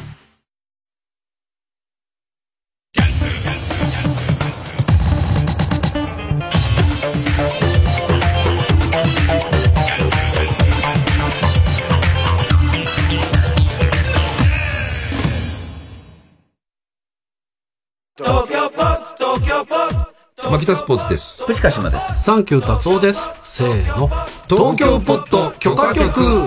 [20.51, 21.45] 牧田スポーツです。
[21.45, 22.23] 藤川島です。
[22.23, 23.25] サンキュー達夫です。
[23.41, 24.09] せーの。
[24.49, 26.45] 東京ポット許可局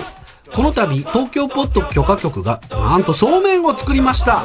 [0.53, 4.43] この度、東京ポット許可局が、なんとそうめんを作りました。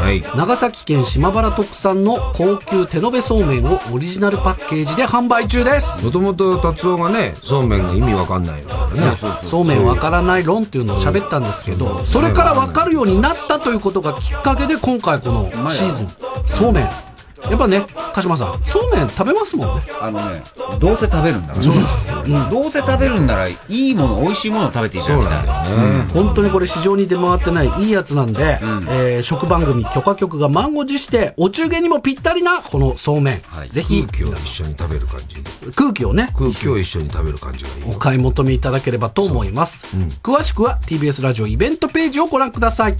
[0.00, 0.22] はい。
[0.34, 6.02] 長崎県島原特産の高級手延べそうめんをオリジナルパッケージで販売中です。
[6.02, 9.16] もともと達夫がね、そうめんが意味わかんないからね。
[9.44, 16.08] そうめんわからない論っていうのを喋ったんですけど、それからわかるようになったということがきっかけで今回このシーズン、
[16.46, 17.11] そうめん。
[17.50, 17.84] やっぱね、
[18.14, 19.82] 鹿島さん、そうめん食べますもんね。
[20.00, 20.42] あのね、
[20.78, 22.50] どうせ食べるんだから。
[22.50, 25.72] どうせ食べるんなら、いいもの、美味しいものを食べていただきたい。
[25.74, 28.58] うん本当にこれ市場に出回ってないいいやつなんで、
[28.90, 33.42] えー食番組許可局が満を持して、お中元にもぴったりなこのそうめん。
[33.70, 35.42] ぜひ、空気を一緒に食べる感じ。
[35.74, 37.94] 空気をね、空気を一緒に食べる感じがいい。
[37.94, 39.84] お買い求めいただければと思います。
[40.22, 42.96] 詳しくは TBS ラジオイベントページをご覧ください。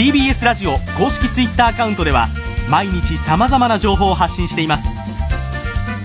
[0.00, 2.28] TBS ラジオ公式 Twitter アカウントでは
[2.70, 4.98] 毎日さまざまな情報を発信しています。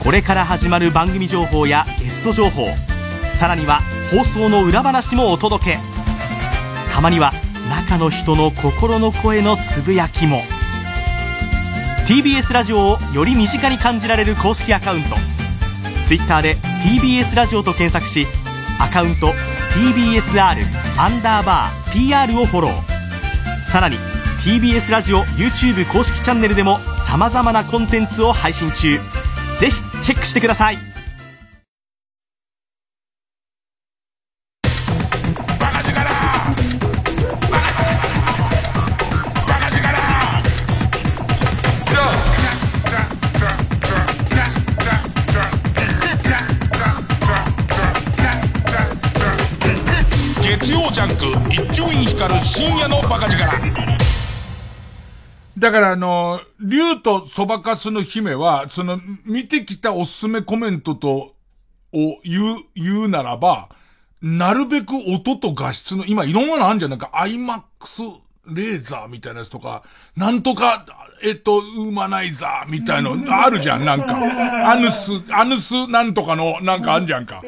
[0.03, 2.67] これから始まる番組情報やゲスト情報
[3.29, 3.79] さらには
[4.11, 5.79] 放送の裏話もお届け。
[6.93, 7.31] たまには
[7.69, 10.41] 中の人の心の声のつぶやきも。
[12.05, 15.15] TBS ラジオをより身近に感じられる公式アカウント。
[16.05, 18.27] Twitter で TBS ラジオと検索し
[18.77, 19.31] アカウント
[19.71, 20.41] TBSR
[20.99, 22.94] アンダーバー PR をフォロー。
[23.75, 23.97] さらに
[24.39, 28.97] TBS ラジオ YouTube 公式チャンネルでもさまざまなコンテンツを配信中。
[29.59, 30.94] ぜひチェックしてください。
[55.65, 61.33] だからあの、竜とそばかすの姫は、その、見てきたおすすめコメントと、
[61.91, 63.69] を言う、言うならば、
[64.21, 66.91] なるべく音と画質の、今いろんなのあるんじゃん。
[66.91, 67.63] なんか IMAX
[68.53, 69.81] レーザーみたいなやつとか、
[70.15, 70.85] なんとか、
[71.25, 74.15] えっと、ウーマナイザーみたいのあるじゃん、なんか。
[74.71, 77.41] アヌス、アヌスなんとかの、なんかあんじゃんか。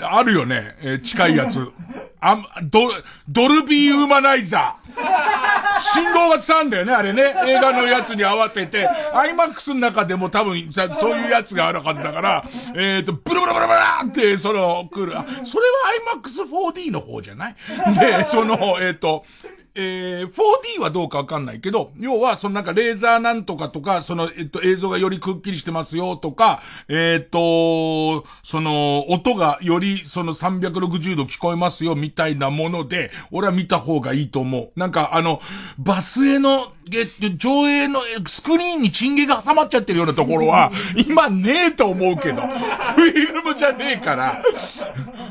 [0.00, 1.68] あるよね、えー近いやつ。
[2.20, 2.80] あ、ド、
[3.28, 4.86] ドルビーウーマナイザー。
[5.80, 7.34] 信号が伝わんだよね、あれね。
[7.46, 15.18] 映画のやつに合わせて、IMAX の中でも多分さ、そういうやつがあるはずだから、えっ、と、ブルブルブルブルって、その、来る。
[15.18, 17.56] あ、それは IMAX4D の方じゃない？
[17.98, 19.24] で、その、えっ、と、
[19.76, 34.72] えー、4D はどうかわかんないけど、要は、そのなんかレーザーなんとかとか、その、えっと、映像がよりくっきりしてますよとか、えっと、その、音がより、その360度聞こえますよみたいなもので、俺は見た方がいいと思う。
[34.76, 35.40] なんか、あの、
[35.78, 36.72] バスへの、
[37.36, 40.70] 上映のえスクリーンにチンゲが挟まっちゃってるようなところは、
[41.08, 44.40] 今ねえと思うけど、フィルムじゃねえから、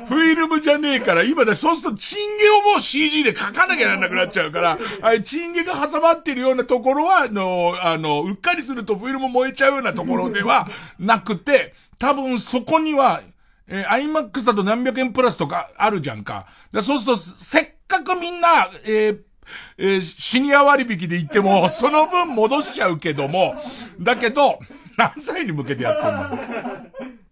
[0.07, 10.67] フィルムじゃねえから、今だ、そうするとチンゲをもう CG で書かなきゃならなくなっちゃうから、あれ、チンゲが挟まってるようなところは、あの、あの、うっかりするとフィルム燃えちゃうようなところでは
[10.99, 13.21] なくて、多分そこには、
[13.67, 16.47] えー、IMAX だと何百円プラスとかあるじゃんか。
[16.73, 19.19] だそうすると、せっかくみんな、えー
[19.77, 23.55] えーシニア割引で行っても、 その分戻しちゃうけども、
[23.99, 24.59] だけど、
[24.97, 27.15] 何歳に向けてやってんの？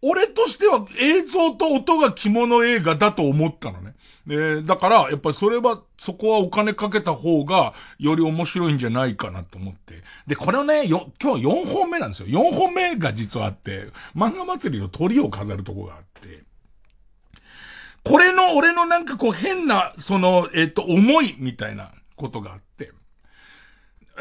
[0.00, 3.94] 俺としては映像と音が着物映画だと思ったのね。
[4.28, 10.02] で、だから、やっぱりそれは、そこはお金かけた方が、より面白いんじゃないかなと思って。
[10.26, 12.28] で、これをね、よ、今日4本目なんですよ。
[12.28, 16.44] 4本目が実はあって、漫画祭りの鳥を飾るとこがあって。
[18.08, 22.92] これの、俺のなんかこう変な、その、えっ、と、思いみたいなことがあって。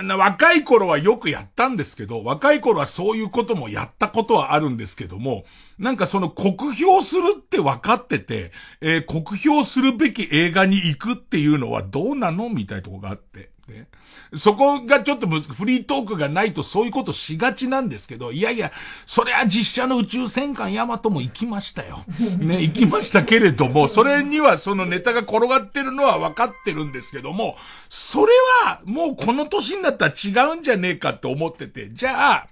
[0.04, 5.46] な若い頃はよくやったんですけど、若い頃はそういうこともやったことはあるんですけども、
[5.80, 13.52] なんかその酷評するって分かってて、えー酷評するべき映画に行くっていうのはどうなのみたいなとこがあって。
[13.68, 13.88] ね
[14.34, 18.72] そこがちょっとむずフリートークがないとそういうことしがちなんですけど、いやいや、
[19.06, 22.04] それは実写の宇宙戦艦ヤマトも行きましたよ。
[22.40, 27.56] ね、行きましたけれども、それにはそのネタが転がってるのは分かってるんですけども、
[27.90, 28.34] それ
[28.66, 32.48] はもうこの年になったら違うんじゃねえかって思ってて、じゃあ、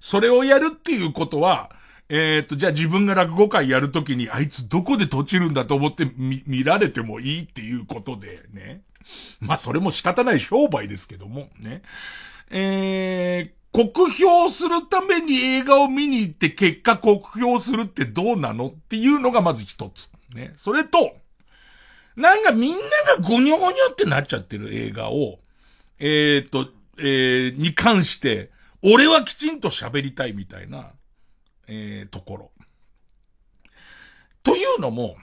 [0.00, 1.70] それをやるっていうことは、
[2.08, 8.82] えっ、と、じゃあ自分が落語会やるときに、あいつどこで閉じるんだと思って見、見られてもいいっていうことでね。
[9.40, 11.82] まあ、それも仕方ない商売ですけども、ね。
[12.50, 20.10] えー、酷評するために映画を見に行って結果酷評するってどうなのっていうのがまず一つ。
[20.34, 20.52] ね。
[20.56, 21.16] それと、
[22.16, 22.80] なんかみんな
[23.16, 25.38] がゴニョゴニョってなっちゃってる映画を、
[25.98, 28.50] えー、と、えー、に関して、
[28.82, 30.90] 俺はきちんと喋りたいみたいな、
[31.68, 32.50] えー、ところ。
[34.42, 35.16] というのも、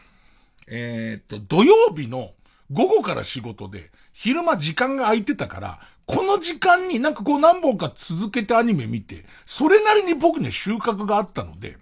[0.68, 2.34] えー、と、土曜日の
[2.72, 11.78] 午後から仕事で、昼間時間が空いてたから、この時間になんかこう何本か続けてアニメ見て、それなりに僕には収穫があったので、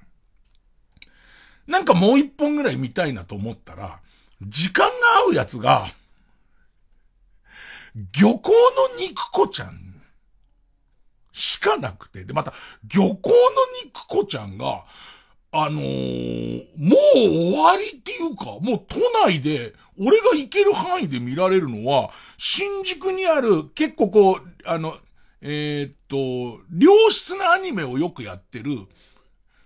[1.65, 3.99] なんかもう一本ぐらい見たいなと思ったら、
[4.41, 4.93] 時間が
[5.27, 5.87] 合うやつが、
[8.19, 9.87] 漁港の肉子ちゃん
[11.31, 13.35] しかなくて、で、また、漁港の
[13.83, 14.85] 肉子ちゃんが、
[15.59, 24.93] あのーもう終わりっていうか、もう都内で、俺が行ける範囲で見られるのは、新宿にある、結構こう、あの、
[25.41, 28.71] えーっと、良質なアニメをよくやってる、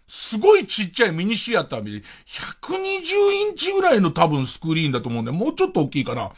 [0.07, 5.37] すごいちっちゃいミニシアターみたいに、120インチぐらいの多分スクリーンだと思うんだよ。
[5.37, 6.31] もうちょっと大きいかな。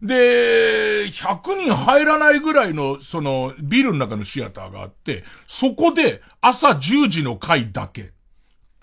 [0.00, 8.12] で、100人入らないぐらいの、その、ビルの中のシアターがあって、そこで朝10時の回だけ。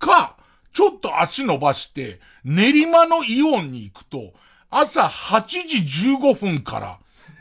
[0.08, 0.38] か、
[0.74, 4.34] ちょっと足伸ばして、練馬のイオンに行くと、
[4.70, 5.78] 朝8時
[6.16, 6.80] 15分か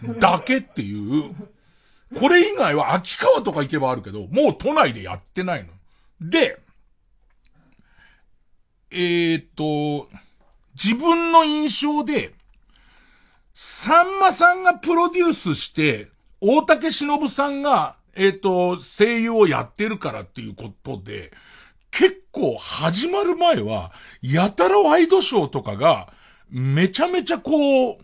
[0.02, 1.34] らだけっていう、
[2.18, 5.70] これ以外は秋川とか行けばあるけど、もう都内でやってないの。
[6.20, 6.58] で、
[8.90, 10.08] えー、っと、
[10.74, 12.32] 自分の印象で、
[13.54, 16.08] さんまさんがプロデュースして、
[16.40, 21.32] 大竹しのぶさんが、えーっと、声優をやってるからっていうことで、
[21.90, 26.12] 結構始まる前は、やたらワイドショーとかが、
[26.50, 27.98] めちゃめちゃこう、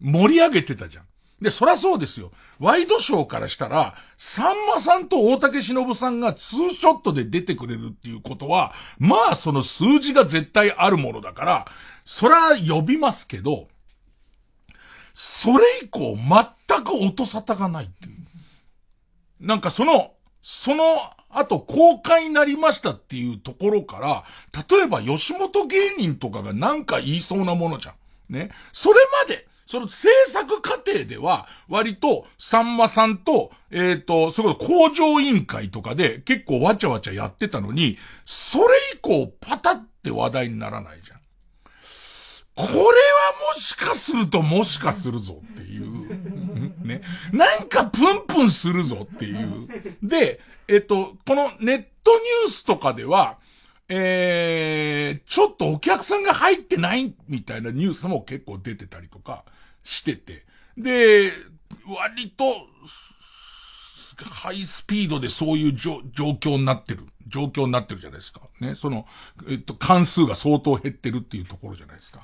[0.00, 1.04] 盛り上げてたじゃん。
[1.40, 2.30] で、そらそうですよ。
[2.60, 11.66] ワイドショーからしたら、さんまさんと大竹しのぶさんがツーショットで出てくれるっていうことは、まあその数字が絶対あるものだから、
[12.04, 13.66] そら呼びますけど、
[15.12, 18.14] それ以降全く音沙汰がないっていう。
[19.40, 20.12] なんかその、
[20.42, 20.96] その
[21.32, 24.24] 後公開になりましたっていうところから、
[24.68, 27.94] 例えば吉本芸人とかがなんか言いそうなものじゃん。
[28.32, 28.50] ね。
[28.72, 38.64] それまで、その制作過程では、割と、さんまさんと、えっ、ー、と、それこそ工場委員会とかで結構わちゃわちゃやってたのに、それ
[38.94, 41.22] 以降パタって話題にならないじゃん。
[42.54, 42.82] これは
[43.54, 46.31] もしかするともしかするぞっていう。
[46.78, 47.02] ね。
[47.32, 49.68] なんかプンプンするぞっていう。
[50.02, 53.38] で、えっと、このネットニュースとかでは、
[53.88, 59.44] えー、ちょっとお客さんが入ってないみたいなニュースも結構出てたりとか
[59.84, 60.44] してて。
[60.76, 61.30] で、
[61.86, 62.44] 割と、
[64.16, 67.06] ハイスピードでそういう状況になってる。
[67.28, 68.40] 状況になってるじゃないですか。
[68.60, 68.74] ね。
[68.74, 69.06] その、
[69.48, 72.20] えっと、関数が相当減ってるっていうところじゃないですか。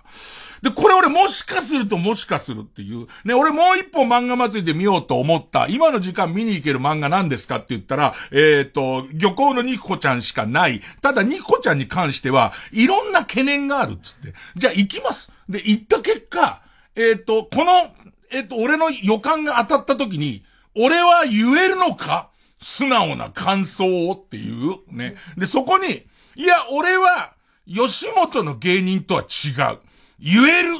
[0.62, 3.06] で、これ俺もしかするともしかするっていう。
[3.24, 5.66] ね、俺もう一本漫画祭りで見ようと思った。
[5.68, 10.82] 今の時間見に行ける漫画何ですかって言ったら、えっ、と、漁港のニコちゃんしかない。
[11.00, 14.34] ただニコちゃんに関しては、いろんな懸念があるっつって。
[14.56, 15.32] じゃあ行きます。
[15.48, 16.62] で、行った結果、
[16.96, 17.90] えっ、と、この、
[18.30, 20.44] えっ、と、俺の予感が当たった時に、
[20.76, 22.30] 俺は言えるのか？
[22.60, 25.14] 素直な感想をっていう、ね。
[25.36, 27.34] で、そこに、いや、俺は、
[27.66, 29.78] 吉本の芸人とは違う。
[30.18, 30.74] 言える。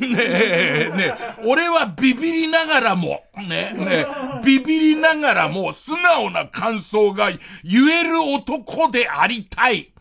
[0.00, 4.06] ねえ、ねえ、俺はビビりながらも、ねえねえ
[4.42, 7.40] ビビりながらも、素直な感想が言
[8.00, 9.92] える男でありたい。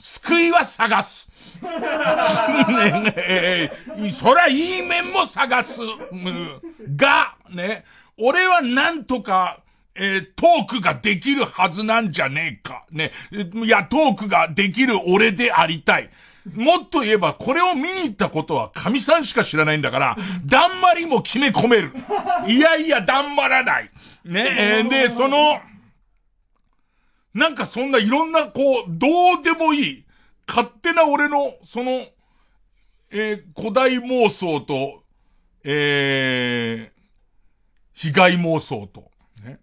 [0.00, 1.30] 救いは探す。
[1.62, 3.70] ねえ、
[4.10, 5.78] そりゃいい面も探す。
[6.96, 7.84] が、ね、
[8.18, 9.60] 俺はなんとか、
[9.96, 12.84] えー、トークができるはずなんじゃねえか。
[12.90, 13.12] ね。
[13.32, 16.10] いや、トークができる俺でありたい。
[16.52, 21.92] もっと言えば、これを見に行ったことは神さんしか知らないんだから、 だんまりも決め込める。
[22.46, 23.90] いやいや、だんまらない。
[24.24, 25.60] ね、えー、で、その、
[27.32, 30.04] なんかそんないろんな、こう、どうでもいい、
[30.46, 32.06] 勝手な俺の、その、
[33.10, 35.04] えー、古代妄想と、
[35.64, 36.93] えー、
[37.94, 39.10] 被害妄想と、
[39.42, 39.60] ね。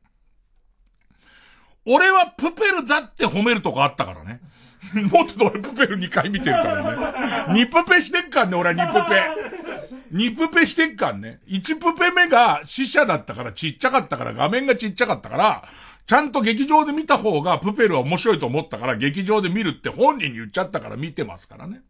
[1.86, 4.41] 俺はプペルだって褒めるとこあったからね。
[5.11, 7.53] もっと俺プペル2回見てるからね。
[7.61, 9.51] 2プペしてっかんね、俺は2プペ。
[10.13, 11.39] 2プペしてっかんね。
[11.47, 15.63] 1プペ目が死者だったからちっちゃかったから画面がちっちゃかったから、
[16.07, 21.82] ちゃんと劇場で見た方がプペルは面白いと思ったから劇場で見るって本人に言っちゃったから見てますからね。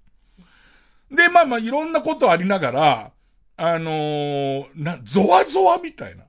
[1.09, 3.11] で、まあまあいろんなことありながら、
[3.57, 6.25] あのー、な、ゾワゾワみたいな。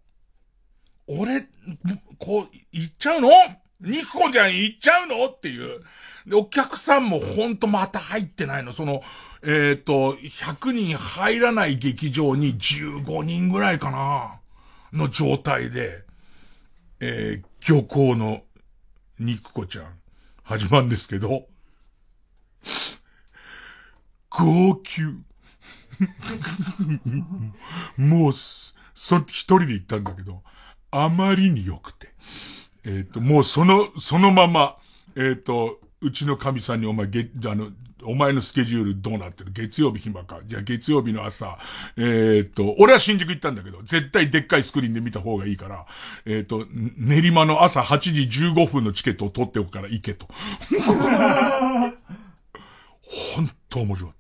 [1.06, 1.42] 俺、
[2.18, 3.30] こう、行っちゃうの？
[3.80, 5.26] ニコちゃん行っちゃうの？
[5.26, 5.82] っていう。
[6.26, 8.72] で、お客さんもほんとまた入ってないの。
[8.72, 9.02] その、
[9.42, 14.38] えっ、ー、と、100人入らない劇場に15人ぐらいかな。
[14.92, 16.04] の状態で、
[17.00, 18.42] えー、漁港の
[19.18, 19.86] 肉子ちゃん、
[20.42, 21.46] 始まるんですけど、
[24.30, 25.02] 号泣。
[27.96, 28.32] もう、
[28.94, 30.42] そ一人で行ったんだけど、
[30.92, 32.12] あまりに良くて。
[32.84, 34.76] えっ、ー、と、もうその、そのまま、
[35.16, 37.70] えっ、ー、と、うちの神さんにお前、げ、あの、
[38.04, 39.52] お前のスケジュールどうなってる？
[39.52, 40.40] 月曜日暇か？
[40.44, 41.58] じゃあ月曜日の朝、
[41.96, 45.86] えー、っと、俺は新宿行ったんだけど、絶対でっかいスクリーンで見た方がいいから、
[46.26, 46.66] え、っと、
[46.96, 50.26] 練馬の朝8時15分のチケットを取っておくから行けと。
[53.34, 54.16] 本当面白かっ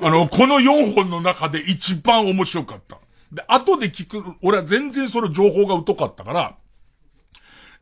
[0.00, 0.06] た。
[0.06, 2.98] あの、この4本の中で一番面白かった。
[3.34, 6.56] で、後で聞く、俺は全然その情報が疎かったから、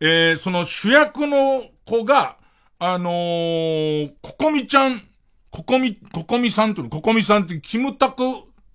[0.00, 2.36] えー、その主役の子が、
[2.78, 5.02] あのー、ここみちゃん、
[5.50, 8.22] ここみ、ここみさんという、ここみさんってキムタク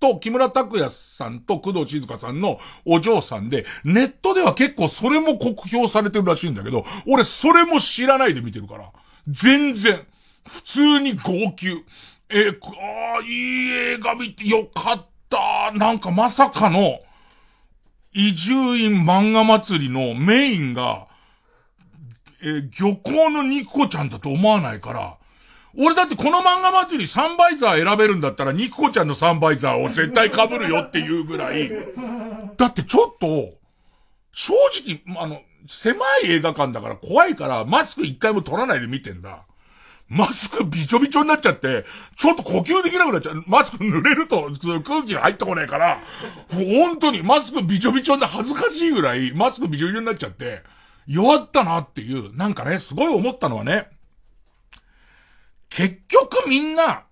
[0.00, 8.90] と木村拓哉さんと工藤静香さんのお嬢さんで、ネットでは結構それも酷評されてるらしいんだけど、俺それも知らないで見てるから、
[9.26, 10.06] 全然、
[10.46, 11.84] 普通に号泣。
[12.30, 15.72] えー、ああ、いい映画見てよかった。
[15.74, 17.00] なんかまさかの、
[18.12, 21.06] 移住院漫画祭りのメインが、
[22.42, 25.16] えー、漁港のニコちゃんだと思わないから、
[25.76, 31.70] 俺だってこの漫画祭りサンバイザー選べるんだったら、ニコちゃんのサンバイザーを絶対被るよっていうぐらい、
[32.56, 33.50] だってちょっと、
[34.32, 34.54] 正
[35.06, 39.44] 直、あの、狭い映画館だから怖いから、マスク一回も取らないで見てんだ。
[40.08, 41.84] マスクびちょびちょになっちゃって、
[42.16, 43.44] ちょっと呼吸できなくなっちゃう。
[43.46, 44.50] マスク濡れると、
[44.82, 46.00] 空気が入ってこないから、
[46.50, 50.62] 本当にマスクびちょびちょで恥ずかしいぐらい、マスクびちょびちょになっちゃって、
[51.06, 53.88] 弱ったなっていう、なんかね、すごい思ったのはね、
[55.68, 57.04] 結局みんな、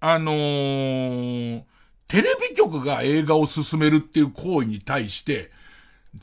[0.00, 1.62] あのー、
[2.08, 5.50] テレビ局が映画を進めるっていう行為に対して、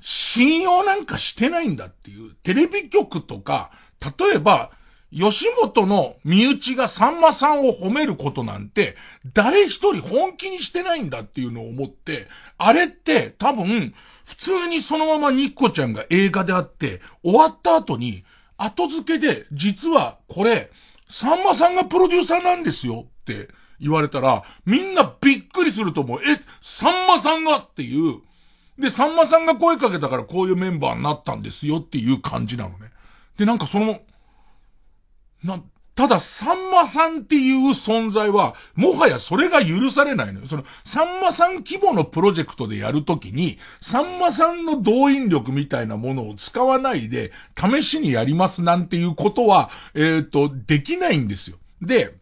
[0.02, 2.36] 信用なんかしてないんだっていう。
[2.44, 3.72] テレビ局とか、
[4.20, 4.72] 例えば、
[5.12, 8.96] 吉本の身内がさんまさんを褒めることなんて、
[9.34, 13.94] 誰一人本気にしてないんだっていうのを思って、あれって多分、
[14.26, 18.24] 普通にそのままニッコちゃんが映画であって、終わった後に、
[18.58, 20.70] 後付けで、実はこれ、
[21.10, 23.50] さんまさんがプロデューサーなんですよって
[23.80, 26.20] 言われたら、みんなびっくりすると思う。
[26.20, 28.22] え、さんまさんがっていう。
[28.78, 32.92] で、さんまさんが声かけたからこういうメンバーになったんですよっていう感じなのね。
[33.38, 34.02] で、なんかその、
[36.00, 40.46] ただ、さんまさんっていう存在は、もはやそれが許されないのよ。
[40.48, 51.58] その、さんまさん規模のプロジェクトでやるときに、さんまさんの動員力みたいなものを使わないで、試しにやりますなんていうことは、えっ、ー、と、できないんですよ。
[51.82, 52.16] で、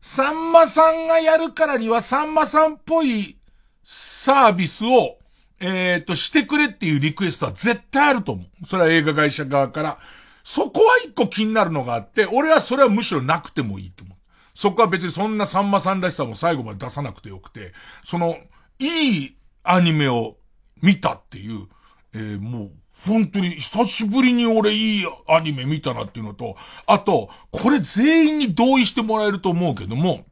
[0.00, 3.36] さんまさんがやるからには、さんまさんっぽい
[3.82, 5.18] サービスを、
[5.58, 8.66] えっ、ー、と、してくれっていうリクエストは絶対あると思う。
[8.66, 9.98] それは映画会社側から。
[10.46, 14.16] そこは一個気になるのがあって、俺はそれはむしろなくてもいいと思う。
[14.54, 17.72] そこは別にそんなさんまさんらしさも最後まで出さなくてよくて、
[18.04, 18.36] その、
[18.78, 20.36] いいアニメを
[20.80, 21.66] 見たっていう、
[22.14, 22.70] えー、もう、
[23.04, 26.56] 本当に久しぶりに俺いいアニメ見たなっていうのと、
[26.86, 30.26] あと、これ全員に同意してもらえると思うけども、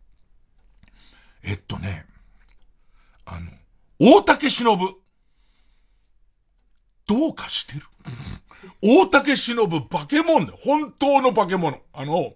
[1.43, 2.07] えっとね、
[3.27, 3.51] あの、
[3.99, 4.95] 大竹しのぶ。
[7.09, 7.81] どうかしてる
[8.82, 10.59] 大竹しのぶ化け物だよ。
[10.62, 11.78] 本当の化け物。
[11.93, 12.32] あの、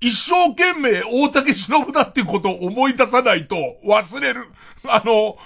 [0.00, 4.46] 一生懸命大竹しのぶだってことを思い出さないと忘れる。
[4.84, 5.36] あの、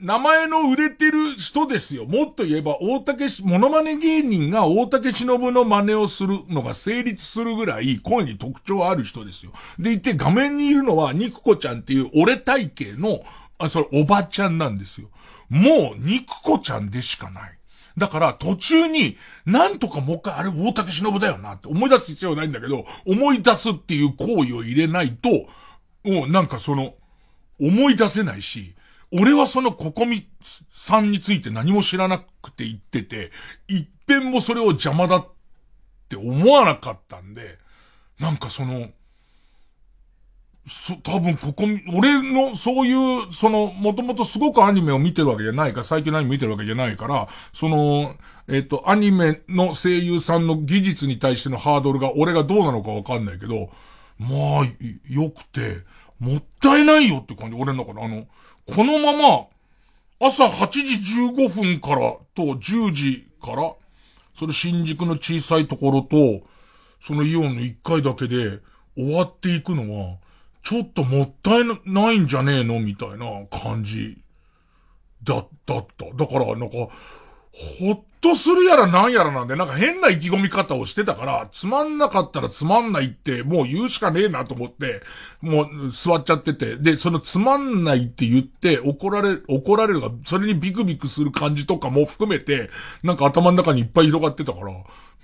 [0.00, 2.06] 名前の売れてる人ですよ。
[2.06, 9.52] もっと言えば、大竹し、モノマネ芸人が大竹しのぶの真似をするのが成立するぐらい声に特徴ある人ですよ。
[9.78, 13.20] でいて画面にいるのは、ニクコちゃんっていう俺体型の、
[13.58, 15.08] あ、それおばちゃんなんですよ。
[15.50, 17.59] もう、ニクコちゃんでしかない。
[17.96, 25.28] だから途中に、なんとかもう一回あれ大竹忍だよなって思い出す必要ないんだけど、思い出すっていう行為を入れないと、
[26.04, 26.94] もうなんかその、
[27.60, 28.74] 思い出せないし、
[29.12, 30.28] 俺はそのココミ
[30.70, 33.30] さんについて何も知らなくて言ってて、
[33.68, 35.28] 一遍もそれを邪魔だっ
[36.08, 37.58] て思わなかったんで、
[38.18, 38.88] なんかその、
[40.66, 41.64] そ、多分ここ、
[41.94, 48.14] 俺のそういう、その、もともとすごくアニメを見てるわけじゃないか、最近何見てるわけじゃないから、その、
[48.48, 53.70] えっ、と、アニメの声優さんの技術に対してのハードルが俺がどうなのかわかんないけど、
[54.18, 54.66] まあ、
[55.08, 55.78] 良くて、
[56.18, 58.02] もったいないよって感じ、俺の中で。
[58.02, 58.26] あの、
[58.66, 59.46] このまま、
[60.22, 60.80] 朝8時
[61.32, 63.72] 15分からと10時から、
[64.38, 66.46] それ新宿の小さいところと、
[67.02, 68.60] そのイオンの1回だけで
[68.94, 70.18] 終わっていくのは、
[70.62, 72.80] ちょっともったいないんじゃねえの？
[72.80, 74.22] みたいな感じ
[75.22, 76.06] だ、だった。
[76.14, 76.76] だから、なんか、
[77.52, 85.02] ほっとするやらなんやらなんで、なんか変な意気込み方をしてたから、つまんなかったらつまんないって、もう言うしかねえなと思って、
[85.40, 92.70] もう座っちゃってて、で、そのつまんないって言って怒られ、怒られるが、それにビクビクする感じとかも含めて、
[93.02, 94.72] なんか頭の中にいっぱい広がってたから、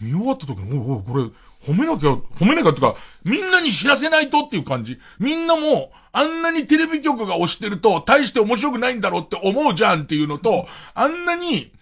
[0.01, 1.25] 見終わった時に、おお、これ、
[1.67, 4.99] 褒めなきゃ、褒めなきゃってか、みんなに知らせないとっていう感じ。
[5.19, 11.73] みんなも、あんなにテレビ局が押してると、大して面白くないんだろうって思うじゃんっていうのと、あんなに、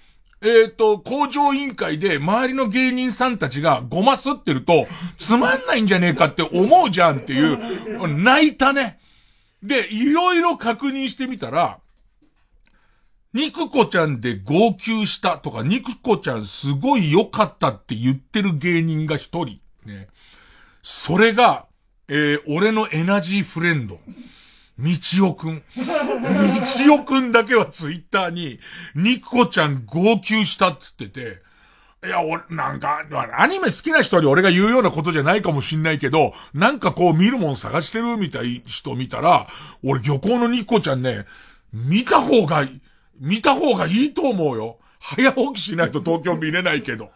[0.45, 8.99] えっ、ー、と、工場委員会で周りの芸人さんたちがごますってると、つまんないんじゃねえかって思うじゃんっていう、泣いたね。
[9.63, 11.79] で、いろいろ確認してみたら、
[13.33, 19.61] 肉子ちゃんで号泣したとか、肉子ちゃんすごい良かったって言ってる芸人が一人。
[19.87, 20.09] ね。
[20.83, 21.67] それが、
[22.09, 23.99] えー、俺のエナジーフレンド。
[24.77, 25.63] みちおくん。
[25.77, 28.59] みちおくんだけはツイッターに、
[28.95, 31.43] ニコちゃん号泣したっつってて、
[32.05, 33.01] いや、俺、なんか、
[33.39, 39.47] アニメ好きな人に俺が言うようなことじゃないかもしんないけど、なんかこう見るもん探してるみたい人見たら、
[39.83, 41.25] 俺漁港のニコちゃんね、
[41.73, 42.69] 見た方が、
[43.21, 44.79] 見た方がいいと思うよ。
[44.99, 47.11] 早起きしないと東京見れないけど。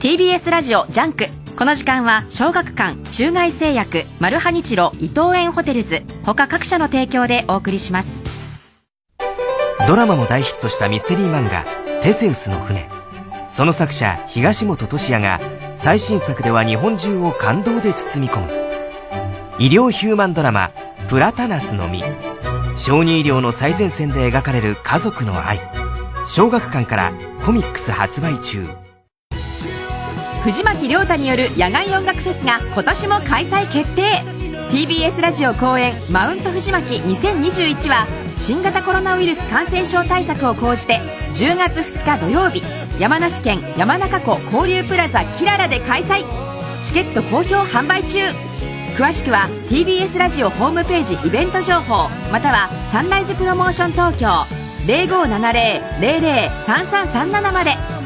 [0.00, 1.26] TBS ラジオジャンク。
[1.56, 6.04] この時間は小学館中外製薬マルハニチロ伊藤園ホテルズ。
[6.22, 8.22] 他各社の提供でお送りします。
[9.88, 11.66] ドラマも大ヒットしたミステリー漫画
[12.00, 12.88] 「テセウスの船」
[13.48, 15.40] その作者東元俊哉が
[15.74, 18.52] 最新作では日本中を感動で包み込む。
[19.58, 20.70] 医療ヒューマンドラマ
[21.10, 22.04] 「プラタナスの実」
[22.78, 25.60] 小児医療の最前線で描かれる家族の愛。
[26.24, 27.12] 小学館から
[27.44, 28.68] コミックス発売中。
[30.44, 34.22] 藤巻亮太による野外音楽フェスが今年も開催決定。
[34.70, 38.06] TBS ラジオ公演「マウント藤巻2021」は
[38.36, 41.00] 新型コロナウイルス感染症対策を講じて
[41.32, 42.62] 10月2日土曜日
[42.98, 46.26] 山梨県山中湖交流プラザキララで開催。
[46.84, 48.28] チケット好評販売中。
[48.96, 54.28] 詳しくは TBS ラジオホームページイベント情報またはサンライズプロモーション東京。
[54.86, 57.97] 0570-003337まで。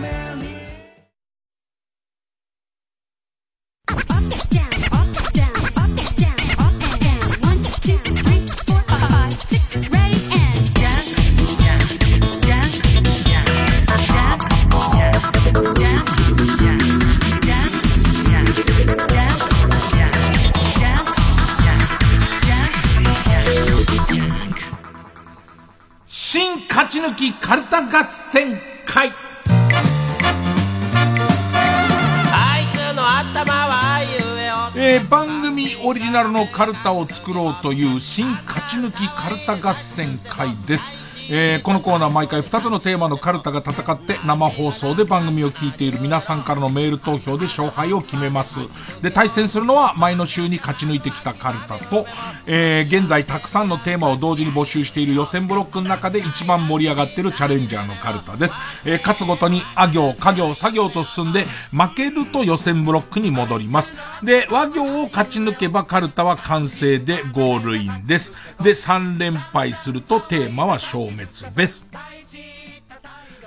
[34.77, 41.12] えー番組オリジナルのカルタを作ろうという新勝ち抜きカルタ合戦会です。
[41.31, 48.59] えーこのコーナー毎回2つのテーマのカルタが戦って生放送で番組を聞いている皆さんからのメール投票で勝敗を決めます。
[49.03, 52.07] で、対戦するのは前の週に勝ち抜いてきたカルタと、
[52.47, 58.57] えー現在たくさんのテーマを同時に募集している予選ブロックの中で一番盛り上がっているチャレンジャーのカルタです。
[58.85, 63.95] えー勝つごとにあ行、家行、作業と進んで負けると予選ブロックに戻ります。
[64.23, 68.33] で、和行を勝ち抜けばカルタは完成でゴールインです。
[68.63, 71.87] で、3連敗するとテーマは消滅です。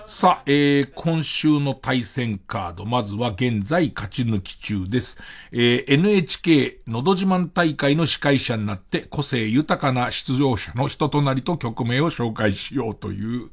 [0.07, 5.17] さあ、えー、今週の対戦カード、まずは現在勝ち抜き中です。
[5.51, 13.49] えー、NHK のど自慢大会の司会者になって個性豊かな出場者の人となりと曲名を紹介しようという、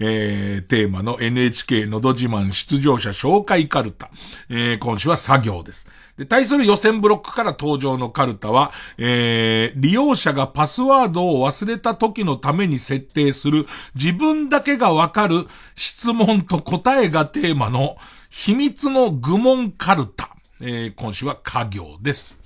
[0.00, 4.10] えー、テーマの NHK のど自慢出場者紹介カルタ。
[4.50, 5.86] えー、今週は作業です。
[6.16, 17.96] で、対する予選ブロックから登場のカルタは、えー、利用者がパスワードを忘れた時のために設定する自分だけがわかる質問と答えがテーマの
[18.30, 20.30] 秘密の愚問カルタ。
[20.60, 22.38] えー、今週は家業です。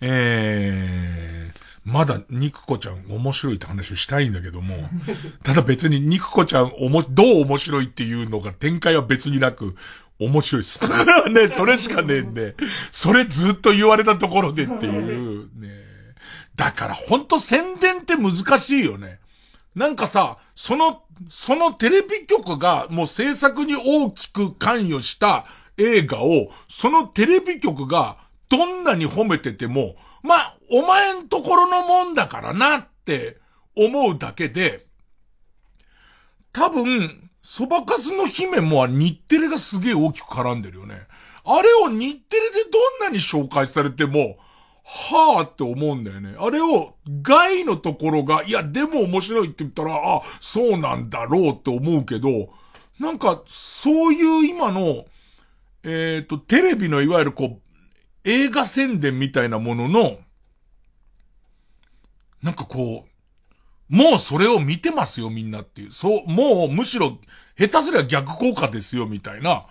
[0.00, 4.76] えー、まだ、肉子ちゃん面白いって話をしたいんだけども、
[5.42, 9.76] ただ別に肉子ちゃんおも、どう面白いっていうのが展開は別になく、
[10.20, 10.80] 面白いっす。
[11.32, 12.54] ね、それしかねえんで、
[12.92, 15.70] それずっと言われたところでっていう、ね。
[16.54, 19.18] だからほんと宣伝って難しいよね。
[19.74, 25.46] なんかさ、その、そのテレビ局がもう制作に大きく関与した
[25.78, 28.18] 映画を、そのテレビ局が
[28.50, 33.38] どんなに褒めてても、まあ、お前んところのもんだからなって
[33.74, 34.86] 思うだけで、
[36.52, 41.06] 多分、そばかすの姫もは日テレがすげえ大きく絡んでるよね。
[41.44, 44.38] あれを日テレでどんなに紹介されても、
[44.84, 46.34] はぁって思うんだよね。
[46.38, 52.50] あれを外のところが、いやでも面白いって言ったら、あ、そうなんだろうって思うけど、
[52.98, 55.06] なんか、そういう今の、
[55.84, 57.60] えっ、と、テレビのいわゆるこう、
[58.24, 60.18] 映画宣伝みたいなものの、
[62.42, 63.09] なんかこう、
[63.90, 65.92] もうそれを見てますよみんなっていう。
[65.92, 67.18] そう、もうむしろ
[67.58, 69.66] 下手すりゃ逆効果ですよみたいな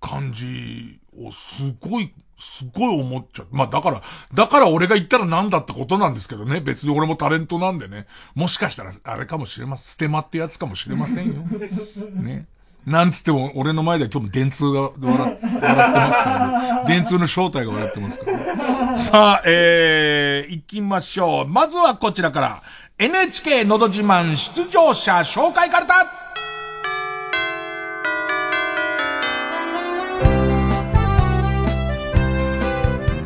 [0.00, 3.48] 感じをすごい、すごい思っちゃう。
[3.50, 4.02] まあだから、
[4.32, 6.60] だから俺が言ったらなんだってことなんですけどね。
[6.60, 8.06] 別に俺もタレントなんでね。
[8.36, 9.84] もしかしたらあれかもしれません。
[9.88, 11.42] ステマってやつかもしれませんよ。
[12.14, 12.46] ね。
[12.86, 16.88] なんつっても、俺の前では今日も電通が笑笑ってますからね。
[16.88, 18.98] 電通の正体が笑ってますからね。
[18.98, 21.46] さあ、えー、行きましょう。
[21.46, 22.62] まずはこちらから、
[23.00, 26.12] NHK のど自慢出場者紹介カルタ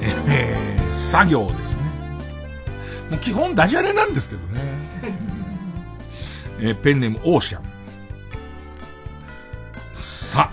[0.03, 1.83] えー、作業ですね。
[3.11, 4.61] もう基本ダジャレなんですけどね。
[6.61, 7.63] えーペンネームオーシャン。
[9.95, 10.51] さ、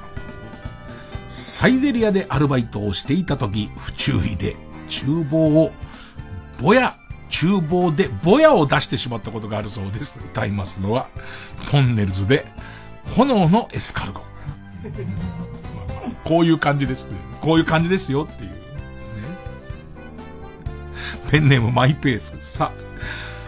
[1.27, 4.55] サイゼリアでアルバイトをしていた時、不注意で
[4.87, 5.73] 厨房を、
[6.61, 6.95] ぼや、
[7.29, 10.19] 厨房でぼやを出してしまったことがあるそうです。
[10.23, 11.07] 歌いますのは、
[11.69, 12.45] トンネルズで、
[13.15, 14.21] 炎のエスカルゴ。
[16.23, 17.05] こういう感じです。
[17.41, 18.49] こういう感じですよっていう。
[18.49, 18.55] ね、
[21.31, 22.37] ペンネームマイペース。
[22.41, 22.89] さあ、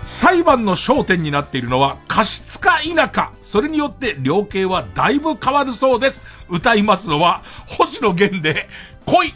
[0.05, 3.33] 裁判の焦点になっているのは、過失か否か。
[3.41, 6.23] それによって量刑はだいぶ変わるそうです。
[6.49, 8.67] 歌いますのは、星野源で、
[9.05, 9.35] 恋こ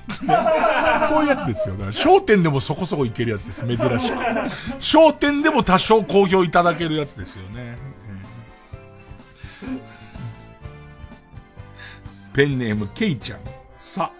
[1.19, 1.75] ういうやつですよ。
[1.75, 3.61] だから焦点でもそこそこいけるやつです。
[3.61, 4.15] 珍しく。
[4.79, 7.77] 焦点でも多少好評いただけるやつですよね。
[12.33, 13.39] ペンネームケイちゃん。
[13.79, 14.11] さ、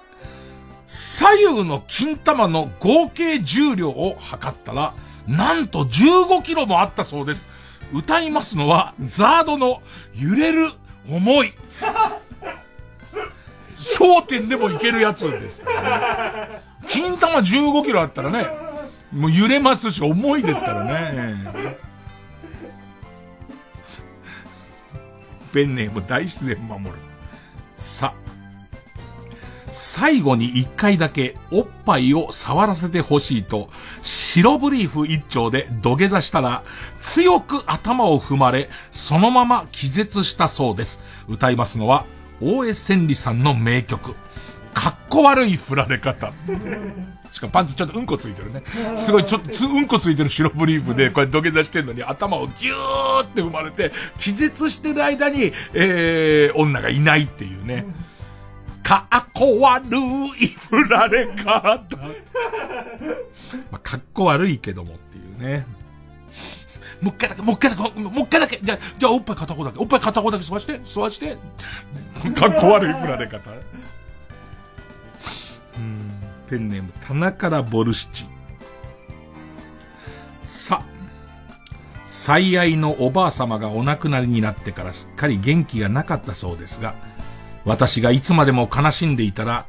[0.87, 4.93] 左右の金玉の合計重量を測ったら、
[5.27, 7.49] なんと15キロもあったそうです。
[7.91, 9.81] 歌いますのは、ザードの
[10.15, 10.71] 揺れる
[11.09, 11.53] 思い。
[13.85, 15.63] 焦点でもいけるやつです。
[16.87, 18.47] 金玉15キロあったらね、
[19.11, 21.77] もう揺れますし重いですからね。
[25.53, 26.91] ペンネーム大自然守る。
[27.77, 28.13] さ、
[29.71, 33.69] 最後に一回だけおっぱいを触らせてほしいと、
[34.01, 36.63] 白ブリーフ一丁で土下座したら、
[36.99, 41.01] 強く頭を踏まれ、そのまま気絶したそうです。
[41.27, 42.05] 歌いますのは、
[42.41, 44.15] 大江千里さんの名曲、
[44.73, 46.33] かっこ悪い振られ方。
[47.31, 48.63] しかもパンツちょっとうんこついてるね。
[48.95, 57.85] すごいちょっとうんこついてる白ブリーフで、これ土下座してんのに頭をギューって踏まれて、気絶してる間に、えー、女がいないっていうね。
[58.83, 59.87] かっこ悪
[60.39, 61.97] い振られ方。
[63.71, 65.65] まあ、かっこ悪いけどもっていうね。
[67.05, 68.59] もう一回だけ、もう一回だけ、もう一回だけ。
[68.63, 71.37] じゃあ、じゃあおっぱい片方だけ、おっぱい片方だけ吸わして、吸わして。
[72.33, 73.51] かっこ悪い振られ方。
[75.77, 76.11] うん
[76.49, 78.25] ペンネーム、棚からボルシチ。
[80.43, 80.81] さ、
[82.07, 86.95] 最愛のおばあ様がお亡くなりになってからすっかり元気がなかったそうですが、
[87.65, 89.67] 私がいつまでも悲しんでいたら、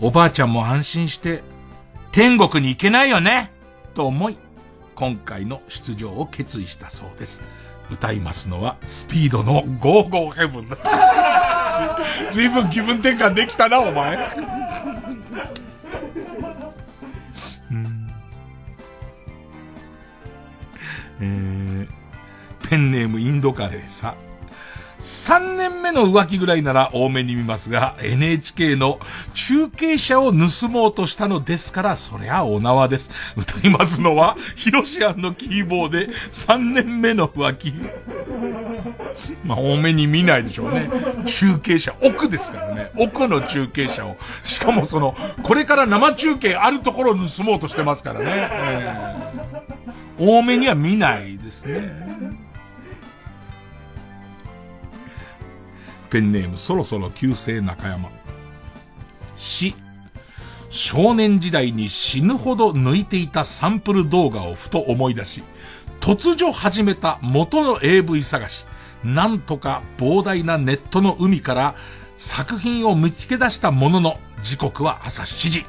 [0.00, 1.44] おばあちゃんも安心して、
[2.10, 3.52] 天国に行けないよね
[3.94, 4.36] と思い、
[5.02, 7.42] 今回の出場を決意したそうです。
[7.90, 10.68] 歌いますのは、スピードのゴーゴーヘブン。
[10.68, 10.76] ず
[12.30, 14.16] ずいぶん気分転換できたな、お前。
[21.20, 21.88] えー、
[22.68, 24.14] ペンネームインドカレーさ。
[25.02, 29.00] 3年目の浮気ぐらいなら多めに見ますが、NHK の
[29.34, 33.10] 中継車を盗もうとしたのですから、そりゃお縄です。
[33.36, 37.74] 歌いますのは、ヒロシアンのキーボーで3年目の浮気。
[39.44, 40.88] まあ、多めに見ないでしょうね。
[41.26, 42.92] 中継車、奥ですからね。
[42.96, 44.16] 奥の中継車を。
[44.44, 48.26] しかもその、これから生中継あるところを盗もうとしてますからね。
[48.28, 52.41] えー、多めには見ないですね。
[56.12, 58.10] ペンネームそろそろ旧姓中山。
[59.34, 59.74] 死。
[60.68, 65.42] 少年時代に死ぬほど抜いていたサンプル動画をふと思い出し、
[66.02, 68.66] 突如始めた元の AV 探し。
[69.02, 71.74] なんとか膨大なネットの海から
[72.18, 75.64] 作品を見つけ出したものの、時刻は朝7時。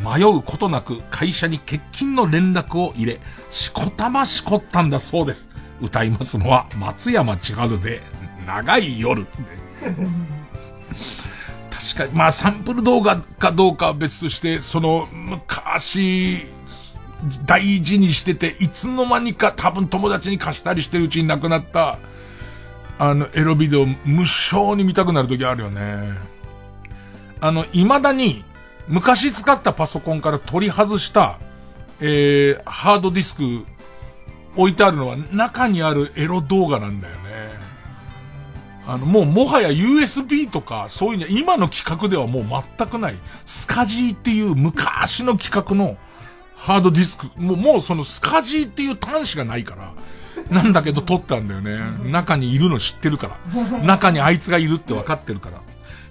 [0.00, 3.20] 迷うことなく会社に欠勤の連絡を入れ、
[3.50, 5.48] しこたましこったんだそうです。
[5.80, 8.02] 歌いますのは松山千春で、
[8.46, 9.26] 長い夜。
[11.70, 16.46] 確かに、まあサンプル動画かどうかは別として、その昔、
[17.46, 21.98] 大事にしてて、いつの間にか多分友達に貸したりしてるうちに亡くなった、
[22.98, 26.12] あの、エロビデオ無償に見たくなる時あるよね。
[27.40, 28.44] あの、未だに、
[28.88, 31.38] 昔使ったパソコンから取り外した、
[32.00, 33.66] えー、ハードディスク
[34.56, 37.27] 置いてあるのは中にあるエロ動画なんだよね。
[38.88, 43.14] あの、もうもはや USB とか、そういうの、今の企画ではもう全くない。
[43.44, 45.98] スカジーっていう昔の企画の
[46.56, 49.92] ハードディスク、もう、もうそのスカジーっていう端子がないから、
[50.50, 51.78] なんだけど撮ったんだよね。
[52.10, 53.78] 中にいるの知ってるから。
[53.82, 55.60] 中にあいつがいるって分かってるから。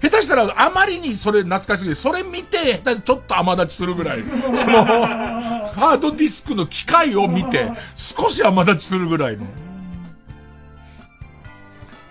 [0.00, 4.22] 下手したらあまりにそれ懐かしすぎて、それ見て、ちょっと甘立ちするぐらい。
[4.54, 9.46] その、ハードディスクの機械を見て、少し甘立ちするぐらいの。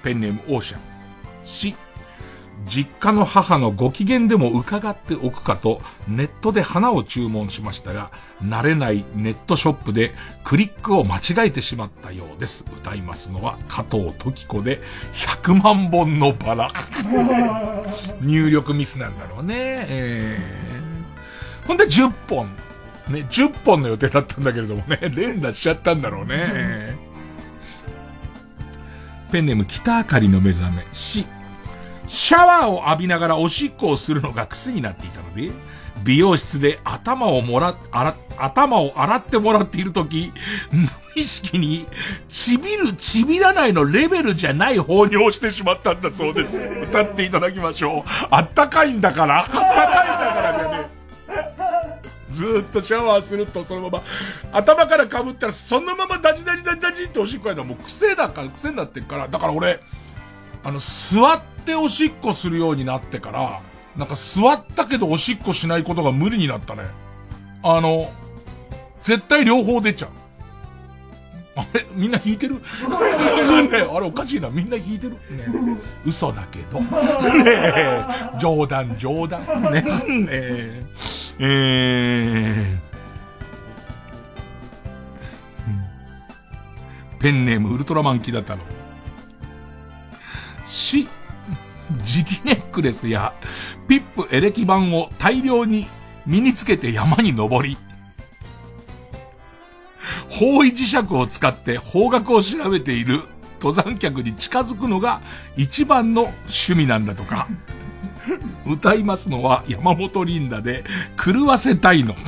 [0.08, 0.80] ペンネームオーシャン。
[1.46, 1.76] し、
[2.66, 8.12] 実家の母のご機嫌でも伺っておくかと、ネットで花を注文しましたが、
[8.42, 10.14] 慣れないネットショップで
[10.46, 12.64] クリックを間違えてしまったようです。
[12.74, 14.80] 歌いますのは加藤時子で
[15.14, 16.72] 100万本のバラ。
[18.22, 19.54] 入力ミスなんだろうね。
[19.58, 22.48] えー、ほんで10本。
[23.10, 27.07] ね、10本の予定だったんだけれどもね、連打しちゃったんだろうね。
[29.32, 30.86] ペンネーム北あかりの目覚め。
[30.94, 31.26] し、
[32.08, 35.52] シャワーを浴びながらおしっこをするのが癖になっていたので、
[36.04, 40.32] 美容室で頭をもら、洗、頭を洗ってもらっているとき、
[40.72, 41.88] 無識に、
[42.30, 46.60] ちびるちびらないのレベルじゃない放尿をしてしまったんだそうです。
[46.60, 48.04] 歌っていただきましょう。
[48.30, 50.17] あったかいんだから、あったかい。
[52.38, 54.04] ずっとシャワーするとそのまま、
[54.52, 59.80] 頭から被ったらそのままダジダジダジダジっておしっこやるのもう癖だから、癖になってるから、だから俺、
[60.64, 63.62] あの、座っておしっこするようになってから、
[63.96, 66.84] なんか座ったけどおしっこしないことが無理になったね。
[67.64, 68.12] あの、
[69.02, 70.10] 絶対両方出ちゃう。
[71.60, 74.50] あれみんな引いてる、あれおかしいな。
[74.50, 75.14] みんな引いてる？
[75.14, 75.18] ね
[76.06, 76.80] 嘘だけど。
[76.80, 76.88] ね
[78.40, 79.42] 冗談冗談。
[79.72, 79.84] ね
[80.30, 80.84] え、
[81.40, 82.80] えー、
[87.20, 88.64] ペンネームウルトラマンキだったの。
[90.66, 91.08] し、
[92.04, 93.34] 磁気ネックレスや
[93.88, 95.88] ピップエレキ板を大量に
[96.26, 97.78] 身につけて山に登り、
[100.30, 103.22] 方位磁石を使って方角を調べている
[103.62, 105.22] 登山客に近づくのが
[105.56, 107.48] 一番の趣味なんだとか。
[108.66, 110.84] 歌いますのは山本リンダで
[111.24, 112.16] 狂わせたいの。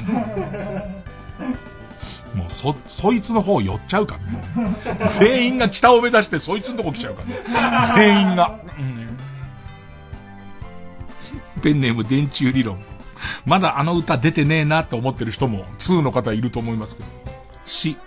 [2.35, 4.75] もうそ、そいつの方寄っちゃうからね。
[5.19, 7.39] 全員が北を目指してそいつのとこ来ちゃうからね。
[7.95, 8.59] 全員が。
[8.77, 8.81] う
[11.59, 12.77] ん、ペンネーム電柱理論。
[13.45, 17.09] まだあの歌出てねえなって思ってる人も2の方いると思いますけど。
[17.65, 17.97] し、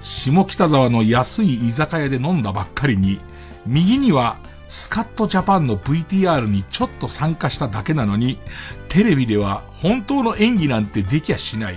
[0.00, 3.20] 下北沢の安い居酒屋で飲んだばっかりに、
[3.66, 4.38] 右には
[4.68, 8.38] スカットジャパンの VTR にちょっと参加しただけなのに、
[8.88, 11.76] テレビでは本当の演技なんてできやしない。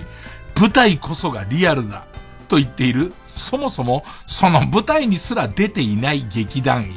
[0.60, 2.04] 舞台こそがリアルだ。
[2.48, 6.96] と言っている、そもそもその舞台にすら出ていない劇団員。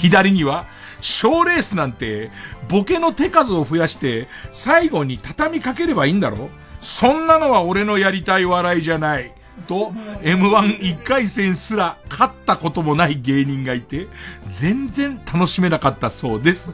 [0.00, 0.66] 左には、
[1.00, 2.30] 賞レースなんて、
[2.68, 6.48] ボケの手数を増やして、最後に畳みかければいいんだろ
[6.80, 9.32] そんなのは俺のやりたい笑いじゃない。
[9.66, 9.90] と、
[10.22, 14.08] M11 回戦すら勝ったこともない芸人がいて、
[14.50, 16.72] 全然楽しめなかったそうです。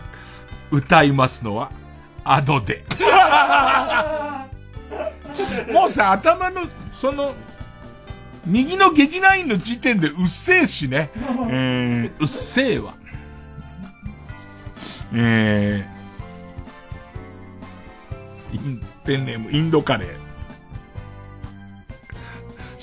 [0.70, 1.70] 歌いますのは、
[2.24, 2.84] アドで。
[5.72, 6.62] もうさ、頭の、
[6.92, 7.34] その、
[8.46, 11.10] 右の劇団員の時点でうっせえしね。
[11.48, 12.94] えー、うっせえわ。
[15.12, 20.23] えー、ペンネームインドカレー。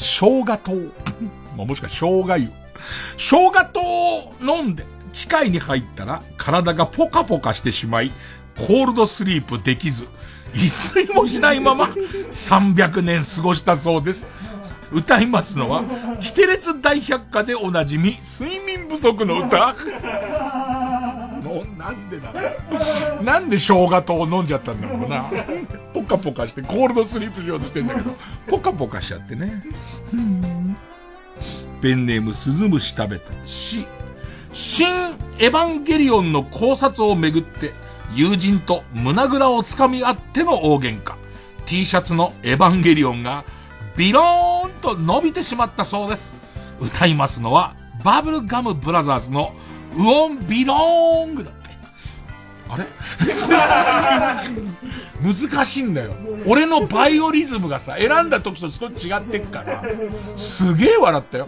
[0.01, 0.73] 生姜糖。
[1.55, 2.49] ま、もしくは生姜湯。
[3.17, 8.11] 生姜糖を飲んで、機械に入ったら体がポカポカしてしまい、
[8.57, 10.07] コールドスリープできず、
[10.53, 14.27] 一睡もしないまま300年過ごしたそうです。
[14.91, 15.83] 歌いますのは、
[16.19, 19.75] キテレツ大百科でおなじみ、睡眠不足の歌。
[21.51, 22.39] もうなんでだろ
[23.19, 23.23] う。
[23.23, 25.25] なんで生姜糖を飲んじゃったんだろうな。
[25.93, 28.15] ポカポカして、コールドスリープしようとしてんだけど、
[28.47, 29.63] ポカポカしちゃってね。
[31.81, 33.85] ペンネームスズムシ食べたし、
[34.53, 34.87] 新
[35.39, 37.73] エヴァンゲリオンの考察をめぐって、
[38.13, 41.15] 友人と胸ぐらをつかみ合っての大喧嘩。
[41.65, 43.43] T シャツのエヴァンゲリオンが、
[43.97, 46.35] ビローンと伸びてしまったそうです。
[46.79, 49.53] 歌いますのは、バブルガムブラザーズの
[49.95, 51.61] ウオンビローングだって。
[52.69, 52.85] あれ？
[55.21, 56.13] 難しいんだよ。
[56.45, 59.83] 俺のバイオリズムがさ、選んだ時と少し違ってっから、
[60.35, 61.47] すげえ笑ったよ。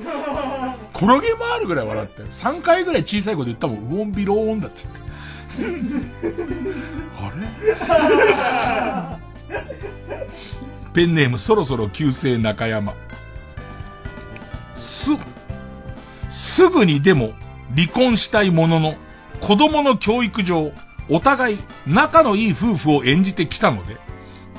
[0.94, 2.28] 転げ回るぐらい笑ったよ。
[2.30, 5.00] 3回ぐらい小さい声で言ったもん、ウオンビローンだっつって。
[7.20, 7.32] あ
[9.20, 9.24] れ？
[10.94, 12.94] ペンネームそろそろ旧姓中山。
[14.76, 15.12] す、
[16.30, 17.34] すぐにでも
[17.76, 18.96] 離婚したいものの、
[19.42, 20.72] 子供の教育上、
[21.10, 23.98] お互い仲のいい夫婦を演じてきたので、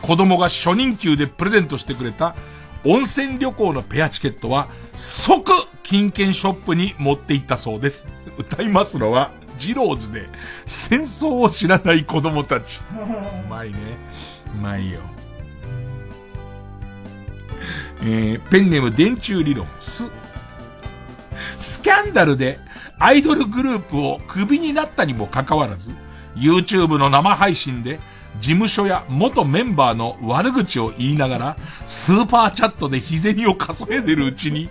[0.03, 2.37] 子供が初任給でプレゼントしてくれた
[2.85, 5.51] 温泉旅行のペアチケットは即
[5.83, 8.07] 金券ショップに持って行ったそうです。
[8.37, 10.29] 歌いますのは、ジローズで
[10.67, 12.81] 戦争を知らない子供たち。
[13.47, 13.79] うまいね。
[14.55, 15.01] うまいよ。
[18.01, 20.05] えー、ペンネーム電柱理論、ス。
[21.59, 22.59] スキャンダルで
[22.99, 25.91] アイドルグループをクビになったにもかかわらず、
[26.37, 27.99] YouTube の生配信で
[28.41, 31.57] 事務所や元メンバーの悪口を言いながら、
[31.87, 34.69] スーパーチャットで日銭を稼いでるうちに、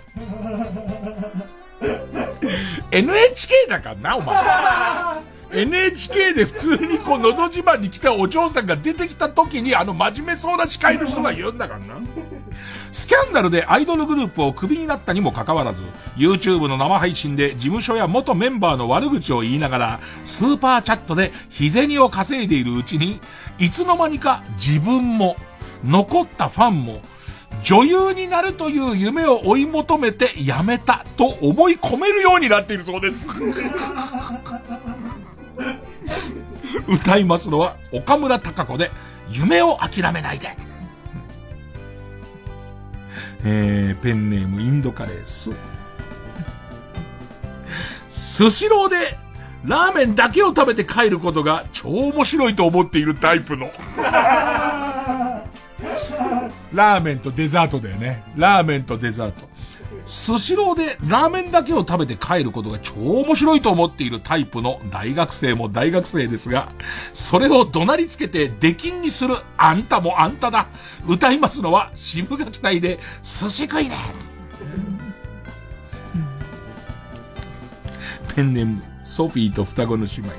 [2.91, 4.35] NHK だからな、お前。
[5.53, 11.95] NHK で普通にこう、のど自慢に来たお嬢さんが出てきた時に、あの真面目そうな司会の人が言うんだからな。
[12.93, 15.81] スキャンダルでアイドルグループをクビになったにもかかわらず、
[16.15, 23.19] YouTube の生配信で事務所や元メンバーの悪口を言いながら、スーパーチャットで日銭を稼いでいるうちに、
[23.57, 25.37] いつの間にか自分も、
[25.83, 27.01] 残ったファンも、
[27.63, 33.27] 女優になるという夢を追い求めてやめたと思い込めるようになっているそうです。
[36.87, 38.91] 歌いますのは岡村隆子で
[39.31, 40.72] 夢を諦めないで。
[43.45, 45.51] えー、ペンネームインドカレース。
[48.09, 49.17] スシローで
[49.65, 53.71] ラーメンだけを食べて帰ることが超面白いと思っているタイプの。
[56.73, 58.23] ラーメンとデザートだよね。
[58.35, 59.52] ラーメンとデザート。
[60.05, 66.71] スシローでラーメンだけを食べて帰ることが超面白いと思っているタイプの大学生も大学生ですが、
[67.13, 70.67] それを怒鳴りつけて出禁にするあんたもあんただ。
[71.07, 73.95] 歌いますのは渋垣隊で寿司食いね。
[78.35, 80.31] ペンネーム、ソフィーと双子の姉妹。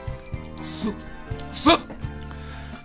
[0.62, 0.88] す、
[1.52, 1.70] す、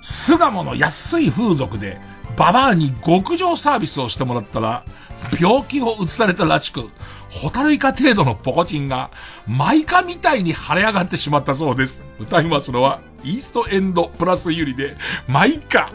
[0.01, 1.99] 巣鴨の安い風俗で、
[2.37, 4.85] ババアに極上サービスをしてもらったら、
[5.39, 6.89] 病気を移されたらしく、
[7.29, 9.11] ホタルイカ程度のポコチンが、
[9.47, 12.03] マイカみたいに腫れ上がってしまったそうです。
[12.19, 14.95] 歌いますのは、イーストエンドプラスユリで、
[15.27, 15.91] マイカ。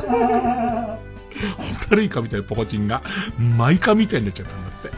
[0.00, 3.02] ホタルイカみたいなポコチンが、
[3.38, 4.90] マイカみたいになっちゃったんだって。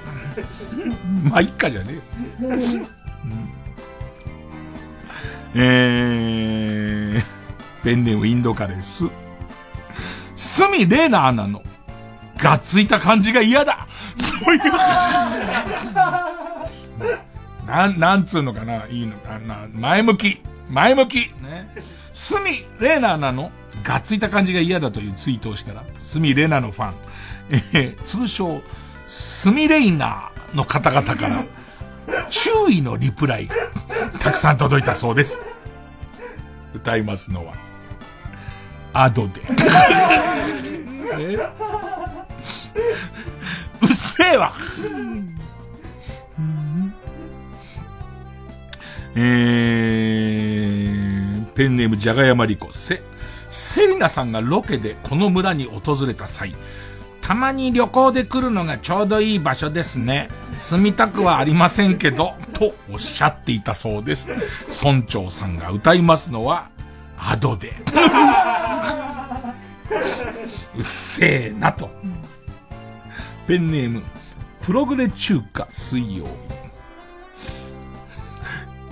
[1.28, 2.00] マイカじゃね
[2.40, 2.44] え。
[2.44, 2.86] うん
[5.58, 7.24] えー、
[7.82, 9.06] ペンネームインドカレース。
[10.36, 11.62] スミレーナアナの、
[12.36, 13.88] がっついた感じが嫌だ
[14.44, 14.60] という。
[17.66, 18.86] なん、なんつうのかな？
[18.86, 19.16] いいの？
[19.18, 20.40] かな前向き。
[20.68, 21.16] 前向き。
[21.42, 21.68] ね。
[22.12, 23.50] スミレーナアナの、
[23.82, 26.94] がっついた感じが嫌だというツイートをしたら、スミレーナのファン、
[27.50, 28.60] えー、通称、
[29.06, 31.44] スミレイナーの方々から、
[32.28, 33.54] 注意のリプライが
[34.18, 35.40] たくさん届いたそうです。
[36.74, 37.54] 歌いますのは、
[39.02, 39.42] アドで。
[41.18, 41.36] え？
[43.82, 44.54] うっせえわ
[49.14, 53.00] えー、ペンネームじゃがやまりこせ、
[53.48, 56.54] セリナさんがロケでこの村に訪れた際、
[57.22, 60.28] たまに旅行で来るのがちょうどいい場所ですね。
[60.56, 64.28] 住みたくはありませんけど、とおっしゃっていたそうです。
[64.84, 66.68] 村長さんが歌いますのは、
[67.28, 67.72] アドで。
[70.76, 71.90] うっせえなと。
[73.48, 74.02] ペンネーム、
[74.62, 76.26] プログレ中華水曜。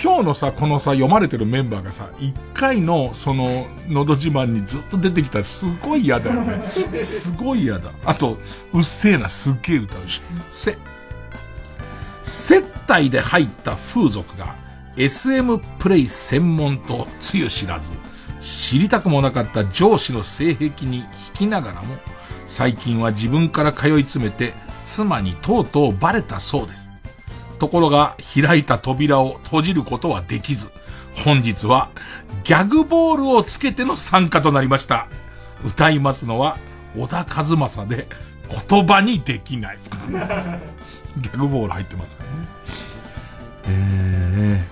[0.03, 6.63] 今日のさ、このさ、読まれてるメンバーがさ、一回の、その、のど自慢にずっと出てきたらすごい嫌だよね。
[6.95, 7.91] すごい嫌だ。
[8.05, 8.39] あと、
[8.73, 10.21] うっせえな、すっげえ歌うし。
[10.51, 10.77] せ、
[12.25, 14.57] 接待で入った風俗が、
[14.97, 17.93] SM プレイ専門とつゆ知らず、
[18.45, 21.05] 知りたくもなかった上司の性癖に引
[21.35, 21.97] きながらも、
[22.47, 24.53] 最近は自分から通い詰めて、
[24.85, 26.91] 妻にとうとうバレたそうです。
[27.59, 30.69] ところが、開いた扉を閉じることはできず、
[31.25, 31.89] 本日は、
[32.45, 35.09] ギャグボールをつけての参加となりました。
[35.65, 36.59] 歌いますのは、
[36.99, 38.07] 小田和正で、
[38.69, 39.79] 言葉にできない。
[41.17, 42.37] ギャグボール入ってますからね。
[43.67, 44.65] え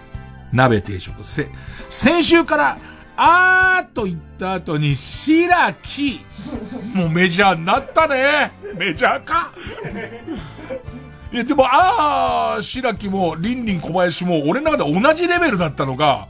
[0.52, 1.48] ー、鍋定食せ、
[1.88, 2.78] 先週から、
[3.16, 6.20] あーと言った後に、白木。
[6.94, 8.52] もうメジャーになったね。
[8.74, 9.52] メジャーか。
[11.32, 16.28] いや、でも、あー、白木も、リンリン小林も、俺の中で同じレベルだったのが、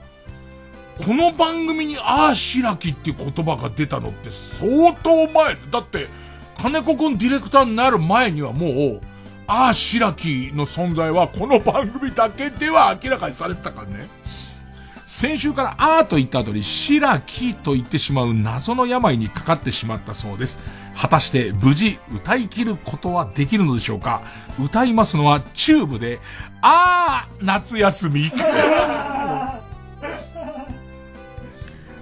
[1.04, 5.56] この番組に、あー、白木っていう言葉が出たのって相当前。
[5.70, 6.08] だって、
[6.60, 9.00] 金子くんディレクターになる前にはもう、
[9.46, 14.08] あー、白木の存在はこの番組だけでは明らかにされてたからね。
[15.14, 20.58] 先週からあーと言った後に白木と言ってしまう謎の病にかかってしまったそうです。
[20.96, 24.22] 果たして無事歌い切ることはできるのでしょうか？
[24.58, 26.18] 歌いますのはチューブで、
[26.62, 28.24] あー夏休み。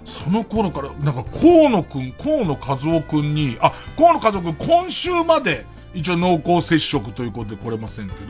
[0.05, 8.21] その頃から、なんか河野くん、河野和夫くんに、あ、河野和夫くん今週まで一応濃厚接触ということで来れませんけど、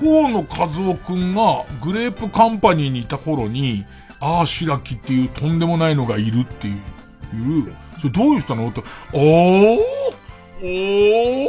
[0.00, 3.84] 河野和夫くんがグレープカンパニーにいた頃に、
[4.20, 6.76] ああ、白木っていうとんでもないのがいるっていう、
[7.36, 9.78] いうそれどういう人なのと、おー
[10.62, 11.48] おー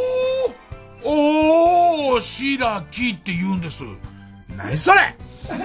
[1.03, 3.83] おー白木って言うんです。
[4.57, 5.15] 何それ？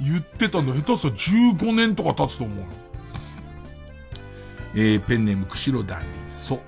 [0.00, 2.64] 言ってたの下手すら15年とか経つと思う。
[4.74, 6.60] えー、ペンネーム、釧路ダンディ、そ。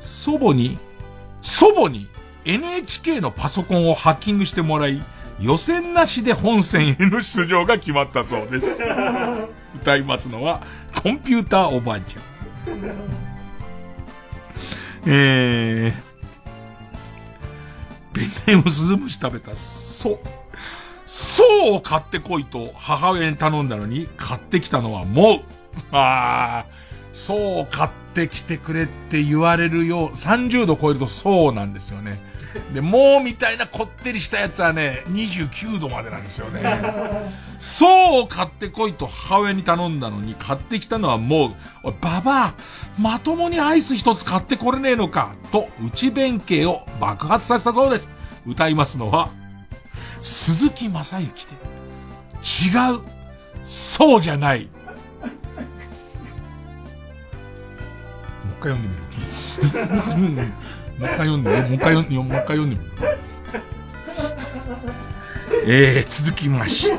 [0.00, 0.78] 祖母に、
[1.42, 2.08] 祖母に
[2.44, 5.02] NHK のパソコンをハッキングしてもらい、
[5.40, 8.82] 予選なしで本戦への出場が決まったそうです。
[9.74, 10.62] 歌いますのは、
[11.02, 12.22] コンピューターおばあちゃん。
[15.06, 15.92] えー、
[18.14, 20.18] ペンネームスズムシ食べた、そう。
[21.06, 25.40] そうを買ってこいと母親に頼んだのに、買ってきたのはもう。
[25.92, 26.66] ああ、
[27.12, 32.18] そう買ってきてくれって言われるよう、30度超えるとそうなんですよね。
[32.72, 36.62] で、もうみたいなこってりしたやつはね、29度までなんですよね。
[37.58, 42.54] そうを買ってこいと母親に頼んだのに買ってきたのはもう、おい、ババア、
[42.98, 48.08] まともにアイス一つ買ってこれねえのか、と内弁慶を爆発させたそうです。
[48.46, 49.30] 歌いますのは、
[50.22, 51.52] 鈴木正幸で、
[52.68, 53.00] 違う、
[53.64, 54.64] そうじゃない。
[54.64, 54.70] も
[58.44, 60.52] う一回読んでみる。
[60.98, 62.90] もう一回読んで、もう一回読んで、もう一回読んでみる。
[65.66, 66.98] えー、続きまして。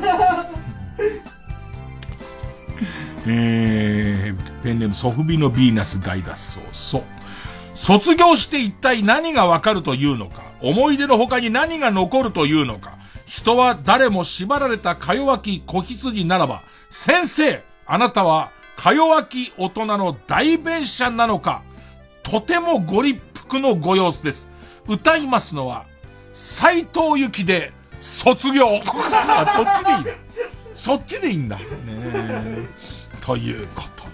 [3.28, 6.60] えー、ペンネームソフビのヴィーナス大脱走。
[6.72, 7.02] そう。
[7.74, 12.96] 卒業して一体何がわかるというのか、思い出の他に何が残るというのか、
[13.26, 21.62] 人は誰も縛られたか弱き子羊ならば、先生、あなたはか弱き大人の代弁者なのか、
[22.22, 24.48] とてもご立腹のご様子です。
[24.88, 25.86] 歌いますのは、
[26.32, 28.68] 斎藤由貴で卒業。
[29.28, 30.26] あ、そっちでいいね。
[30.74, 31.56] そっちでいいんだ。
[31.56, 31.64] ね
[33.20, 34.04] ということ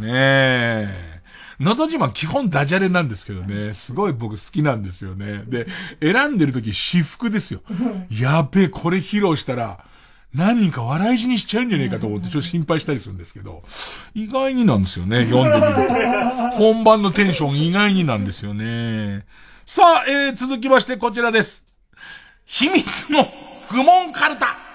[0.00, 1.10] で、ねえ。
[1.60, 5.42] のど自慢基本ダジャレなんですけどね、すごい僕好きなんですよね。
[5.46, 5.66] で、
[6.00, 7.60] 選んでる時私服ですよ。
[8.10, 9.84] やべえ、これ披露したら、
[10.34, 13.62] 何人か笑い死にしちゃうんじゃねえかと思ってちょっと心配したりするんですけど、
[14.14, 16.56] 意外になんですよね、読んでみると。
[16.56, 19.24] 本番のテンション意外になんですよね。
[19.66, 21.64] さあ、えー、続きましてこちらです。
[22.44, 23.28] 秘密の
[23.70, 24.69] 愚問カルタ。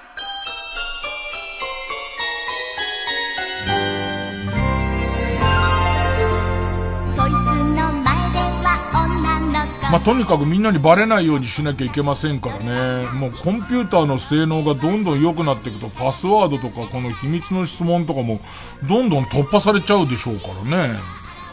[9.91, 13.07] まあ、とにかくみんなにバレないようにしなきゃいけませんからね。
[13.11, 18.39] もうコンピューターの性能がどんどん良くなっていくと、パスワードとかこの秘密の質問とかも、
[18.87, 20.99] どんどん突破されちゃうでしょうからね。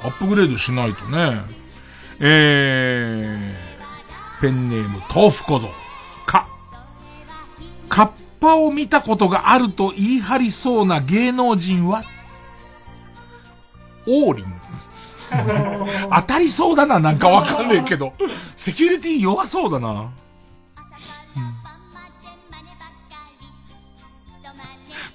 [0.03, 1.43] アップグレードしないとね。
[2.21, 5.69] えー、ペンネーム、豆腐小僧。
[6.27, 6.49] か。
[7.89, 8.11] カッ
[8.41, 12.03] パを見たことがあると言い張りそうな芸能人は、
[14.07, 14.62] 王林。
[16.11, 18.13] 当たりそうだな、なんかわかんねえけど。
[18.55, 20.11] セキュリティ弱そうだな。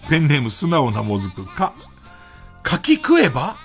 [0.10, 1.73] ペンネーム素直なもずくか。
[2.64, 3.57] 柿食えば？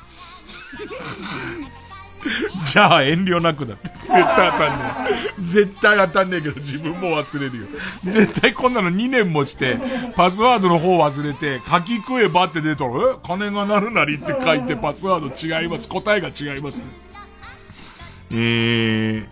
[2.64, 3.90] じゃあ遠慮なくだって。
[4.02, 5.42] 絶対当たんねえ。
[5.42, 7.66] 絶対当たんねえけど自分も忘れるよ。
[8.04, 9.76] 絶対こんなの2年もして、
[10.14, 13.16] パスワードの方忘れて、書き食えばって出たら、え？
[13.22, 15.88] 金が鳴るなりって書いてパスワード違います。
[15.88, 16.84] 答えが違います、
[18.30, 19.26] えー、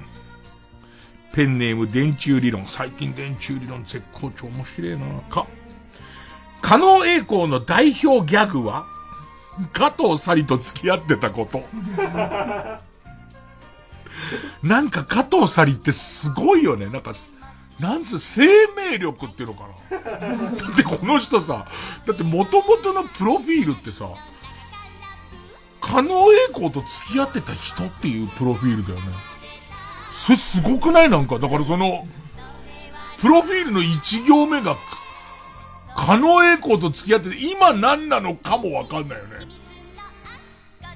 [1.33, 2.67] ペンネーム電柱理論。
[2.67, 5.07] 最近電柱理論絶好調面白いな。
[5.29, 5.47] か、
[6.61, 8.85] 加納栄光の代表ギャグは？
[9.73, 11.63] 加藤サリと付き合ってたこと。
[14.63, 16.87] なんか加藤サリってすごいよね。
[16.87, 17.13] なんか、
[17.79, 18.47] なんつう、生
[18.77, 19.99] 命力っていうのかな。
[19.99, 21.67] だってこの人さ、
[22.07, 24.09] だって元々のプロフィールってさ、
[25.81, 29.15] 加納栄光と付き合ってた人っていうプロフィールだよね。
[30.13, 31.09] それすごくない？
[31.11, 32.07] なんか、だからその、
[33.19, 34.77] プロフィールの一行目が
[36.01, 39.47] 加納栄光と付き合ってて、今何なのかもわかんないよね。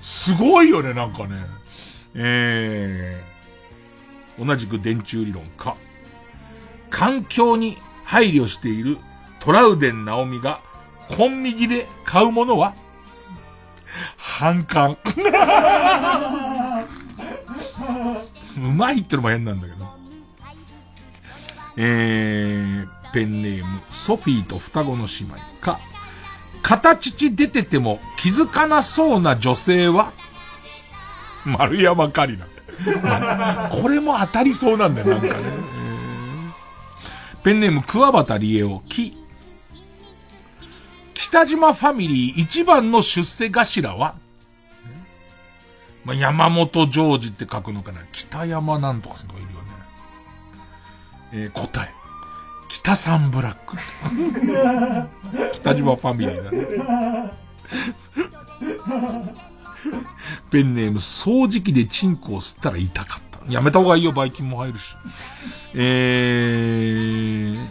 [0.01, 1.44] すごいよね、なんかね。
[2.14, 5.76] えー、同じく電柱理論か。
[6.89, 8.97] 環境に配慮している
[9.40, 10.62] トラウデン直美が
[11.14, 12.74] コンビニで買うものは？
[14.16, 14.97] 反感。
[18.56, 19.85] うまいってのも変なんだけど。
[21.76, 25.78] えー、ペンネーム、ソフィーと双子の姉妹か、
[26.62, 30.12] 片乳出てても気づかなそうな女性は、
[31.45, 32.47] 丸山カリナ。
[33.70, 35.32] これも当たりそうなんだよ、なんかね。
[37.45, 39.16] ペンネーム、桑畑理恵を、き、
[41.15, 44.16] 北島ファミリー一番の出世頭は
[46.05, 49.69] まあ、山本ジョージって書くのかな北山なんとかするのがいるよね。
[51.32, 52.03] えー、答え。
[52.75, 53.77] 北サンブラック。
[55.53, 56.67] 北島ファミリーだね。
[60.51, 63.53] ペンネーム、掃除機でチンコを吸ったら痛かった。
[63.53, 64.97] やめた方がいいよ、バイキンも入るし。
[65.75, 67.69] えー、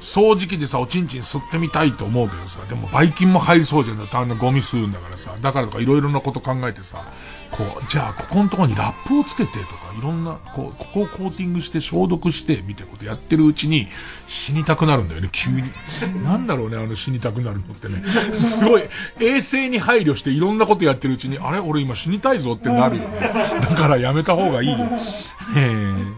[0.00, 7.04] 掃除機でさ、おちんちん吸ってみたいと思うけどさ、でもばい菌も入りそうじゃんだってあんなゴミ吸うんだからさ、だからとかいろいろなこと考えてさ、
[7.52, 13.88] こう、じゃあここのところにラップをつけてとか、いろんな、こう、ここをコーティングして消毒して、みたいなことやってるうちに
[14.26, 15.62] 死にたくなるんだよね、急に。
[16.24, 18.02] なんだろうね、あの死にたくなるのってね。
[18.38, 18.82] すごい、
[19.20, 21.58] 衛生に配慮していろんなことやってるうちに、あれ？
[21.60, 23.30] 俺今死にたいぞってなるよね。
[23.60, 24.76] だからやめた方がいいよ。
[25.56, 26.14] えー、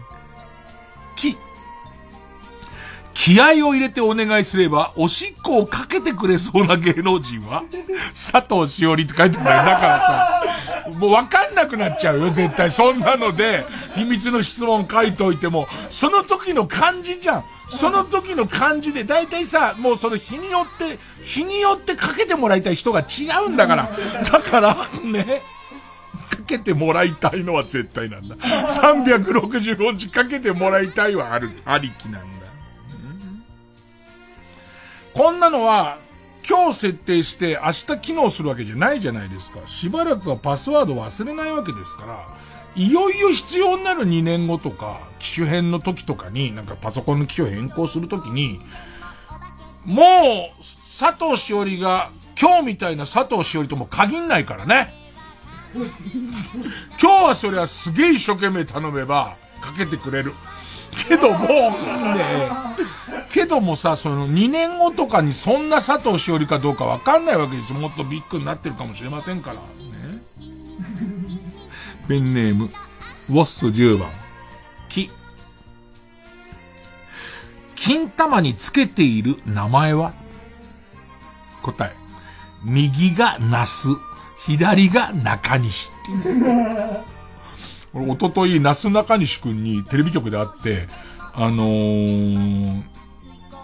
[1.17, 1.37] き、
[3.13, 7.63] 気合を入れてお願いすれば、おしっこをかけてくれそうな芸能人は？
[8.13, 9.65] 佐藤しおりって書いてあるんだよ。
[9.65, 10.34] だからさ、
[10.97, 12.71] もうわかんなくなっちゃうよ、絶対。
[12.71, 13.65] そんなので、
[13.95, 17.45] 秘密の質問書いといても、その時の感じじゃん。
[17.69, 23.89] その時の感じで、だいたいさ、もうその日によって、日によってかけてもらいたい人が違うんだから。
[24.31, 25.41] だから、ね。
[26.29, 28.35] かけてもらいたいのは絶対なんだ。
[28.35, 32.45] 365日かけてもらいたいはある、ありきなんだ。
[35.13, 35.97] こんなのは、
[36.47, 39.65] 今日設定して明日機能するわけじゃないじゃないですか。
[39.65, 42.27] しばらくはパスワード忘れないわけですから、
[42.75, 48.59] いよいよ必要になる2年後とか、機種変の時とかに、なんかパソコンの機種変更する時に、
[49.85, 50.63] もう、
[50.99, 54.93] 佐藤しおりが、今日みたいな佐藤しおりとも限んないからね。
[57.01, 60.33] 今日はそれはすげえ一生懸命頼めば、かけてくれる。
[60.95, 61.49] けどもう、
[62.17, 62.49] ね
[63.29, 67.79] けどもさ、その2年後とかにそんな佐藤しおりかどうかわかんないわけですよ。
[67.79, 69.55] もっとビッグになってるかもしれませんから。
[69.57, 69.61] ね。
[72.07, 72.69] ペンネーム、
[73.29, 74.09] ウォッス10番。
[74.87, 75.11] き。
[77.75, 80.13] 金玉につけている名前は？
[81.61, 81.95] 答え。
[82.63, 83.89] 右がナス、
[84.45, 85.89] 左が中西。
[87.95, 90.87] 俺、おととい、なすなかにしくんにテレビ局で会って、
[91.33, 92.83] あのー、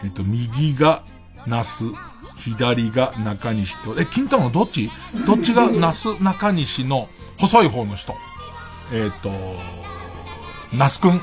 [0.04, 1.04] えっと、右が
[1.46, 1.94] 那須、
[2.38, 4.90] 左が中西と、え、金玉のどっち？
[5.28, 8.16] どっちが那須中西の細い方の人？
[8.92, 9.30] えっと、
[10.74, 11.22] 那須くん。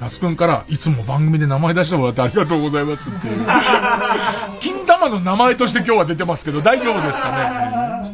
[0.00, 3.46] 那須くんから、いつも番組で名前出してもらってありがとうございますっていう。
[4.60, 8.12] 金玉の名前として今日は出てますけど、大丈夫ですかね？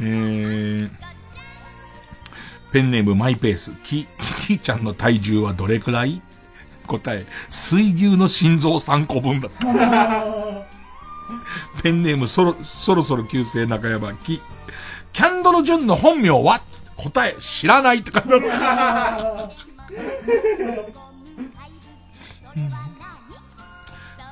[0.00, 0.90] えー、
[2.72, 3.72] ペンネームマイペース。
[3.82, 4.06] キ、
[4.46, 6.22] キーちゃんの体重はどれくらい？
[6.86, 9.66] 答え、水牛の心臓3個分だった。
[11.82, 14.40] ペンネームそろ、そろそろ旧姓中山キ、
[15.12, 16.60] キャンドル・ジュンの本名は？
[16.96, 18.42] 答え、知らないって書いてある。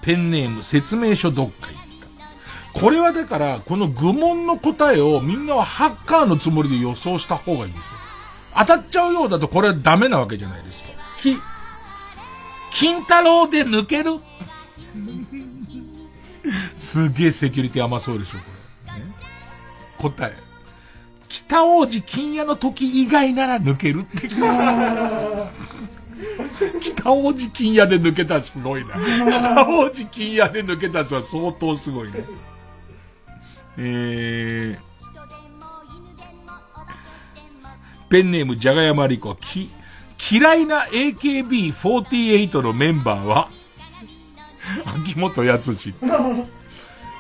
[0.02, 1.74] ペンネーム説明書どっか行っ
[2.72, 2.80] た。
[2.80, 7.98] これはだから、この愚問の答えをみんなはハッカーのつもりで予想した方がいいんですよ。
[8.58, 10.90] 当たっちゃうようだとこれはダメなわけじゃないですか。
[11.18, 11.36] き、
[12.70, 14.20] 金太郎で抜ける？
[16.76, 18.44] すげえセキュリティ甘そうでしょ、こ
[18.94, 19.00] れ。
[19.00, 19.06] ね、
[19.98, 20.36] 答え。
[21.28, 24.28] 北王子金屋の時以外なら抜けるって。
[26.80, 28.94] 北王子金屋で抜けたすごいな。
[29.30, 32.24] 北王子金屋で抜けたやつは相当すごいね。
[33.76, 34.87] えー、
[38.08, 39.70] ペンネームじゃがやまりこ、き、
[40.30, 43.48] 嫌いな AKB48 のメンバーは
[44.96, 45.72] 秋元康。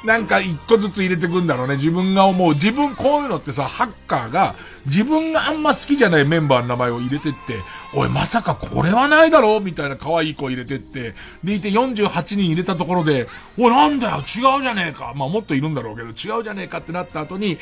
[0.04, 1.74] なんか一個ずつ入れてくんだろうね。
[1.74, 2.54] 自分が思う。
[2.54, 4.54] 自分こういうのってさ、ハッカーが
[4.86, 7.62] 自分があんま好きじゃないメンバーの名前を入れてって、
[7.92, 9.60] おい、まさかこれはないだろう？
[9.60, 13.26] みたいな可愛い子入れてって、でいて48人入れたところで、
[13.58, 17.58] おい、なんだよ違うじゃねえかまあもっといるんだろうけど、違うじゃねえかってなった後に、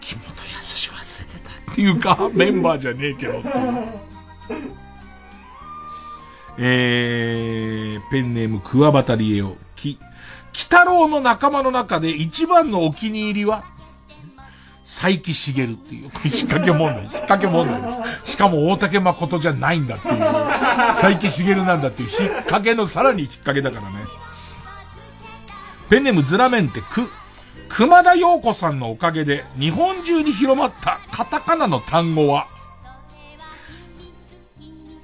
[0.00, 0.53] 秋元康
[1.74, 3.54] っていうか、メンバーじゃねえけどっていう。
[6.56, 9.56] えー、ペンネーム、クワバタリエオ。
[9.74, 9.98] き、
[10.52, 13.64] 北郎の仲間の中で一番のお気に入りは？
[14.84, 17.88] 佐伯茂っていう、引っ掛け問題、引っ掛け問題で
[18.24, 18.32] す。
[18.32, 23.96] しかも大竹誠じゃないんだっていう、佐伯茂なんだっていう、引っ掛けのさらに引っ掛けだからね。
[25.90, 27.10] ペンネームズラメンテク、
[27.68, 32.48] 熊田陽子さんのおかげで日本中に広まったカタカナの単語は、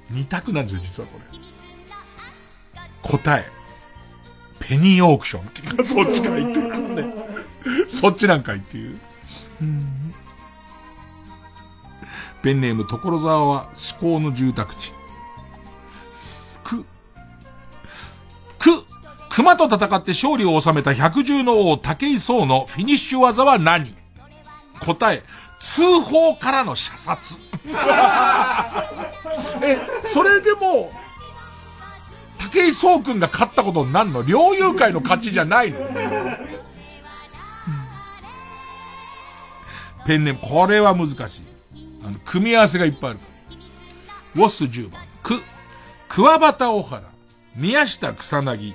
[0.09, 1.31] 二択なんですよ、実はこれ。
[3.01, 3.45] 答え。
[4.59, 7.13] ペニーオークションってか、 そっちかいっていうね。
[7.87, 8.99] そっちなんかいっていう。
[12.41, 14.93] ペンネーム所沢は至高の住宅地。
[19.33, 23.95] 熊と戦って勝利を収めた百獣の王武井壮のフィニッシュ技は何？
[24.81, 25.23] 答え、
[25.59, 27.37] 通報からの射殺。
[29.63, 30.91] え、それでも、
[32.39, 34.23] 武井壮君が勝ったことになんの？
[34.23, 35.79] 猟友会の勝ちじゃないの、
[40.05, 41.17] ペンネーム、これは難しい。
[42.03, 43.19] あの、組み合わせがいっぱいある。
[44.35, 45.01] ウォス10番。
[45.23, 45.41] く、
[46.09, 47.03] 桑畑小原、
[47.55, 48.73] 宮下草薙、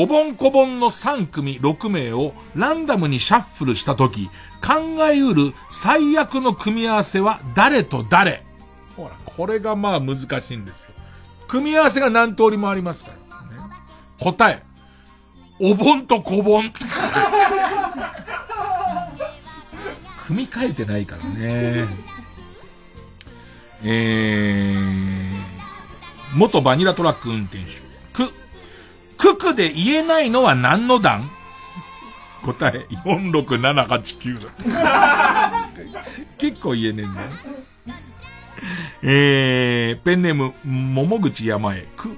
[0.00, 4.28] お盆こぼんの3組6名をランダムにシャッフルしたとき、
[4.64, 8.44] 考えうる最悪の組み合わせは誰と誰
[8.96, 10.90] ほら、これがまあ難しいんですよ。
[11.48, 13.20] 組み合わせが何通りもありますから、ね。
[14.20, 14.62] 答え。
[15.58, 16.72] お盆と小盆。
[20.28, 21.88] 組み替えてないからね。
[23.82, 25.42] えー、
[26.34, 27.87] 元バニラトラック運転手。
[29.18, 31.30] く、くくで言えないのは何の段？
[32.42, 35.68] 答え、4678だ。
[36.38, 37.28] 結構言えねえんだよ。
[39.02, 42.16] えー、ペンネーム、桃口山へ、く、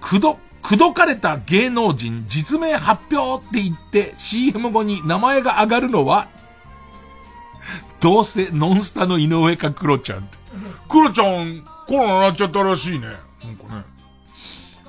[0.00, 6.28] くど、くどかれた芸能人実名発表って言って CM 後に名前が上がるのは
[8.00, 10.38] どうせノンスタの井上かクロちゃんって。
[10.88, 13.06] クロちゃん、コロナなっちゃったらしいね。
[13.44, 13.84] なんかね。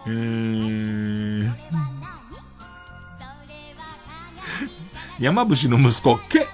[0.05, 1.49] えー、
[5.19, 6.47] 山伏の息子、け、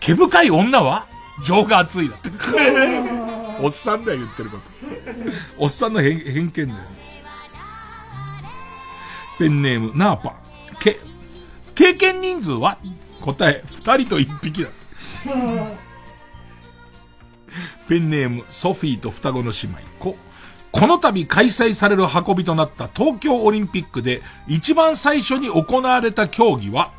[0.00, 1.06] 毛深い女は
[1.44, 2.30] 情が熱いだって。
[3.60, 4.64] おっさんだよ、言ってること。
[5.58, 6.74] おっさんの偏見だよ。
[9.38, 10.36] ペンネーム、ナーパ。
[10.78, 10.98] け、
[11.74, 12.78] 経験人数は
[13.20, 14.86] 答え、二人と一匹だって。
[17.88, 19.78] ペンネーム、ソフィーと双子の姉妹。
[19.98, 20.16] こ、
[20.72, 26.92] この度開催される運びとなった東京オリンピックで一番最初に行われた競技は、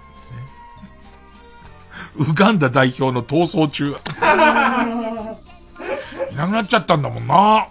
[2.15, 3.95] ウガンダ代表の逃走中。
[6.31, 7.67] いなくなっちゃったんだもんな。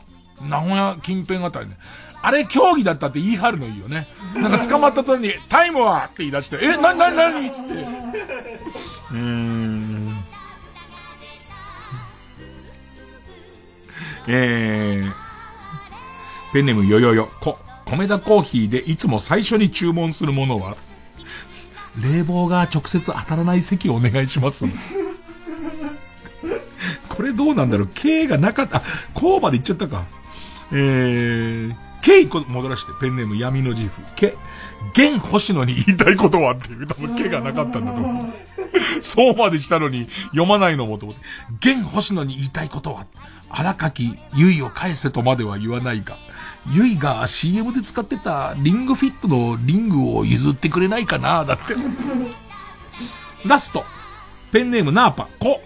[0.49, 1.77] 名古屋近辺あたりね。
[2.23, 4.09] あれ競技だったって言い張るのいいよね。
[4.35, 6.07] なんか捕まった時に、タイムは？
[6.07, 7.51] って言い出して、え、な、な、なに？
[7.51, 7.75] つって。
[7.75, 10.25] うーん。
[14.29, 15.13] えー、
[16.53, 20.77] ペンネームよよよ、こ、米田コーヒーでいつも最初に注文するものは、
[22.03, 24.65] 冷房が直接当たらない席をお願いします。
[27.09, 28.83] これどうなんだろう ?K がなかった、あ、
[29.15, 30.05] こうまで行っちゃったか。
[30.73, 34.03] えー、K 一個戻らして、ペンネーム闇の自負。
[34.17, 34.37] K、
[34.93, 38.33] 現星野に言いたいことはっていう、多分 K がなかったんだと思う。
[39.01, 41.23] そうまでしたのに読まないのもと思って。
[41.59, 43.07] 現星野に言いたいことは
[43.49, 46.19] 荒垣結衣を返せとまでは言わないが、
[46.69, 51.75] 結衣が CM で使ってたリングフィットのリングを譲ってくれないかなだって。
[53.47, 53.85] ラスト。
[54.53, 55.29] ペンネームナーパ。
[55.39, 55.63] こ。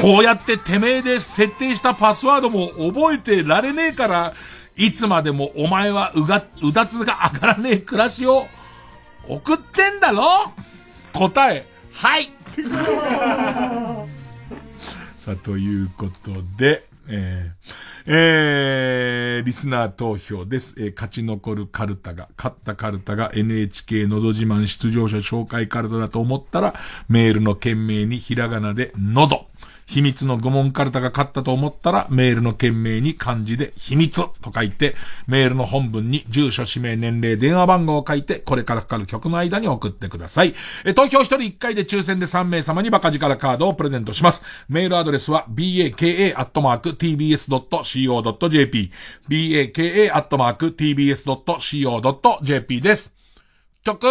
[0.00, 4.34] こうやっててめえで設定したパスワードも覚えてられねえから、
[4.76, 8.46] いつまでもお前はうが、うだつが上がらねえ暮らしを
[9.26, 10.52] 送ってんだろ
[11.14, 12.30] 答え、はい
[15.18, 20.74] さあ、ということで、えー、えー、リスナー投票です。
[20.78, 26.74] えー、勝ち残るカルタが、勝ったカルタが NHK のど自慢出場者紹介カルタだと思ったら、
[27.08, 29.46] メールの件名にひらがなで、のど。
[29.86, 34.96] 秘密の愚問カルタが勝ったと思ったら、メールの件名に漢字で秘密と書いて、
[35.28, 40.54] メールの本文に住所、氏名、年齢、電話番号を書いて、これからかかる曲の間に送ってください。
[40.84, 44.42] え、投票一人一回で抽選で3名様にバカ力カードをプレゼントします。
[44.68, 46.10] メールアドレスは、baka.tbs.co.jp、
[49.28, 50.40] baka.tbs.co.jp
[52.80, 53.14] です。
[53.84, 54.06] 曲、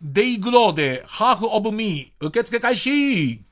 [0.00, 3.45] デイグローで、ハーフオブミー、受付開始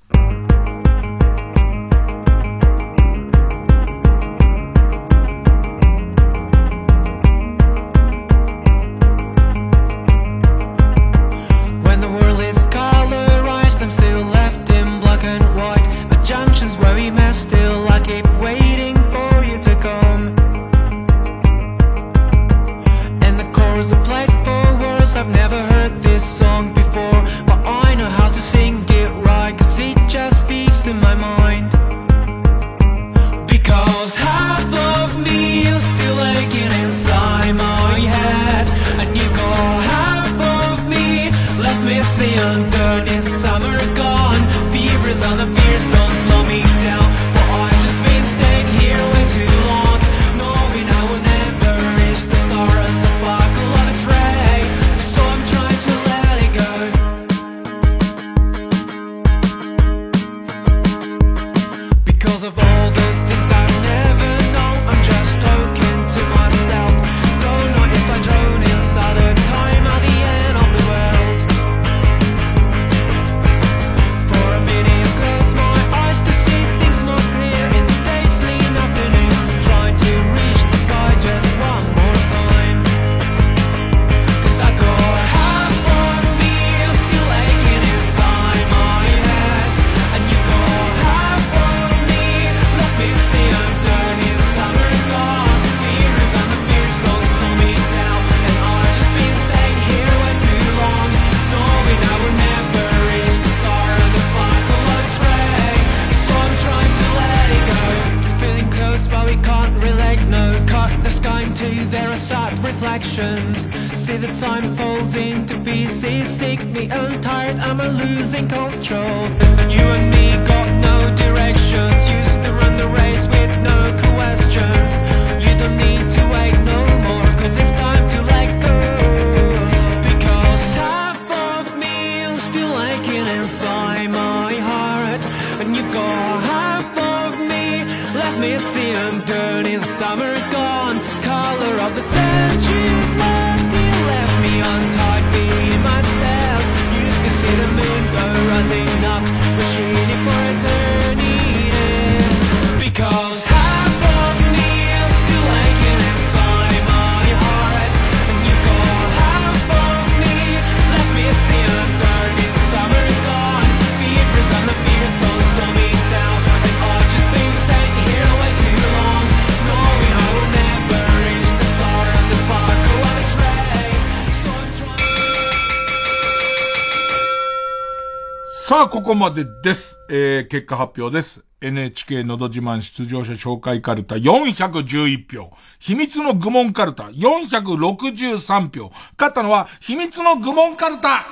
[178.74, 180.00] さあ、ここまでです。
[180.10, 181.44] えー、結果発表です。
[181.60, 185.52] NHK のど自慢出場者紹介カルタ411票。
[185.78, 188.90] 秘密の愚問カルタ463票。
[189.16, 191.24] 勝ったのは秘密の愚問カルタ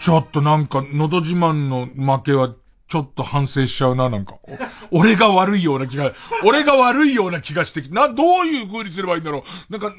[0.00, 2.54] ちょっとなんか、のど自慢の負けは、
[2.88, 4.36] ちょっと反省しちゃうな、なんか。
[4.90, 9.72] 俺が悪いような気が、俺が悪いような気がしてきて、な、どういう風にすればいいんだろう。
[9.72, 9.94] なんか、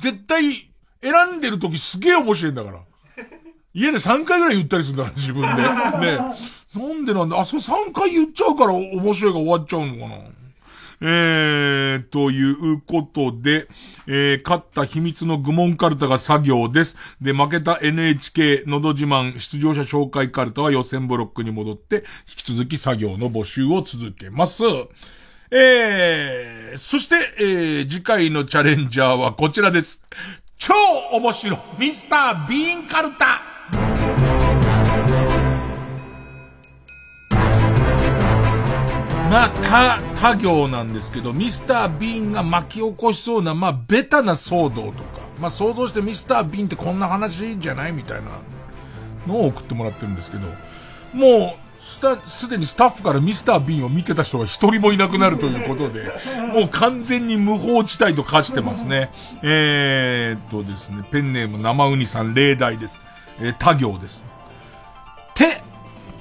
[0.00, 0.68] 絶対、
[1.02, 2.80] 選んでる時すげえ面白いんだから。
[3.74, 5.48] 家で3回ぐらい言ったりするんだから、自分で。
[5.48, 6.18] ね
[6.74, 10.38] なんでなんだあ、それ3回言っちゃうから面白いが終わっちゃうのかな。
[11.00, 13.68] えー、ということで、
[14.08, 16.96] えー、勝った秘密の愚問カルタが作業です。
[17.20, 24.64] で、負けた NHK のど自慢出場者紹介カルタは予選ブロックに戻って、引き続き作業の募集を続けます。
[25.50, 30.02] えー、そして、えー、次回のチャレンジャーはこちらです。
[30.58, 30.74] 超
[31.12, 31.58] 面白い。
[31.78, 33.40] ミスター・ビーンカルタ。
[39.30, 48.30] まあ、他、他行なんですけど、ミスター・ビーンが巻き起こしそうな、まあ、ベタな騒動とか、まあ、想像してミスター・ビーンってこんな話じゃないみたいな
[49.28, 50.48] のを送ってもらってるんですけど、
[51.12, 51.67] もう、
[51.98, 56.04] すた、すでにスタッフからミスター・ビーンを見てた人が一人もいなくなるということで、
[56.54, 59.10] もう完全に無法地帯と化してますね。
[59.42, 62.98] えー、っとですね、ペンネーム生ウニさん例題です。
[63.40, 64.24] えー、他行です。
[65.34, 65.62] て、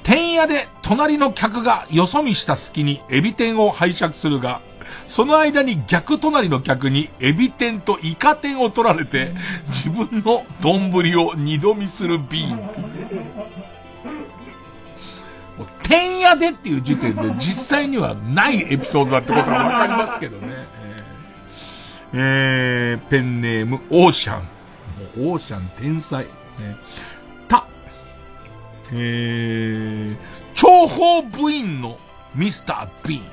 [0.04, 4.62] 天屋で隣の客がよそ見した隙にエビ天を拝借するが、
[5.06, 9.34] その間に逆隣の客にエビ天とイカ天を取られて、
[9.68, 13.67] 自分の丼を二度見するビーン。
[15.88, 20.48] もう天屋でっていう時点で実際にはないエピソードだってことはわかりますけどね。
[20.50, 21.08] えー
[22.14, 24.44] えペンネーム、オーシャン。
[24.44, 24.48] も
[25.30, 26.26] うオーシャン天才。
[26.26, 26.78] ね、
[27.48, 27.68] た、
[28.92, 30.18] えー、
[30.56, 32.00] 諜報部員の
[32.34, 33.24] ミスター・ビーン。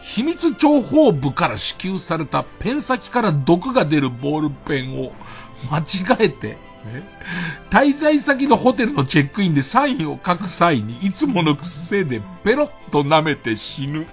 [0.00, 5.12] 秘密諜報部から支給されたペン先から毒が出るボールペンを
[5.70, 6.58] 間違えて、
[7.70, 14.06] 滞在先のホテルのチェックインでサインを書く際にいつもの癖でペロッと舐めて死ぬ。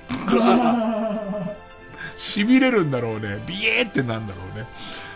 [2.18, 3.42] 痺れるんだろうね。
[3.48, 4.66] ビエーってなんだろうね。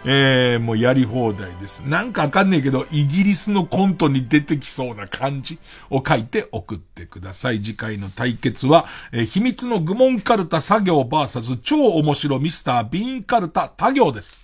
[0.05, 1.79] えー、もうやり放題です。
[1.81, 5.59] なんかわかんねえけど、イギリスのコントに出てきそうな感じ
[5.89, 7.61] を書いて送ってください。
[7.61, 14.42] 次回の対決は、えー秘密の愚問カルタ作業 VS 超面白ミスター・ビーンカルタ他行です。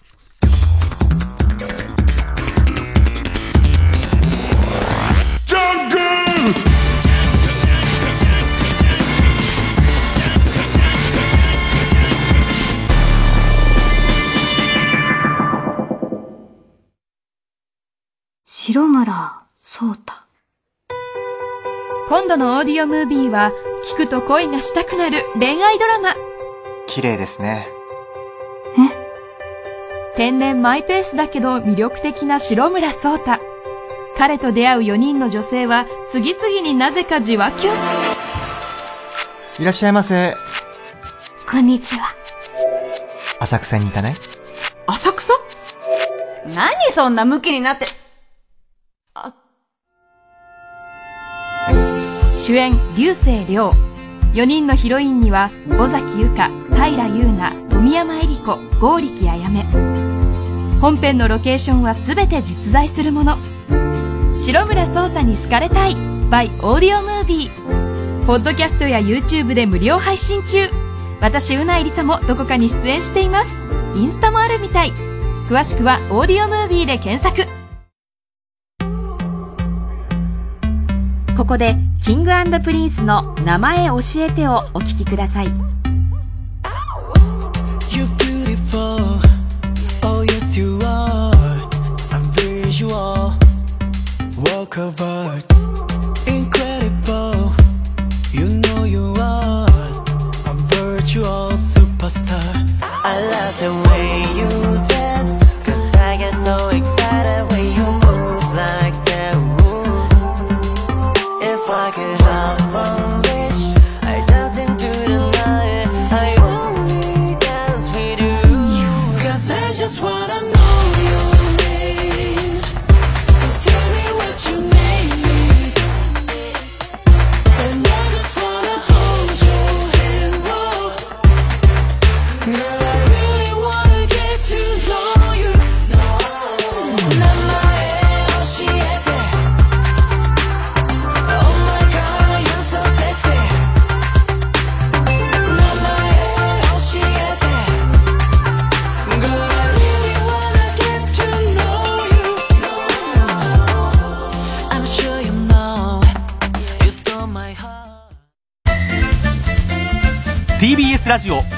[18.71, 20.13] 白村聡太。
[22.07, 23.51] 今度のオーディオムービーは
[23.95, 26.13] 聞くと恋がしたくなる恋愛ドラマ。
[26.85, 27.67] 綺麗ですね。
[30.15, 33.39] 天然マイペースだけど魅力的な白村聡太。
[34.19, 40.35] 彼と出会う4人の女性は次々になぜかじわきゅんいらっしゃいませ。
[41.49, 42.13] こんにちは。
[43.39, 44.13] 浅草に行かない？
[44.85, 45.33] 浅草？
[46.45, 47.87] 何そんなムキになって
[52.49, 53.75] 主演流星涼。
[54.33, 59.61] 4人のヒロインには尾崎由香平優奈富山恵里子剛力あやめ
[60.81, 63.37] 本編のロケーションは全て実在するもの。
[64.35, 70.71] 白村聡太に好かれたい by オーディオムービーポッドキャストや YouTube で無料配信中。
[71.21, 73.51] 私うないりさもどこかに出演しています。
[73.95, 74.93] インスタもあるみたい。
[75.49, 77.58] 詳しくはオーディオムービーで検索。
[81.39, 85.47] Ｋｉｎｇ＆Ｐｒｉｎｃｅ の「名前教えて」をお聴きください「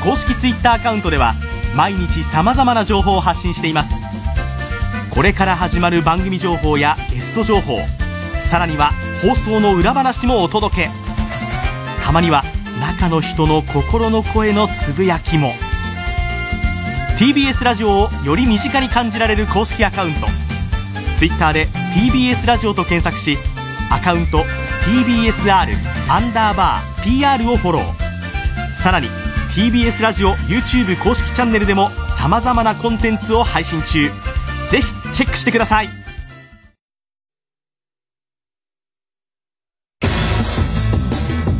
[0.03, 1.35] 公式 Twitter アカウントでは
[1.75, 4.03] 毎日様々な情報を発信しています。
[5.11, 7.79] これから始まる番組情報やゲスト情報
[8.39, 8.91] さらには
[9.21, 10.89] 放送の裏話もお届け。
[12.03, 12.43] たまには
[12.79, 15.53] 中の人の心の声のつぶやきも。
[17.19, 20.27] TBS ラジオをより身近に感じられる公式アカウント。
[21.15, 23.37] Twitter で TBS ラジオと検索し
[23.91, 24.45] アカウント
[24.83, 25.67] TBSR
[26.09, 28.73] アンダーバー PR をフォロー。
[28.73, 29.20] さらに
[29.53, 34.09] TBS ラジオ YouTube 公式チャンネルでも様々なコンテンツを配信中。
[34.69, 35.89] ぜひチェックしてください。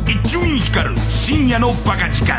[0.08, 2.32] 伊集院光る深夜のバカ力。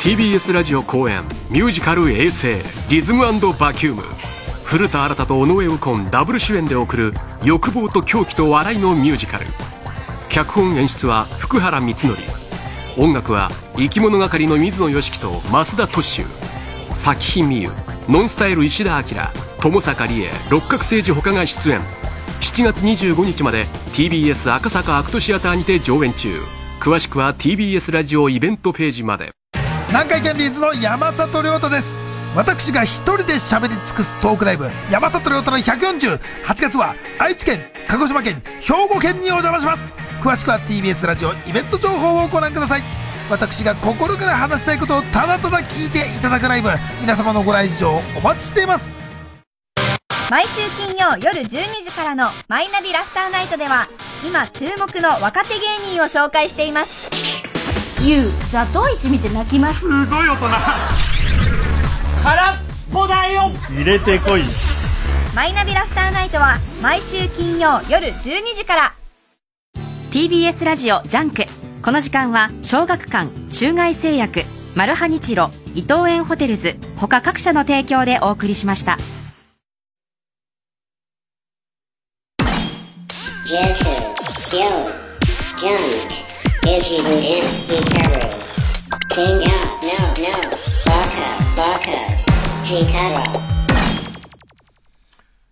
[0.00, 2.56] TBS ラジオ公演ミュージカル衛星
[2.90, 3.22] リズム
[3.56, 4.02] バキューム。
[4.64, 7.12] 古田新太と尾上右近ダブル主演で送る
[7.44, 9.46] 欲望と狂気と笑いのミュージカル
[10.32, 12.16] 脚本演出は福原光則。
[12.96, 16.26] 音楽は生き物係の水野良樹と増田敏秀
[16.94, 17.70] 咲日美優
[18.08, 19.08] ノンスタイル石田明
[19.60, 21.80] 友坂理恵六角誠治他が出演。
[22.40, 26.40] 7月25日まで TBS 赤坂アクトシアターにて上演中。
[26.80, 29.32] 詳しくは TBS ラジオイベントページまで。
[29.88, 31.88] 南海キャンディーズの山里亮太です。
[32.34, 34.70] 私が一人で喋り尽くすトークライブ。
[34.90, 36.18] 山里亮太の1408
[36.58, 40.11] 月は愛知県鹿児島県兵庫県にお邪魔します。
[40.22, 42.82] 詳しくは TBS ラジオイベント情報をご覧ください。
[43.28, 46.68] 私が心から話したいことをただただ聞いていただくライブ。
[47.00, 48.94] 皆様のご来場お待ちしています。
[50.30, 51.46] 毎週金曜夜12
[51.84, 53.88] 時からの「マイナビラフターナイト」では
[54.24, 57.10] 今注目の若手芸人を紹介しています。
[58.00, 59.80] ゆう座頭市見て泣きます。
[59.80, 60.48] すごい大人。
[62.22, 62.56] 空っ
[62.92, 63.50] ぽだよ。
[63.70, 64.44] 入れてこい。
[65.34, 68.92] マイナビラフターナイトは毎週金曜夜12時から
[70.12, 71.44] TBS ラジオジャンク
[71.82, 74.42] この時間は小学館中外製薬
[74.76, 78.98] マルハニチロ伊藤園ホテルズ他各社の提供でお送りしました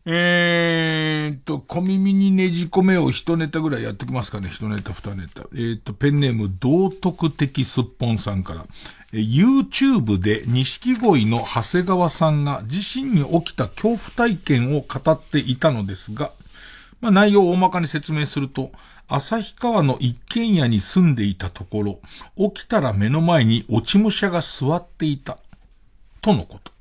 [0.07, 4.49] えーっと、小耳にねじ込めを一ネタぐらいやってきますかね。
[4.49, 5.43] 一ネタ、二ネタ。
[5.53, 8.67] えーっと、ペンネーム、道徳的すっぽんさんから。
[9.13, 16.31] え YouTube で錦鯉の長谷川さんが自身に起きた恐怖体験を語っていたのですが、
[17.01, 18.71] まあ、内容を大まかに説明すると、
[19.09, 21.99] 旭川の一軒家に住んでいたところ、
[22.53, 25.39] 起きたら目の前に落ち武者が座っていた。
[26.23, 26.73] とのこと。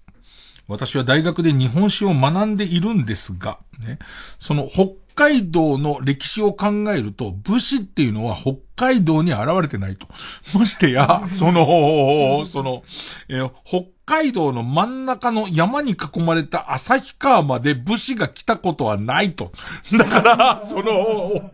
[0.69, 3.97] 私は大学で日本史を学んでいるんですが、ね、
[4.39, 10.07] その北海道の歴史を考えると、武士っていうのは北海道に現れてないと。
[10.53, 12.83] ましてや、その、その、
[13.27, 19.51] えー北海道の真ん中の山に囲まれた旭川まで武士が来たことはないと。
[19.95, 21.51] だから、その、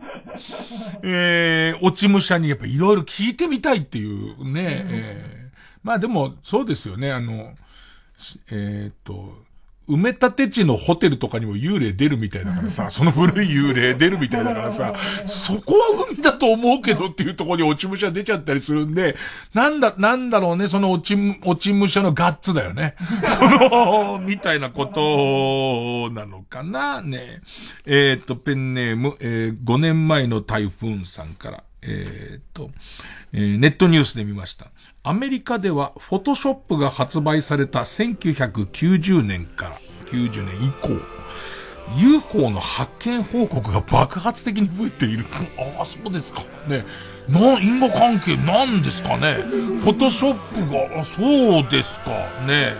[1.02, 5.46] えー、落ち武者にやっぱいろいろ聞いてみたいっていうね、えー
[5.86, 7.54] まあでも、そうですよね、あの、
[8.50, 9.46] えーっと、
[9.88, 14.94] 埋め立て地のホテルとかにも幽霊出るみたいだからさ、 その古い幽霊出るみたいだからさ、
[15.26, 19.16] そこは海だと思うけどっていうところに落ち武者出ちゃったりするんで、
[19.54, 22.96] なんだ、なんだろうね、その落ち、落ち武者のガッツだよね。
[23.38, 27.40] その、みたいなことなのかな、ね。
[27.84, 32.70] えっ、と、ペンネーム、えー5年前の台風さんから、えっ、と、
[33.32, 34.66] えーネットニュースで見ました。
[35.08, 41.00] アメリカでは、フォトショップが発売された1990年から90年以降、
[41.96, 45.24] UFO の発見報告が爆発的に増えている。
[45.78, 46.42] ああ、そうですか。
[46.66, 46.84] ね。
[47.28, 49.34] な、因果関係なんですかね。
[49.34, 52.10] フォトショップが、あそうですか。
[52.44, 52.74] ね。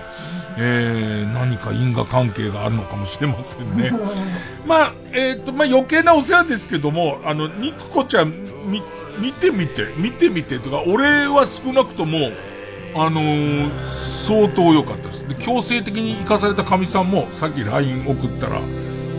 [0.58, 3.92] えー、何か因果関係があるのかもしれませんね。
[4.66, 8.32] まあ、えっ、と、まあ余計なお世話ですけども、あの、ニクコちゃん、
[8.68, 8.82] み、
[9.18, 12.30] 見てみて、見てみてとか、俺は少なくとも、
[12.94, 13.70] あのー
[14.26, 15.28] 相当良かったです。
[15.28, 18.60] で、強制的に生かされた神さんも、さっき LINE 送ったら、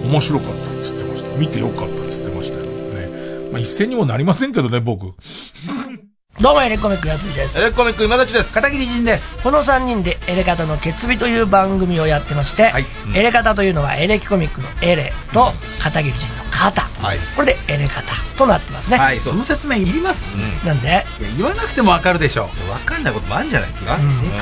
[0.03, 1.37] 面白かったっつってました。
[1.37, 3.49] 見て良かったっつってましたよね。
[3.51, 5.13] まあ、一斉にもなりませんけどね、僕。
[6.39, 7.57] どうもエレコミックやついです。
[7.57, 8.53] エレコミック今立ちです。
[8.53, 9.39] 片桐仁です。
[9.39, 12.71] この3人でエレカタの決日という番組をやってまして、
[13.15, 15.51] エレカタというのはエレキコミックのエレと
[15.81, 16.83] 片桐仁の肩。
[16.83, 17.17] はい。
[17.35, 18.97] これでエレカタとなってますね。
[18.97, 20.27] はい、その説明いります
[20.63, 20.87] なんで？
[20.87, 21.05] いや、
[21.37, 22.43] 言わなくてもわかるでしょ。
[22.69, 23.97] わかんないこともあるんじゃないですか。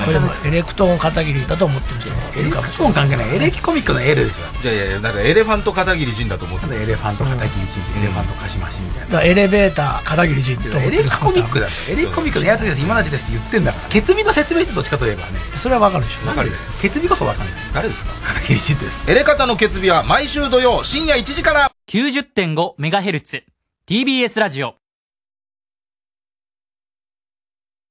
[0.05, 2.93] これもエレクトーン片桐だと思ってる人もいるかもしれない。
[2.93, 3.35] 関係ない。
[3.37, 4.63] エレキコミックのエレでしょ。
[4.63, 11.84] いやいやいや、なんかエレファント片桐仁だと思ってエレファント片桐仁ってエレファントかしましみたいだからエレベーター片桐仁ってるエレキコミックだって。
[11.87, 13.89] エレキコミックのやつです、今立ですって言ってんだから。
[13.89, 15.39] 決日の説明してどっちかといえばね。
[15.55, 16.27] それはわかるでしょ。
[16.27, 16.55] わかるよ。
[16.81, 17.55] 決日こそわかんない。
[17.73, 18.11] 誰ですか？
[18.27, 19.03] 片桐仁です。
[19.07, 21.71] エレカタの決日は毎週土曜深夜1時から。
[21.87, 23.43] 90.5MHz
[23.85, 24.75] TBS ラジオ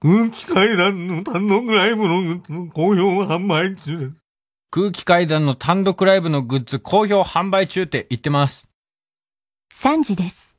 [0.01, 2.41] 空気階段の単独ライブの
[2.71, 4.13] 好評販売中です。
[4.71, 8.69] 空気階段の単独ライブのグッズ好評販売中って言ってます。
[9.73, 10.54] 3時です。